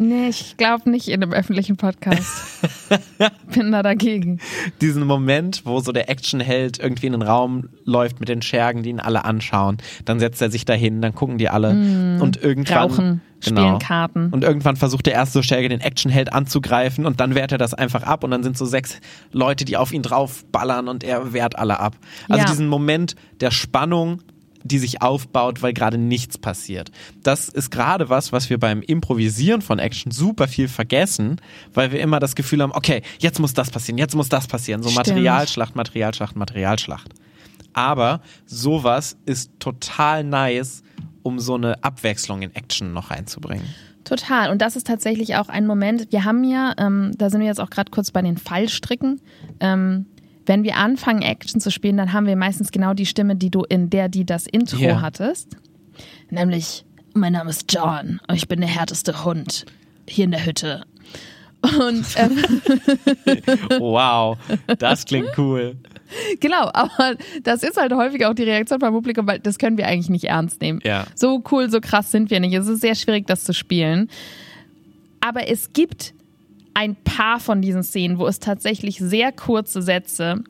Nee, 0.01 0.29
ich 0.29 0.57
glaube 0.57 0.89
nicht 0.89 1.09
in 1.09 1.21
einem 1.21 1.33
öffentlichen 1.33 1.77
Podcast. 1.77 2.69
Bin 3.53 3.73
da 3.73 3.83
dagegen. 3.83 4.39
diesen 4.81 5.05
Moment, 5.05 5.63
wo 5.65 5.81
so 5.81 5.91
der 5.91 6.09
Actionheld 6.09 6.79
irgendwie 6.79 7.07
in 7.09 7.15
den 7.15 7.23
Raum 7.23 7.69
läuft 7.85 8.21
mit 8.21 8.29
den 8.29 8.41
Schergen, 8.41 8.85
die 8.85 8.91
ihn 8.91 9.01
alle 9.01 9.25
anschauen. 9.25 9.79
Dann 10.05 10.21
setzt 10.21 10.41
er 10.41 10.53
sich 10.53 10.65
dahin, 10.65 11.03
dann 11.03 11.17
gucken 11.17 11.37
die 11.39 11.49
alle 11.49 11.71
und 12.21 12.37
irgendwann 12.41 12.79
Rauchen, 12.79 13.21
genau. 13.45 13.61
spielen 13.63 13.79
Karten. 13.81 14.29
Und 14.31 14.45
irgendwann 14.45 14.77
versucht 14.77 15.07
der 15.07 15.15
erste 15.15 15.43
Scherge 15.43 15.69
den 15.69 15.81
Actionheld 15.81 16.33
anzugreifen 16.33 17.05
und 17.05 17.19
dann 17.19 17.35
wehrt 17.35 17.51
er 17.51 17.59
das 17.59 17.75
einfach 17.75 18.05
ab 18.05 18.23
und 18.23 18.31
dann 18.31 18.45
sind 18.45 18.57
so 18.57 18.67
sechs 18.67 19.01
Leute, 19.33 19.65
die 19.65 19.77
auf 19.77 19.93
ihn 19.93 20.03
draufballern 20.03 20.87
und 20.87 21.03
er 21.03 21.33
wehrt 21.33 21.59
alle 21.59 21.81
ab. 21.81 21.97
Also 22.29 22.45
Ja. 22.45 22.49
diesen 22.49 22.69
Moment 22.69 23.17
der 23.41 23.51
Spannung, 23.51 24.23
die 24.69 24.79
sich 24.79 25.03
aufbaut, 25.03 25.63
weil 25.63 25.73
gerade 25.73 25.99
nichts 25.99 26.39
passiert. 26.39 26.91
Das 27.23 27.49
ist 27.49 27.71
gerade 27.71 28.09
was, 28.09 28.33
was 28.33 28.51
wir 28.51 28.59
beim 28.59 28.83
Improvisieren 28.83 29.63
von 29.63 29.79
Action 29.79 30.13
super 30.13 30.49
viel 30.49 30.69
vergessen, 30.69 31.41
weil 31.75 31.93
wir 31.93 32.01
immer 32.01 32.21
das 32.21 32.35
Gefühl 32.35 32.63
haben, 32.63 32.73
okay, 32.73 33.03
jetzt 33.19 33.41
muss 33.41 33.55
das 33.55 33.71
passieren, 33.71 33.99
jetzt 33.99 34.15
muss 34.15 34.29
das 34.29 34.47
passieren. 34.47 34.83
So 34.83 34.91
Stimmt. 34.91 35.09
Materialschlacht, 35.09 35.75
Materialschlacht, 35.75 36.37
Materialschlacht. 36.37 37.13
Aber 37.73 38.21
sowas 38.47 39.17
ist 39.25 39.51
total 39.59 40.25
nice, 40.25 40.83
um 41.23 41.39
so 41.39 41.55
eine 41.55 41.83
Abwechslung 41.83 42.43
in 42.43 42.55
Action 42.55 42.93
noch 42.93 43.11
reinzubringen. 43.11 43.67
Total. 44.05 44.51
Und 44.51 44.63
das 44.63 44.75
ist 44.75 44.87
tatsächlich 44.87 45.37
auch 45.37 45.49
ein 45.49 45.67
Moment. 45.67 46.11
Wir 46.11 46.25
haben 46.25 46.43
ja, 46.43 46.75
ähm, 46.79 47.13
da 47.19 47.29
sind 47.29 47.41
wir 47.41 47.47
jetzt 47.47 47.61
auch 47.61 47.69
gerade 47.69 47.91
kurz 47.91 48.11
bei 48.11 48.23
den 48.23 48.39
Fallstricken. 48.39 49.21
Ähm, 49.61 50.07
wenn 50.49 50.65
wir 50.65 50.77
anfangen, 50.77 51.23
Action 51.23 51.61
zu 51.61 51.71
spielen, 51.71 51.97
dann 51.99 52.13
haben 52.13 52.27
wir 52.27 52.35
meistens 52.37 52.73
genau 52.73 52.95
die 52.95 53.07
Stimme, 53.07 53.37
die 53.37 53.51
du 53.51 53.65
in 53.69 53.91
der, 53.91 54.09
die 54.09 54.25
das 54.25 54.47
Intro 54.47 54.79
Ja. 54.79 55.01
hattest. 55.01 55.57
Nämlich, 56.31 56.85
mein 57.15 57.33
Name 57.35 57.51
ist 57.51 57.73
John 57.73 58.21
und 58.29 58.35
ich 58.35 58.49
bin 58.49 58.61
der 58.61 58.69
härteste 58.71 59.25
Hund 59.25 59.67
hier 60.09 60.25
in 60.25 60.31
der 60.31 60.45
Hütte. 60.47 60.85
Und 61.61 62.07
ähm, 62.17 62.39
Wow, 63.79 64.39
das 64.79 65.05
klingt 65.05 65.37
cool. 65.39 65.77
genau, 66.41 66.71
aber 66.73 67.17
das 67.43 67.63
ist 67.63 67.77
halt 67.77 67.93
häufig 67.93 68.25
auch 68.27 68.35
die 68.35 68.45
Reaktion 68.45 68.79
beim 68.79 68.93
Publikum, 68.95 69.27
weil 69.27 69.41
das 69.41 69.59
können 69.59 69.77
wir 69.77 69.87
eigentlich 69.87 70.09
nicht 70.09 70.25
ernst 70.25 70.61
nehmen. 70.61 70.81
Ja. 70.85 71.05
So 71.15 71.43
cool, 71.51 71.69
so 71.71 71.81
krass 71.81 72.11
sind 72.11 72.31
wir 72.31 72.41
nicht. 72.41 72.55
Es 72.55 72.69
ist 72.69 72.81
sehr 72.81 72.95
schwierig, 72.95 73.27
das 73.27 73.45
zu 73.45 73.53
spielen. 73.53 74.09
Aber 75.21 75.49
es 75.49 75.73
gibt 75.73 76.15
ein 76.75 76.97
paar 76.97 77.41
von 77.41 77.63
diesen 77.63 77.83
Szenen, 77.83 78.19
wo 78.19 78.27
es 78.27 78.39
tatsächlich 78.39 78.99
sehr 78.99 79.33
kurze 79.33 79.83
Sätze 79.83 80.43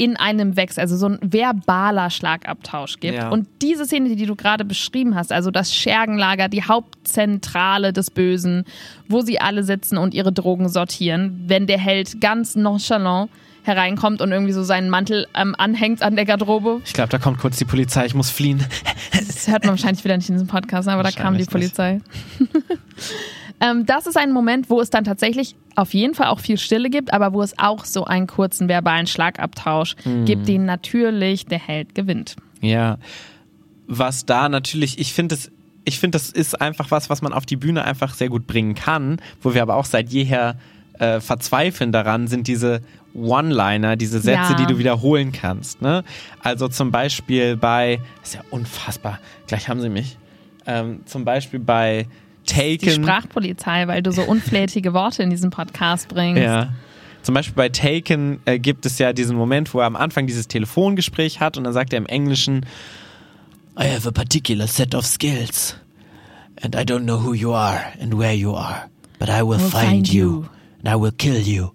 in 0.00 0.16
einem 0.16 0.56
Wechsel, 0.56 0.80
also 0.80 0.96
so 0.96 1.08
ein 1.10 1.18
verbaler 1.20 2.08
Schlagabtausch 2.08 3.00
gibt. 3.00 3.18
Ja. 3.18 3.28
Und 3.28 3.46
diese 3.60 3.84
Szene, 3.84 4.16
die 4.16 4.24
du 4.24 4.34
gerade 4.34 4.64
beschrieben 4.64 5.14
hast, 5.14 5.30
also 5.30 5.50
das 5.50 5.74
Schergenlager, 5.74 6.48
die 6.48 6.62
Hauptzentrale 6.62 7.92
des 7.92 8.10
Bösen, 8.10 8.64
wo 9.08 9.20
sie 9.20 9.42
alle 9.42 9.62
sitzen 9.62 9.98
und 9.98 10.14
ihre 10.14 10.32
Drogen 10.32 10.70
sortieren, 10.70 11.44
wenn 11.48 11.66
der 11.66 11.78
Held 11.78 12.18
ganz 12.18 12.56
nonchalant 12.56 13.30
hereinkommt 13.62 14.22
und 14.22 14.32
irgendwie 14.32 14.52
so 14.52 14.62
seinen 14.62 14.88
Mantel 14.88 15.26
ähm, 15.34 15.54
anhängt 15.58 16.02
an 16.02 16.16
der 16.16 16.24
Garderobe. 16.24 16.80
Ich 16.86 16.94
glaube, 16.94 17.10
da 17.10 17.18
kommt 17.18 17.38
kurz 17.38 17.58
die 17.58 17.66
Polizei, 17.66 18.06
ich 18.06 18.14
muss 18.14 18.30
fliehen. 18.30 18.64
Das 19.12 19.48
hört 19.48 19.64
man 19.64 19.72
wahrscheinlich 19.72 20.02
wieder 20.02 20.16
nicht 20.16 20.30
in 20.30 20.36
diesem 20.36 20.48
Podcast, 20.48 20.88
aber 20.88 21.02
da 21.02 21.10
kam 21.10 21.36
die 21.36 21.44
Polizei. 21.44 22.00
Ähm, 23.60 23.86
das 23.86 24.06
ist 24.06 24.16
ein 24.16 24.32
Moment, 24.32 24.70
wo 24.70 24.80
es 24.80 24.90
dann 24.90 25.04
tatsächlich 25.04 25.54
auf 25.76 25.94
jeden 25.94 26.14
Fall 26.14 26.28
auch 26.28 26.40
viel 26.40 26.58
Stille 26.58 26.90
gibt, 26.90 27.12
aber 27.12 27.32
wo 27.32 27.42
es 27.42 27.58
auch 27.58 27.84
so 27.84 28.04
einen 28.04 28.26
kurzen 28.26 28.68
verbalen 28.68 29.06
Schlagabtausch 29.06 29.96
gibt, 30.24 30.48
den 30.48 30.64
natürlich 30.64 31.46
der 31.46 31.58
Held 31.58 31.94
gewinnt. 31.94 32.36
Ja. 32.60 32.98
Was 33.86 34.26
da 34.26 34.48
natürlich, 34.48 34.98
ich 34.98 35.12
finde 35.12 35.34
es, 35.36 35.50
ich 35.84 35.98
finde, 35.98 36.16
das 36.16 36.30
ist 36.30 36.60
einfach 36.60 36.90
was, 36.90 37.10
was 37.10 37.22
man 37.22 37.32
auf 37.32 37.46
die 37.46 37.56
Bühne 37.56 37.84
einfach 37.84 38.14
sehr 38.14 38.28
gut 38.28 38.46
bringen 38.46 38.74
kann, 38.74 39.20
wo 39.42 39.54
wir 39.54 39.62
aber 39.62 39.76
auch 39.76 39.84
seit 39.86 40.10
jeher 40.10 40.56
äh, 40.98 41.20
verzweifeln 41.20 41.90
daran, 41.92 42.28
sind 42.28 42.46
diese 42.46 42.82
One-Liner, 43.14 43.96
diese 43.96 44.20
Sätze, 44.20 44.52
Ja. 44.52 44.54
die 44.54 44.66
du 44.66 44.78
wiederholen 44.78 45.32
kannst. 45.32 45.82
Ne? 45.82 46.04
Also 46.42 46.68
zum 46.68 46.90
Beispiel 46.92 47.56
bei, 47.56 48.00
ist 48.22 48.34
ja 48.34 48.42
unfassbar, 48.50 49.18
gleich 49.46 49.68
haben 49.68 49.80
sie 49.80 49.88
mich. 49.88 50.16
Ähm, 50.66 51.00
zum 51.06 51.24
Beispiel 51.24 51.58
bei 51.58 52.06
Die 52.50 52.78
Taken. 52.78 53.02
Sprachpolizei, 53.02 53.86
weil 53.88 54.02
du 54.02 54.12
so 54.12 54.22
unflätige 54.22 54.92
Worte 54.94 55.22
in 55.22 55.30
diesen 55.30 55.50
Podcast 55.50 56.08
bringst. 56.08 56.42
Ja. 56.42 56.72
Zum 57.22 57.34
Beispiel 57.34 57.54
bei 57.54 57.68
Taken 57.68 58.40
äh, 58.46 58.58
gibt 58.58 58.86
es 58.86 58.98
ja 58.98 59.12
diesen 59.12 59.36
Moment, 59.36 59.72
wo 59.74 59.80
er 59.80 59.86
am 59.86 59.96
Anfang 59.96 60.26
dieses 60.26 60.48
Telefongespräch 60.48 61.40
hat 61.40 61.58
und 61.58 61.64
dann 61.64 61.72
sagt 61.72 61.92
er 61.92 61.98
im 61.98 62.06
Englischen, 62.06 62.64
I 63.78 63.84
have 63.84 64.08
a 64.08 64.10
particular 64.12 64.66
set 64.66 64.94
of 64.94 65.04
skills 65.06 65.76
and 66.62 66.74
I 66.74 66.80
don't 66.80 67.04
know 67.04 67.22
who 67.22 67.34
you 67.34 67.52
are 67.52 67.80
and 68.00 68.16
where 68.18 68.34
you 68.34 68.54
are, 68.56 68.88
but 69.18 69.28
I 69.28 69.42
will, 69.42 69.58
Will 69.58 69.70
find, 69.70 69.88
find 69.88 70.08
you. 70.12 70.24
you. 70.24 70.44
and 70.82 70.88
I 70.88 71.00
will 71.00 71.12
kill 71.12 71.38
you. 71.46 71.70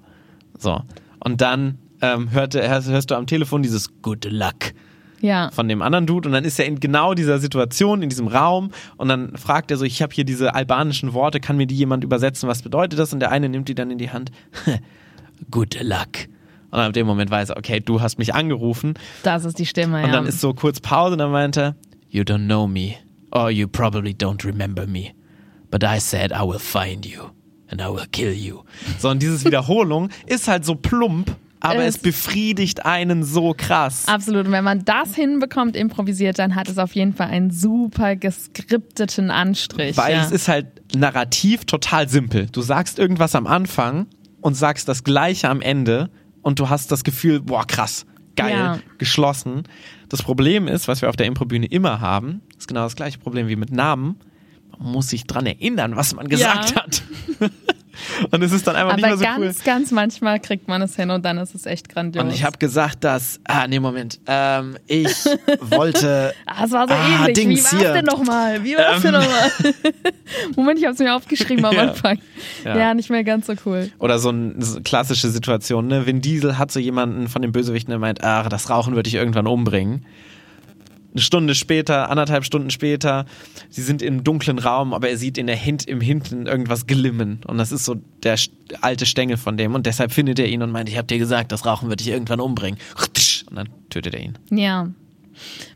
So. 0.58 0.82
Und 1.20 1.42
dann 1.42 1.78
ähm, 2.02 2.32
hörte, 2.32 2.68
hörst, 2.68 2.88
hörst 2.90 3.12
du 3.12 3.16
am 3.16 3.28
Telefon 3.28 3.62
dieses 3.64 3.90
Good 4.02 4.26
Luck 4.26 4.74
Ja. 5.26 5.50
von 5.52 5.68
dem 5.68 5.82
anderen 5.82 6.06
Dude 6.06 6.30
und 6.30 6.34
dann 6.34 6.44
ist 6.46 6.60
er 6.60 6.66
in 6.66 6.80
genau 6.80 7.14
dieser 7.14 7.40
Situation, 7.40 8.02
in 8.04 8.10
diesem 8.10 8.28
Raum 8.28 8.72
und 8.98 9.08
dann 9.08 9.36
fragt 9.38 9.72
er 9.72 9.78
so, 9.78 9.86
ich 9.86 10.02
habe 10.02 10.14
hier 10.14 10.24
diese 10.24 10.54
albanischen 10.54 11.14
Worte, 11.14 11.40
kann 11.40 11.58
mir 11.58 11.66
die 11.68 11.76
jemand 11.76 12.04
übersetzen, 12.04 12.48
was 12.48 12.62
bedeutet 12.62 13.00
das? 13.00 13.12
Und 13.14 13.20
der 13.20 13.32
eine 13.32 13.50
nimmt 13.50 13.68
die 13.68 13.76
dann 13.76 13.90
in 13.92 13.98
die 13.98 14.12
Hand. 14.12 14.32
Good 15.52 15.82
luck. 15.82 16.28
Und 16.72 16.80
ab 16.80 16.94
dem 16.94 17.08
Moment 17.08 17.32
weiß 17.32 17.50
er, 17.50 17.58
okay, 17.58 17.80
du 17.80 18.02
hast 18.02 18.18
mich 18.20 18.34
angerufen. 18.34 18.94
Das 19.24 19.46
ist 19.46 19.60
die 19.60 19.66
Stimme, 19.66 19.98
Und 20.02 20.08
ja. 20.08 20.12
dann 20.12 20.26
ist 20.28 20.42
so 20.42 20.54
kurz 20.54 20.80
Pause 20.80 21.14
und 21.14 21.20
dann 21.20 21.32
meint 21.32 21.58
er, 21.58 21.76
you 22.10 22.24
don't 22.24 22.46
know 22.46 22.68
me 22.68 22.96
or 23.32 23.50
you 23.50 23.68
probably 23.68 24.12
don't 24.12 24.46
remember 24.46 24.86
me. 24.88 25.12
But 25.72 25.84
I 25.84 26.00
said 26.00 26.32
I 26.32 26.44
will 26.46 26.60
find 26.60 27.06
you 27.06 27.32
and 27.70 27.82
I 27.82 27.86
will 27.86 28.06
kill 28.12 28.34
you. 28.34 28.64
So, 29.00 29.10
und 29.10 29.22
dieses 29.22 29.44
Wiederholung 29.46 30.10
ist 30.26 30.48
halt 30.48 30.66
so 30.66 30.76
plump, 30.76 31.36
aber 31.70 31.84
es- 31.84 31.96
es 31.96 32.02
befriedigt 32.02 32.86
einen 32.86 33.24
so 33.24 33.54
krass. 33.58 34.08
Absolut. 34.08 34.46
Und 34.48 34.52
wenn 34.52 34.64
man 34.64 34.86
das 34.86 35.16
hinbekommt, 35.16 35.76
improvisiert, 35.76 36.40
dann 36.40 36.56
hat 36.56 36.70
es 36.70 36.78
auf 36.78 36.96
jeden 36.96 37.14
Fall 37.14 37.28
einen 37.28 37.52
super 37.52 38.16
geskripteten 38.16 39.32
Anstrich. 39.32 39.98
Weil 39.98 40.14
ja. 40.16 40.24
es 40.24 40.32
ist 40.32 40.48
halt 40.48 40.68
narrativ 40.96 41.66
total 41.66 42.08
simpel. 42.10 42.48
Du 42.52 42.62
sagst 42.62 43.00
irgendwas 43.00 43.36
am 43.36 43.48
Anfang 43.48 44.08
und 44.42 44.54
sagst 44.56 44.88
das 44.88 45.04
Gleiche 45.04 45.50
am 45.50 45.62
Ende 45.62 46.10
und 46.42 46.60
du 46.60 46.70
hast 46.70 46.92
das 46.92 47.04
Gefühl, 47.04 47.42
boah, 47.42 47.66
krass, 47.66 48.06
geil, 48.36 48.52
Ja. 48.54 48.80
geschlossen. 48.98 49.64
Das 50.10 50.22
Problem 50.22 50.68
ist, 50.68 50.88
was 50.88 51.02
wir 51.02 51.10
auf 51.10 51.16
der 51.16 51.26
Improbühne 51.26 51.66
immer 51.66 52.00
haben, 52.02 52.42
ist 52.58 52.68
genau 52.68 52.84
das 52.84 52.96
gleiche 52.96 53.18
Problem 53.18 53.48
wie 53.48 53.56
mit 53.56 53.72
Namen. 53.72 54.18
Man 54.78 54.92
muss 54.92 55.10
sich 55.10 55.26
dran 55.26 55.46
erinnern, 55.46 55.96
was 55.96 56.14
man 56.14 56.28
gesagt 56.28 56.72
Ja. 56.72 56.84
hat. 56.84 57.04
und 58.32 58.44
es 58.44 58.52
ist 58.52 58.66
dann 58.68 58.76
einfach 58.76 58.96
nicht 58.96 59.06
Aber 59.06 59.18
mehr 59.18 59.18
so 59.18 59.24
ganz, 59.42 59.58
cool. 59.58 59.64
ganz 59.66 59.92
manchmal 59.92 60.40
kriegt 60.40 60.68
man 60.68 60.82
es 60.82 60.96
hin 60.96 61.10
und 61.12 61.24
dann 61.26 61.38
ist 61.38 61.56
es 61.56 61.66
echt 61.66 61.90
grandios. 61.90 62.24
Und 62.24 62.32
ich 62.34 62.44
habe 62.44 62.58
gesagt, 62.58 63.04
dass, 63.04 63.40
ah, 63.46 63.68
nee, 63.68 63.80
Moment, 63.80 64.20
ähm, 64.28 64.78
ich 64.88 65.08
wollte, 65.62 66.34
Ah, 66.46 66.66
es 66.66 66.72
war 66.72 66.88
so 66.88 66.94
Ah, 66.94 67.20
ähnlich. 67.22 67.36
Dings 67.36 67.60
Wie 67.72 67.76
war's 67.76 67.82
hier. 67.84 67.94
denn 67.94 68.06
nochmal? 68.06 68.64
Wie 68.64 68.76
war's 68.76 69.02
denn 69.02 69.14
Ähm. 69.16 69.22
nochmal? 69.22 69.52
Moment, 70.56 70.80
ich 70.80 70.86
hab's 70.86 71.00
mir 71.00 71.14
aufgeschrieben 71.16 71.66
am 71.66 71.76
Ja. 71.76 71.82
Anfang. 71.90 72.20
Ja. 72.64 72.78
Ja. 72.78 72.94
nicht 72.94 73.10
mehr 73.10 73.24
ganz 73.24 73.48
so 73.48 73.54
cool. 73.66 73.92
oder 74.00 74.20
so 74.20 74.30
eine 74.30 74.54
so 74.60 74.80
klassische 74.82 75.30
Situation, 75.30 75.88
ne? 75.88 76.06
Vin 76.06 76.22
Diesel 76.22 76.58
hat 76.58 76.72
so 76.72 76.80
jemanden 76.80 77.28
von 77.28 77.42
den 77.42 77.52
Bösewichten, 77.52 77.92
der 77.92 78.00
meint, 78.00 78.24
ach, 78.24 78.50
das 78.50 78.70
Rauchen 78.70 78.96
würde 78.96 79.08
ich 79.08 79.16
irgendwann 79.16 79.48
umbringen. 79.48 80.06
Eine 81.16 81.22
Stunde 81.22 81.56
später, 81.56 82.10
anderthalb 82.10 82.44
Stunden 82.44 82.72
später, 82.72 83.26
sie 83.70 83.82
sind 83.82 84.02
im 84.02 84.26
dunklen 84.26 84.60
Raum, 84.60 84.94
aber 84.94 85.08
er 85.08 85.18
sieht 85.18 85.38
in 85.38 85.48
der 85.48 85.56
Hint, 85.56 85.88
im 85.88 86.02
Hinten 86.02 86.46
irgendwas 86.46 86.88
glimmen. 86.88 87.40
Und 87.48 87.58
das 87.58 87.72
ist 87.72 87.86
so 87.86 87.96
der 88.24 88.36
alte 88.82 89.06
Stängel 89.06 89.38
von 89.38 89.56
dem. 89.56 89.76
Und 89.76 89.86
deshalb 89.86 90.12
findet 90.12 90.40
er 90.40 90.50
ihn 90.50 90.62
und 90.62 90.72
meint, 90.72 90.90
ich 90.90 90.98
hab 90.98 91.08
dir 91.08 91.18
gesagt, 91.18 91.54
das 91.54 91.66
Rauchen 91.66 91.88
wird 91.88 92.02
dich 92.02 92.10
irgendwann 92.10 92.42
umbringen. 92.42 92.78
Und 93.50 93.56
dann 93.56 93.70
tötet 93.90 94.14
er 94.14 94.20
ihn. 94.20 94.38
Ja. 94.52 94.90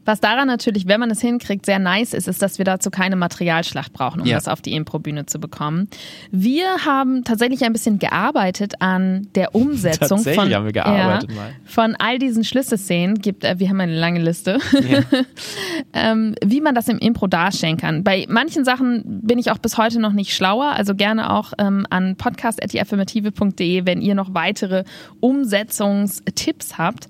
Was 0.06 0.20
daran 0.20 0.48
natürlich, 0.48 0.88
wenn 0.88 1.00
man 1.00 1.12
es 1.12 1.22
hinkriegt, 1.22 1.66
sehr 1.66 1.80
nice 1.80 2.14
ist, 2.14 2.28
ist, 2.28 2.42
dass 2.42 2.58
wir 2.58 2.66
dazu 2.66 2.90
keine 2.90 3.16
Materialschlacht 3.16 3.94
brauchen, 3.94 4.22
um 4.22 4.28
Ja. 4.28 4.36
das 4.38 4.48
auf 4.48 4.62
die 4.62 4.74
Improbühne 4.74 5.26
zu 5.26 5.40
bekommen. 5.40 5.88
Wir 6.32 6.86
haben 6.86 7.24
tatsächlich 7.24 7.64
ein 7.64 7.74
bisschen 7.74 8.00
gearbeitet 8.00 8.76
an 8.80 9.28
der 9.36 9.56
Umsetzung 9.56 10.20
von, 10.20 10.50
ja, 10.50 11.20
von 11.66 11.96
all 12.00 12.20
diesen 12.20 12.44
Schlüsselszenen. 12.44 13.16
Gibt, 13.20 13.44
äh, 13.44 13.60
wir 13.60 13.70
haben 13.70 13.80
eine 13.80 13.98
lange 13.98 14.20
Liste. 14.20 14.60
Ja. 14.90 15.04
ähm, 15.94 16.36
wie 16.44 16.62
man 16.62 16.76
das 16.76 16.88
im 16.88 16.98
Impro 17.00 17.28
darstellen 17.28 17.78
kann. 17.78 18.04
Bei 18.04 18.26
manchen 18.30 18.66
Sachen 18.66 19.04
bin 19.22 19.38
ich 19.38 19.52
auch 19.52 19.58
bis 19.58 19.78
heute 19.78 20.00
noch 20.00 20.14
nicht 20.14 20.34
schlauer, 20.34 20.72
also 20.72 20.96
gerne 20.96 21.32
auch 21.32 21.54
ähm, 21.58 21.86
an 21.90 22.16
podcast.deaffirmative.de, 22.16 23.86
wenn 23.86 24.02
ihr 24.02 24.16
noch 24.16 24.34
weitere 24.34 24.84
Umsetzungstipps 25.20 26.78
habt. 26.78 27.08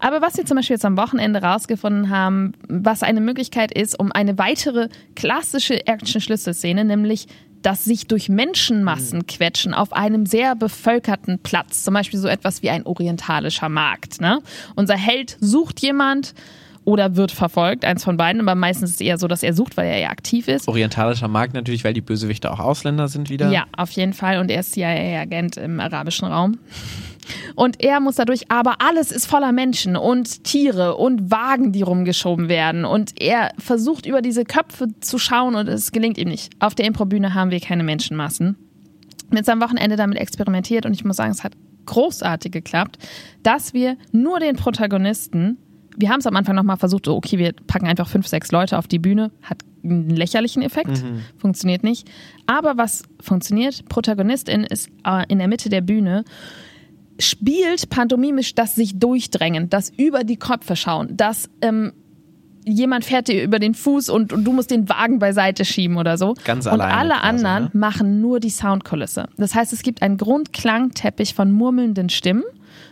Aber 0.00 0.22
was 0.22 0.36
wir 0.36 0.46
zum 0.46 0.56
Beispiel 0.56 0.74
jetzt 0.74 0.84
am 0.84 0.96
Wochenende 0.96 1.42
rausgefunden 1.42 2.10
haben, 2.10 2.52
was 2.68 3.02
eine 3.02 3.20
Möglichkeit 3.20 3.70
ist, 3.76 3.98
um 3.98 4.10
eine 4.12 4.38
weitere 4.38 4.88
klassische 5.14 5.86
Action-Schlüsselszene, 5.86 6.84
nämlich 6.84 7.26
das 7.62 7.84
sich 7.84 8.06
durch 8.06 8.28
Menschenmassen 8.28 9.26
quetschen 9.26 9.74
auf 9.74 9.92
einem 9.92 10.24
sehr 10.24 10.56
bevölkerten 10.56 11.38
Platz, 11.40 11.84
zum 11.84 11.94
Beispiel 11.94 12.18
so 12.18 12.28
etwas 12.28 12.62
wie 12.62 12.70
ein 12.70 12.86
orientalischer 12.86 13.68
Markt. 13.68 14.20
Ne? 14.20 14.40
Unser 14.76 14.96
Held 14.96 15.36
sucht 15.40 15.80
jemand, 15.80 16.34
oder 16.84 17.16
wird 17.16 17.30
verfolgt, 17.30 17.84
eins 17.84 18.04
von 18.04 18.16
beiden, 18.16 18.40
aber 18.40 18.54
meistens 18.54 18.90
ist 18.90 18.96
es 18.96 19.00
eher 19.00 19.18
so, 19.18 19.28
dass 19.28 19.42
er 19.42 19.52
sucht, 19.52 19.76
weil 19.76 19.86
er 19.86 19.98
ja 19.98 20.08
aktiv 20.08 20.48
ist. 20.48 20.66
Orientalischer 20.66 21.28
Markt 21.28 21.54
natürlich, 21.54 21.84
weil 21.84 21.92
die 21.92 22.00
Bösewichte 22.00 22.50
auch 22.50 22.58
Ausländer 22.58 23.08
sind 23.08 23.30
wieder. 23.30 23.50
Ja, 23.50 23.64
auf 23.76 23.90
jeden 23.92 24.12
Fall. 24.12 24.38
Und 24.38 24.50
er 24.50 24.60
ist 24.60 24.72
CIA-Agent 24.72 25.56
im 25.56 25.78
arabischen 25.80 26.28
Raum. 26.28 26.58
Und 27.54 27.82
er 27.82 28.00
muss 28.00 28.16
dadurch, 28.16 28.50
aber 28.50 28.76
alles 28.80 29.12
ist 29.12 29.26
voller 29.26 29.52
Menschen 29.52 29.96
und 29.96 30.44
Tiere 30.44 30.96
und 30.96 31.30
Wagen, 31.30 31.72
die 31.72 31.82
rumgeschoben 31.82 32.48
werden. 32.48 32.84
Und 32.84 33.20
er 33.20 33.52
versucht 33.58 34.06
über 34.06 34.22
diese 34.22 34.44
Köpfe 34.44 34.88
zu 35.00 35.18
schauen 35.18 35.54
und 35.54 35.68
es 35.68 35.92
gelingt 35.92 36.18
ihm 36.18 36.28
nicht. 36.28 36.52
Auf 36.58 36.74
der 36.74 36.86
Improbühne 36.86 37.34
haben 37.34 37.50
wir 37.50 37.60
keine 37.60 37.84
Menschenmassen. 37.84 38.56
Jetzt 39.32 39.48
am 39.48 39.60
Wochenende 39.60 39.96
damit 39.96 40.18
experimentiert 40.18 40.86
und 40.86 40.92
ich 40.92 41.04
muss 41.04 41.16
sagen, 41.16 41.30
es 41.30 41.44
hat 41.44 41.52
großartig 41.86 42.52
geklappt, 42.52 42.98
dass 43.42 43.74
wir 43.74 43.96
nur 44.12 44.40
den 44.40 44.56
Protagonisten, 44.56 45.58
wir 46.00 46.10
haben 46.10 46.20
es 46.20 46.26
am 46.26 46.36
Anfang 46.36 46.54
nochmal 46.54 46.76
versucht, 46.76 47.06
so, 47.06 47.16
okay, 47.16 47.38
wir 47.38 47.52
packen 47.66 47.86
einfach 47.86 48.08
fünf, 48.08 48.26
sechs 48.26 48.52
Leute 48.52 48.78
auf 48.78 48.88
die 48.88 48.98
Bühne, 48.98 49.30
hat 49.42 49.58
einen 49.82 50.10
lächerlichen 50.10 50.62
Effekt, 50.62 51.02
funktioniert 51.38 51.82
nicht. 51.82 52.08
Aber 52.46 52.76
was 52.76 53.02
funktioniert, 53.20 53.88
Protagonistin 53.88 54.64
ist 54.64 54.88
äh, 55.06 55.24
in 55.28 55.38
der 55.38 55.48
Mitte 55.48 55.68
der 55.68 55.80
Bühne, 55.80 56.24
spielt 57.18 57.90
pantomimisch 57.90 58.54
das 58.54 58.74
sich 58.74 58.98
durchdrängen, 58.98 59.68
das 59.68 59.90
über 59.96 60.24
die 60.24 60.36
Köpfe 60.36 60.76
schauen, 60.76 61.16
das 61.16 61.48
ähm, 61.60 61.92
jemand 62.64 63.04
fährt 63.04 63.28
dir 63.28 63.42
über 63.42 63.58
den 63.58 63.74
Fuß 63.74 64.08
und, 64.10 64.32
und 64.32 64.44
du 64.44 64.52
musst 64.52 64.70
den 64.70 64.88
Wagen 64.88 65.18
beiseite 65.18 65.64
schieben 65.64 65.96
oder 65.96 66.18
so. 66.18 66.34
Ganz 66.44 66.66
und 66.66 66.72
alleine 66.72 66.94
alle 66.94 67.14
quasi, 67.14 67.26
anderen 67.28 67.64
ne? 67.64 67.70
machen 67.72 68.20
nur 68.20 68.40
die 68.40 68.50
Soundkulisse. 68.50 69.28
Das 69.36 69.54
heißt, 69.54 69.72
es 69.72 69.82
gibt 69.82 70.02
einen 70.02 70.16
Grundklangteppich 70.16 71.34
von 71.34 71.50
murmelnden 71.50 72.08
Stimmen 72.08 72.44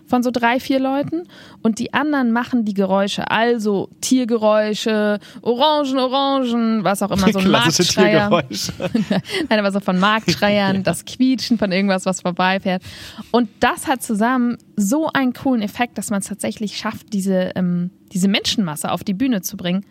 von 0.08 0.22
so 0.22 0.30
drei, 0.30 0.58
vier 0.58 0.80
Leuten 0.80 1.24
und 1.62 1.78
die 1.78 1.92
anderen 1.94 2.32
machen 2.32 2.64
die 2.64 2.74
Geräusche, 2.74 3.30
also 3.30 3.90
Tiergeräusche, 4.00 5.18
Orangen, 5.42 5.98
Orangen, 5.98 6.84
was 6.84 7.02
auch 7.02 7.10
immer, 7.10 7.30
so 7.30 7.38
ein 7.38 7.44
Klassische 7.48 8.00
Marktschreier. 8.00 8.28
Tiergeräusche. 8.28 8.72
Nein, 9.48 9.58
aber 9.58 9.70
so 9.70 9.80
von 9.80 9.98
Marktschreiern, 9.98 10.82
das 10.84 11.04
Quietschen 11.04 11.58
von 11.58 11.70
irgendwas, 11.70 12.06
was 12.06 12.22
vorbeifährt. 12.22 12.82
Und 13.30 13.48
das 13.60 13.86
hat 13.86 14.02
zusammen 14.02 14.56
so 14.76 15.10
einen 15.12 15.34
coolen 15.34 15.62
Effekt, 15.62 15.98
dass 15.98 16.10
man 16.10 16.20
es 16.20 16.26
tatsächlich 16.26 16.78
schafft, 16.78 17.12
diese, 17.12 17.52
ähm, 17.54 17.90
diese 18.12 18.28
Menschenmasse 18.28 18.90
auf 18.90 19.04
die 19.04 19.14
Bühne 19.14 19.42
zu 19.42 19.56
bringen 19.56 19.84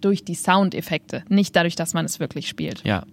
durch 0.00 0.24
die 0.24 0.34
Soundeffekte, 0.34 1.24
nicht 1.28 1.56
dadurch, 1.56 1.76
dass 1.76 1.94
man 1.94 2.04
es 2.04 2.20
wirklich 2.20 2.48
spielt. 2.48 2.84
Ja. 2.84 3.04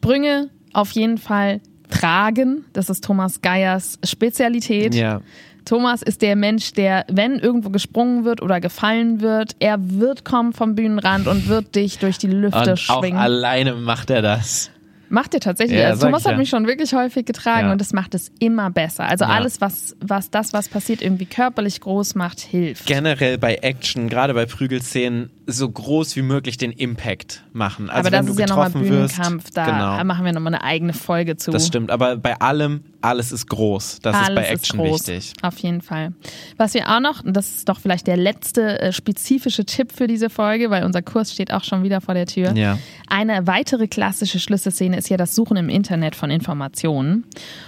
Brünge 0.00 0.50
auf 0.72 0.90
jeden 0.92 1.18
Fall 1.18 1.60
tragen, 1.90 2.64
das 2.72 2.88
ist 2.90 3.04
Thomas 3.04 3.42
Geiers 3.42 3.98
Spezialität. 4.04 4.94
Ja. 4.94 5.20
Thomas 5.66 6.02
ist 6.02 6.22
der 6.22 6.36
Mensch, 6.36 6.72
der, 6.72 7.04
wenn 7.10 7.38
irgendwo 7.38 7.68
gesprungen 7.70 8.24
wird 8.24 8.40
oder 8.42 8.60
gefallen 8.60 9.20
wird, 9.20 9.56
er 9.60 9.76
wird 9.78 10.24
kommen 10.24 10.52
vom 10.52 10.74
Bühnenrand 10.74 11.26
und 11.26 11.48
wird 11.48 11.74
dich 11.76 11.98
durch 11.98 12.16
die 12.18 12.28
Lüfte 12.28 12.58
Und 12.72 12.90
auch 12.90 13.00
schwingen. 13.02 13.18
alleine 13.18 13.74
macht 13.74 14.10
er 14.10 14.22
das. 14.22 14.70
Macht 15.12 15.34
er 15.34 15.40
tatsächlich. 15.40 15.78
Ja, 15.80 15.88
also 15.88 16.06
Thomas 16.06 16.22
ich 16.22 16.26
hat 16.28 16.32
ja. 16.34 16.38
mich 16.38 16.48
schon 16.50 16.66
wirklich 16.68 16.94
häufig 16.94 17.26
getragen 17.26 17.66
Ja. 17.66 17.72
und 17.72 17.80
es 17.82 17.92
macht 17.92 18.14
es 18.14 18.30
immer 18.38 18.70
besser. 18.70 19.04
Also 19.06 19.24
Ja. 19.24 19.30
alles, 19.32 19.60
was, 19.60 19.96
was 20.00 20.30
das, 20.30 20.52
was 20.52 20.68
passiert, 20.68 21.02
irgendwie 21.02 21.26
körperlich 21.26 21.80
groß 21.80 22.14
macht, 22.14 22.38
hilft. 22.40 22.86
Generell 22.86 23.36
bei 23.36 23.56
Action, 23.56 24.08
gerade 24.08 24.34
bei 24.34 24.46
Prügelszenen, 24.46 25.30
so 25.52 25.68
groß 25.68 26.16
wie 26.16 26.22
möglich 26.22 26.56
den 26.56 26.72
Impact 26.72 27.44
machen. 27.52 27.90
Also 27.90 28.00
Aber 28.00 28.10
das 28.10 28.18
wenn 28.20 28.26
du 28.26 28.32
ist 28.32 28.38
ja 28.38 28.46
nochmal 28.46 28.66
getroffen 28.68 28.88
wirst, 28.88 29.16
Bühnenkampf, 29.16 29.50
da 29.50 29.64
genau. 29.64 30.04
machen 30.04 30.24
wir 30.24 30.32
nochmal 30.32 30.54
eine 30.54 30.64
eigene 30.64 30.92
Folge 30.92 31.36
zu. 31.36 31.50
Das 31.50 31.66
stimmt, 31.66 31.90
aber 31.90 32.16
bei 32.16 32.40
allem, 32.40 32.84
alles 33.00 33.32
ist 33.32 33.48
groß. 33.48 34.00
Das 34.02 34.20
ist 34.20 34.34
bei 34.34 34.44
Action 34.44 34.78
groß, 34.78 35.08
wichtig. 35.08 35.32
Auf 35.42 35.58
jeden 35.58 35.80
Fall. 35.80 36.12
Was 36.56 36.74
wir 36.74 36.88
auch 36.88 37.00
noch, 37.00 37.24
und 37.24 37.36
das 37.36 37.50
ist 37.50 37.68
doch 37.68 37.80
vielleicht 37.80 38.06
der 38.06 38.16
letzte 38.16 38.80
äh, 38.80 38.92
spezifische 38.92 39.64
Tipp 39.64 39.92
für 39.92 40.06
diese 40.06 40.30
Folge, 40.30 40.70
weil 40.70 40.84
unser 40.84 41.02
Kurs 41.02 41.32
steht 41.32 41.52
auch 41.52 41.64
schon 41.64 41.82
wieder 41.82 42.00
vor 42.00 42.14
der 42.14 42.26
Tür. 42.26 42.52
Ja. 42.56 42.78
Eine 43.08 43.46
weitere 43.46 43.88
klassische 43.88 44.38
Schlüsselszene 44.38 44.96
ist 44.96 45.08
ja 45.08 45.16
das 45.16 45.34
Suchen 45.34 45.56
im 45.56 45.68
Internet 45.68 46.14
von 46.14 46.30
Informationen. 46.30 47.24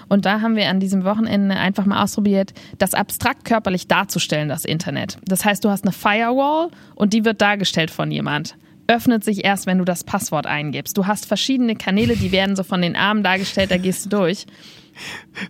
Und 0.09 0.25
da 0.25 0.41
haben 0.41 0.57
wir 0.57 0.69
an 0.69 0.81
diesem 0.81 1.05
Wochenende 1.05 1.57
einfach 1.57 1.87
mal 1.87 2.03
ausprobiert, 2.03 2.53
das 2.79 2.95
abstrakt 2.95 3.45
körperlich 3.45 3.89
darzustellen, 3.89 4.49
das 4.49 4.65
Internet. 4.65 5.19
Das 5.25 5.45
heißt, 5.45 5.65
du 5.65 5.71
hast 5.71 5.85
eine 5.85 5.93
Firewall 5.93 6.69
und 6.95 7.13
die 7.13 7.25
wird 7.25 7.41
dargestellt 7.41 7.72
von 7.91 8.11
jemand. 8.11 8.57
Öffnet 8.89 9.25
sich 9.25 9.45
erst, 9.45 9.67
wenn 9.67 9.79
du 9.79 9.85
das 9.85 10.05
Passwort 10.05 10.47
eingibst. 10.47 10.97
Du 10.99 11.07
hast 11.07 11.27
verschiedene 11.27 11.77
Kanäle, 11.77 12.17
die 12.17 12.33
werden 12.33 12.57
so 12.57 12.63
von 12.65 12.83
den 12.83 12.97
Armen 12.97 13.23
dargestellt, 13.23 13.71
da 13.71 13.77
gehst 13.79 14.07
du 14.07 14.11
durch. 14.11 14.45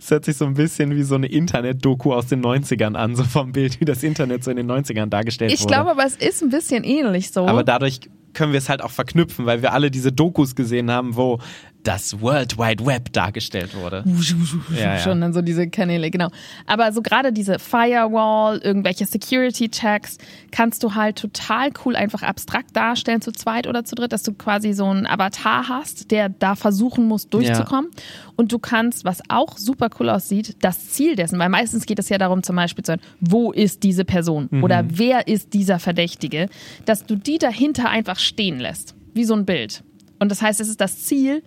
Es 0.00 0.10
hört 0.10 0.24
sich 0.24 0.36
so 0.36 0.44
ein 0.44 0.54
bisschen 0.54 0.94
wie 0.94 1.02
so 1.02 1.16
eine 1.16 1.26
Internet-Doku 1.26 2.12
aus 2.12 2.26
den 2.26 2.42
90ern 2.44 2.94
an, 2.94 3.16
so 3.16 3.24
vom 3.24 3.50
Bild, 3.52 3.80
wie 3.80 3.84
das 3.84 4.02
Internet 4.02 4.44
so 4.44 4.50
in 4.50 4.56
den 4.56 4.70
90ern 4.70 5.06
dargestellt 5.06 5.52
Ich 5.52 5.62
wurde. 5.62 5.72
glaube 5.74 5.90
aber, 5.92 6.04
es 6.06 6.14
ist 6.16 6.42
ein 6.42 6.50
bisschen 6.50 6.84
ähnlich 6.84 7.32
so. 7.32 7.46
aber 7.46 7.64
dadurch 7.64 8.00
können 8.34 8.52
wir 8.52 8.58
es 8.58 8.68
halt 8.68 8.82
auch 8.82 8.90
verknüpfen, 8.90 9.44
weil 9.46 9.60
wir 9.62 9.72
alle 9.72 9.90
diese 9.90 10.12
Dokus 10.12 10.54
gesehen 10.54 10.90
haben, 10.90 11.16
wo 11.16 11.38
das 11.82 12.20
World 12.20 12.58
Wide 12.58 12.84
Web 12.84 13.12
dargestellt 13.12 13.74
wurde. 13.74 14.04
Ja, 14.72 14.94
ja. 14.94 14.98
schon 14.98 15.20
dann 15.20 15.32
so 15.32 15.42
diese 15.42 15.68
Kanäle, 15.68 16.10
genau. 16.10 16.28
Aber 16.66 16.92
so 16.92 17.02
gerade 17.02 17.32
diese 17.32 17.58
Firewall, 17.58 18.58
irgendwelche 18.58 19.04
Security-Checks, 19.04 20.18
kannst 20.50 20.82
du 20.82 20.94
halt 20.94 21.16
total 21.16 21.70
cool 21.84 21.96
einfach 21.96 22.22
abstrakt 22.22 22.76
darstellen, 22.76 23.20
zu 23.20 23.32
zweit 23.32 23.66
oder 23.66 23.84
zu 23.84 23.94
dritt, 23.94 24.12
dass 24.12 24.22
du 24.22 24.32
quasi 24.32 24.72
so 24.72 24.86
einen 24.86 25.06
Avatar 25.06 25.68
hast, 25.68 26.10
der 26.10 26.28
da 26.28 26.54
versuchen 26.54 27.06
muss, 27.06 27.28
durchzukommen. 27.28 27.90
Und 28.36 28.52
du 28.52 28.58
kannst, 28.58 29.04
was 29.04 29.20
auch 29.28 29.58
super 29.58 29.90
cool 29.98 30.08
aussieht, 30.08 30.56
das 30.60 30.90
Ziel 30.90 31.16
dessen, 31.16 31.38
weil 31.38 31.48
meistens 31.48 31.86
geht 31.86 31.98
es 31.98 32.08
ja 32.08 32.18
darum, 32.18 32.42
zum 32.42 32.56
Beispiel 32.56 32.84
zu 32.84 32.92
sagen, 32.92 33.02
wo 33.20 33.52
ist 33.52 33.82
diese 33.82 34.04
Person 34.04 34.48
oder 34.62 34.84
wer 34.88 35.28
ist 35.28 35.52
dieser 35.54 35.78
Verdächtige, 35.78 36.48
dass 36.84 37.04
du 37.04 37.16
die 37.16 37.38
dahinter 37.38 37.88
einfach 37.90 38.18
stehen 38.18 38.58
lässt, 38.58 38.94
wie 39.14 39.24
so 39.24 39.34
ein 39.34 39.44
Bild. 39.44 39.82
Und 40.18 40.30
das 40.30 40.40
heißt, 40.40 40.60
es 40.60 40.68
ist 40.68 40.80
das 40.80 41.02
Ziel, 41.02 41.42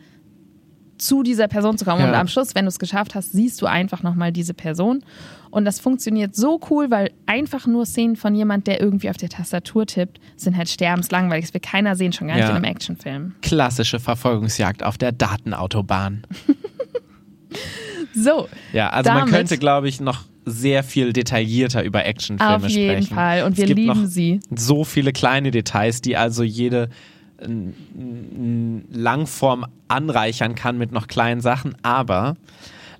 zu 0.98 1.24
dieser 1.24 1.48
Person 1.48 1.78
zu 1.78 1.86
kommen. 1.86 2.02
Ja. 2.02 2.08
Und 2.10 2.16
am 2.16 2.28
Schluss, 2.28 2.56
wenn 2.56 2.66
du 2.66 2.70
es 2.70 2.80
geschafft 2.80 3.16
hast, 3.16 3.32
siehst 3.34 3.62
du 3.62 3.66
einfach 3.66 4.04
nochmal 4.04 4.32
diese 4.32 4.54
Person. 4.54 5.04
Und 5.52 5.66
das 5.66 5.80
funktioniert 5.80 6.36
so 6.36 6.60
cool, 6.70 6.92
weil 6.92 7.12
einfach 7.26 7.66
nur 7.68 7.86
Szenen 7.86 8.16
von 8.18 8.36
jemand, 8.36 8.68
der 8.68 8.82
irgendwie 8.82 9.10
auf 9.10 9.18
der 9.18 9.30
Tastatur 9.30 9.86
tippt, 9.86 10.20
sind 10.36 10.58
halt 10.58 10.68
sterbenslangweilig. 10.70 11.46
Das 11.46 11.54
will 11.54 11.62
keiner 11.62 11.96
sehen, 11.96 12.12
schon 12.14 12.28
gar 12.28 12.36
nicht 12.36 12.44
Ja. 12.44 12.50
in 12.50 12.56
einem 12.58 12.66
Actionfilm. 12.66 13.36
Klassische 13.42 14.00
Verfolgungsjagd 14.00 14.84
auf 14.84 14.98
der 14.98 15.12
Datenautobahn. 15.12 16.24
So, 18.14 18.48
Ja, 18.74 18.90
also 18.90 19.12
man 19.12 19.30
könnte, 19.30 19.58
glaube 19.58 19.88
ich, 19.90 20.00
noch 20.00 20.24
sehr 20.46 20.84
viel 20.84 21.12
detaillierter 21.12 21.84
über 21.84 22.06
Actionfilme 22.06 22.56
auf 22.56 22.68
jeden 22.68 23.04
sprechen. 23.04 23.16
Fall. 23.16 23.44
Und 23.44 23.54
Es 23.54 23.58
wir 23.60 23.66
gibt 23.66 23.80
lieben 23.80 24.02
noch 24.02 24.08
sie. 24.08 24.40
so 24.56 24.84
viele 24.84 25.12
kleine 25.12 25.52
Details, 25.52 26.02
die 26.02 26.16
also 26.16 26.44
jede 26.44 26.90
Langform 28.92 29.66
anreichern 29.88 30.56
kann 30.56 30.78
mit 30.78 30.92
noch 30.92 31.08
kleinen 31.08 31.42
Sachen, 31.42 31.76
aber 31.84 32.36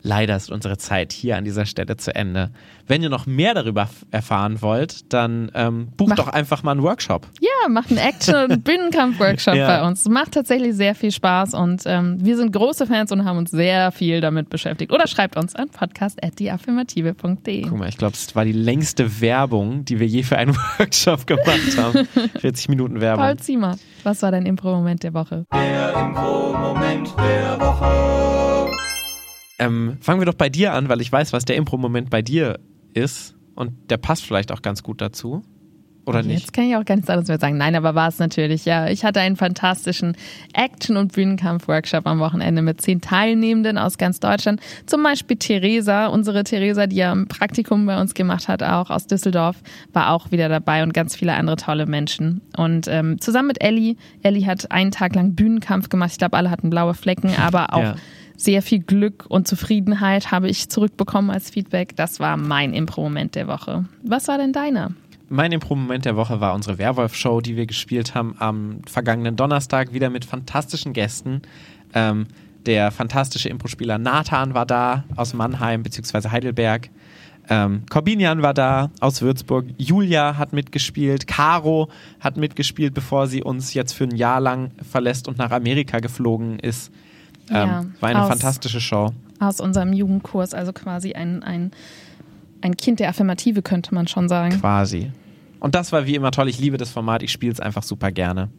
leider 0.04 0.36
ist 0.36 0.52
unsere 0.52 0.78
Zeit 0.78 1.12
hier 1.14 1.36
an 1.36 1.46
dieser 1.46 1.66
Stelle 1.66 1.98
zu 1.98 2.14
Ende. 2.14 2.52
Wenn 2.88 3.02
ihr 3.02 3.10
noch 3.10 3.26
mehr 3.26 3.56
darüber 3.56 3.90
erfahren 4.12 4.62
wollt, 4.62 5.12
dann 5.12 5.50
ähm, 5.56 5.88
bucht 5.98 6.10
Mach- 6.10 6.18
doch 6.18 6.28
einfach 6.28 6.62
mal 6.62 6.74
einen 6.74 6.84
Workshop. 6.84 7.26
Ja, 7.42 7.68
macht 7.70 7.90
einen 7.90 7.98
Action- 7.98 8.52
und 8.52 8.64
Bühnenkampf-Workshop 8.64 9.56
Ja. 9.56 9.66
bei 9.66 9.88
uns. 9.88 10.08
Macht 10.08 10.34
tatsächlich 10.34 10.76
sehr 10.76 10.94
viel 10.94 11.12
Spaß 11.12 11.56
und 11.56 11.82
ähm, 11.88 12.18
wir 12.24 12.38
sind 12.38 12.52
große 12.52 12.86
Fans 12.86 13.12
und 13.12 13.26
haben 13.26 13.40
uns 13.40 13.50
sehr 13.50 13.92
viel 13.92 14.22
damit 14.22 14.50
beschäftigt. 14.52 14.92
Oder 14.92 15.08
schreibt 15.08 15.36
uns 15.38 15.56
an 15.56 15.70
podcast.deaffirmative.de. 15.70 17.62
Guck 17.64 17.78
mal, 17.80 17.90
ich 17.90 17.98
glaube, 17.98 18.14
es 18.14 18.36
war 18.36 18.46
die 18.46 18.52
längste 18.52 19.20
Werbung, 19.22 19.84
die 19.86 20.00
wir 20.00 20.06
je 20.06 20.22
für 20.22 20.38
einen 20.38 20.56
Workshop 20.78 21.26
gemacht 21.26 21.76
haben. 21.80 22.08
40 22.40 22.70
Minuten 22.70 23.02
Werbung. 23.02 23.26
Paul 23.26 23.38
Ziemer, 23.38 23.76
was 24.06 24.22
war 24.22 24.32
dein 24.32 24.46
Impro-Moment 24.46 25.04
der 25.04 25.14
Woche? 25.14 25.46
Der 25.54 25.94
Impro-Moment 25.94 27.14
der 27.18 27.60
Woche. 27.60 28.72
Ähm, 29.58 29.98
fangen 30.02 30.22
wir 30.22 30.26
doch 30.26 30.36
bei 30.36 30.50
dir 30.50 30.74
an, 30.74 30.90
weil 30.90 31.02
ich 31.02 31.12
weiß, 31.12 31.34
was 31.34 31.46
der 31.46 31.56
Impro-Moment 31.56 32.10
bei 32.10 32.22
dir 32.22 32.60
ist. 32.94 33.36
Und 33.56 33.90
der 33.90 33.98
passt 33.98 34.26
vielleicht 34.26 34.52
auch 34.52 34.62
ganz 34.62 34.84
gut 34.84 35.02
dazu. 35.02 35.44
Oder 36.06 36.22
nicht? 36.24 36.42
Jetzt 36.42 36.54
kann 36.54 36.66
ich 36.66 36.76
auch 36.76 36.86
gar 36.86 36.96
nichts 36.96 37.10
anderes 37.10 37.28
mehr 37.28 37.40
sagen. 37.40 37.58
Nein, 37.58 37.76
aber 37.76 37.96
war 37.96 38.08
es 38.10 38.20
natürlich, 38.20 38.66
ja. 38.66 38.88
Ich 38.88 39.04
hatte 39.04 39.20
einen 39.22 39.36
fantastischen 39.36 40.16
Action- 40.54 40.98
und 40.98 41.14
Bühnenkampf-Workshop 41.14 42.06
am 42.06 42.20
Wochenende 42.20 42.62
mit 42.62 42.80
zehn 42.82 43.02
Teilnehmenden 43.02 43.78
aus 43.78 43.98
ganz 43.98 44.20
Deutschland. 44.20 44.60
Zum 44.86 45.02
Beispiel 45.04 45.38
Theresa, 45.38 46.08
unsere 46.08 46.44
Theresa, 46.44 46.88
die 46.88 46.98
ja 46.98 47.12
ein 47.12 47.28
Praktikum 47.28 47.86
bei 47.86 48.00
uns 48.00 48.14
gemacht 48.14 48.48
hat, 48.48 48.62
auch 48.64 48.90
aus 48.90 49.08
Düsseldorf, 49.08 49.58
war 49.94 50.12
auch 50.12 50.32
wieder 50.32 50.48
dabei 50.50 50.84
und 50.84 50.94
ganz 50.94 51.16
viele 51.16 51.34
andere 51.34 51.56
tolle 51.56 51.86
Menschen. 51.86 52.42
Und 52.56 52.88
ähm, 52.88 53.20
zusammen 53.20 53.48
mit 53.48 53.64
Ellie, 53.64 53.96
Ellie 54.22 54.46
hat 54.46 54.72
einen 54.72 54.92
Tag 54.92 55.16
lang 55.16 55.34
Bühnenkampf 55.34 55.90
gemacht. 55.90 56.12
Ich 56.12 56.18
glaube, 56.18 56.38
alle 56.38 56.52
hatten 56.52 56.70
blaue 56.70 56.94
Flecken, 56.94 57.32
aber 57.40 57.74
auch 57.74 57.82
Ja. 57.82 57.96
sehr 58.38 58.62
viel 58.62 58.80
Glück 58.80 59.26
und 59.28 59.48
Zufriedenheit 59.48 60.32
habe 60.32 60.50
ich 60.50 60.70
zurückbekommen 60.70 61.32
als 61.32 61.50
Feedback. 61.50 61.96
Das 61.96 62.20
war 62.20 62.38
mein 62.38 62.74
Impro-Moment 62.74 63.36
der 63.36 63.48
Woche. 63.48 63.86
Was 64.04 64.28
war 64.28 64.38
denn 64.38 64.54
deiner? 64.54 64.92
Mein 65.30 65.52
Impro-Moment 65.52 66.06
der 66.06 66.16
Woche 66.16 66.40
war 66.40 66.54
unsere 66.54 66.78
Werwolf-Show, 66.78 67.42
die 67.42 67.56
wir 67.56 67.66
gespielt 67.66 68.14
haben 68.14 68.36
am 68.40 68.80
vergangenen 68.86 69.36
Donnerstag, 69.36 69.92
wieder 69.94 70.10
mit 70.10 70.24
fantastischen 70.26 70.94
Gästen. 70.94 71.42
Ähm, 71.94 72.28
der 72.66 72.92
fantastische 72.92 73.50
Impro-Spieler 73.50 73.98
Nathan 73.98 74.54
war 74.54 74.66
da 74.66 75.04
aus 75.16 75.34
Mannheim 75.34 75.84
bzw. 75.84 76.30
Heidelberg. 76.30 76.90
Ähm, 77.48 77.84
Corbinian 77.90 78.42
war 78.42 78.54
da 78.56 78.90
aus 79.00 79.22
Würzburg. 79.22 79.66
Julia 79.78 80.38
hat 80.38 80.52
mitgespielt. 80.54 81.28
Caro 81.28 81.90
hat 82.20 82.38
mitgespielt, 82.38 82.94
bevor 82.96 83.28
sie 83.28 83.44
uns 83.44 83.74
jetzt 83.76 83.94
für 83.94 84.06
ein 84.06 84.16
Jahr 84.16 84.40
lang 84.40 84.72
verlässt 84.82 85.28
und 85.28 85.38
nach 85.38 85.52
Amerika 85.52 86.00
geflogen 86.00 86.58
ist. 86.60 86.92
Ähm, 87.50 87.56
Ja, 87.56 87.86
war 88.00 88.10
eine 88.10 88.24
aus- 88.24 88.30
fantastische 88.30 88.82
Show. 88.82 89.12
aus 89.40 89.60
unserem 89.60 89.94
Jugendkurs, 89.94 90.56
also 90.56 90.74
quasi 90.74 91.14
ein, 91.14 91.44
ein, 91.44 91.70
ein 92.66 92.76
Kind 92.78 93.00
der 93.00 93.10
Affirmative, 93.10 93.62
könnte 93.62 93.94
man 93.94 94.08
schon 94.08 94.28
sagen. 94.28 94.60
Quasi. 94.60 95.12
Und 95.60 95.76
das 95.76 95.92
war 95.92 96.06
wie 96.06 96.16
immer 96.16 96.32
toll. 96.32 96.50
Ich 96.50 96.60
liebe 96.60 96.78
das 96.78 96.90
Format. 96.92 97.24
Ich 97.24 97.32
spiele 97.32 97.54
es 97.54 97.60
einfach 97.60 97.84
super 97.84 98.12
gerne. 98.12 98.50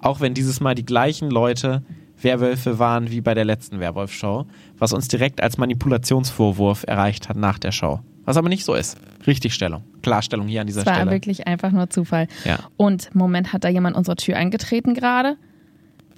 Auch 0.00 0.20
wenn 0.20 0.32
dieses 0.34 0.60
Mal 0.60 0.74
die 0.74 0.84
gleichen 0.84 1.30
Leute 1.30 1.82
Werwölfe 2.20 2.78
waren 2.78 3.10
wie 3.10 3.20
bei 3.20 3.34
der 3.34 3.44
letzten 3.44 3.78
Werwolf-Show, 3.78 4.46
was 4.78 4.92
uns 4.92 5.08
direkt 5.08 5.40
als 5.42 5.56
Manipulationsvorwurf 5.58 6.84
erreicht 6.86 7.28
hat 7.28 7.36
nach 7.36 7.58
der 7.58 7.72
Show. 7.72 8.00
Was 8.24 8.36
aber 8.36 8.48
nicht 8.48 8.64
so 8.64 8.74
ist. 8.74 8.96
Richtigstellung. 9.26 9.84
Klarstellung 10.02 10.48
hier 10.48 10.60
an 10.60 10.66
dieser 10.66 10.80
Es 10.80 10.86
war 10.86 10.94
Stelle. 10.96 11.10
wirklich 11.10 11.46
einfach 11.46 11.70
nur 11.70 11.90
Zufall. 11.90 12.28
Ja. 12.44 12.58
Und 12.76 13.14
Moment, 13.14 13.52
hat 13.52 13.64
da 13.64 13.68
jemand 13.68 13.96
unsere 13.96 14.16
Tür 14.16 14.36
eingetreten 14.36 14.94
gerade? 14.94 15.36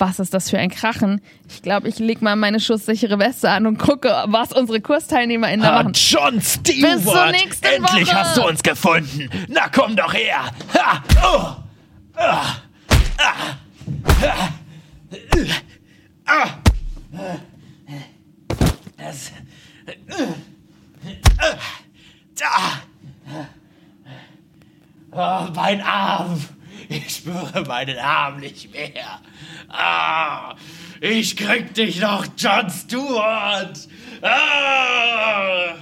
Was 0.00 0.18
ist 0.18 0.32
das 0.32 0.48
für 0.48 0.58
ein 0.58 0.70
Krachen? 0.70 1.20
Ich 1.46 1.60
glaube, 1.60 1.86
ich 1.86 1.98
leg 1.98 2.22
mal 2.22 2.34
meine 2.34 2.58
schusssichere 2.58 3.18
Weste 3.18 3.50
an 3.50 3.66
und 3.66 3.76
gucke, 3.78 4.24
was 4.28 4.50
unsere 4.50 4.80
KursteilnehmerInnen 4.80 5.60
da 5.60 5.72
Ah, 5.76 5.82
machen. 5.82 5.92
John 5.94 6.40
Stewart! 6.40 6.94
Bis 6.96 7.04
zur 7.04 7.26
nächsten 7.32 7.66
Endlich 7.66 8.06
Woche! 8.08 8.16
hast 8.16 8.36
du 8.38 8.46
uns 8.48 8.62
gefunden! 8.62 9.28
Na 9.48 9.68
komm 9.68 9.94
doch 9.96 10.14
her! 10.14 10.44
Ha! 10.74 11.02
Oh! 11.22 11.56
Ah! 12.16 12.56
Ah! 13.18 13.34
Ah! 14.26 14.48
Ah! 16.24 16.48
Das. 18.96 19.32
Da! 22.38 22.80
Oh, 25.12 25.48
mein 25.54 25.82
Arm! 25.82 26.40
Ich 26.88 27.16
spüre 27.16 27.64
meinen 27.66 27.98
Arm 27.98 28.40
nicht 28.40 28.72
mehr. 28.72 29.20
Ah, 29.68 30.54
ich 31.00 31.36
krieg 31.36 31.74
dich 31.74 32.00
noch, 32.00 32.26
John 32.36 32.70
Stewart. 32.70 33.78
Ah! 34.22 35.76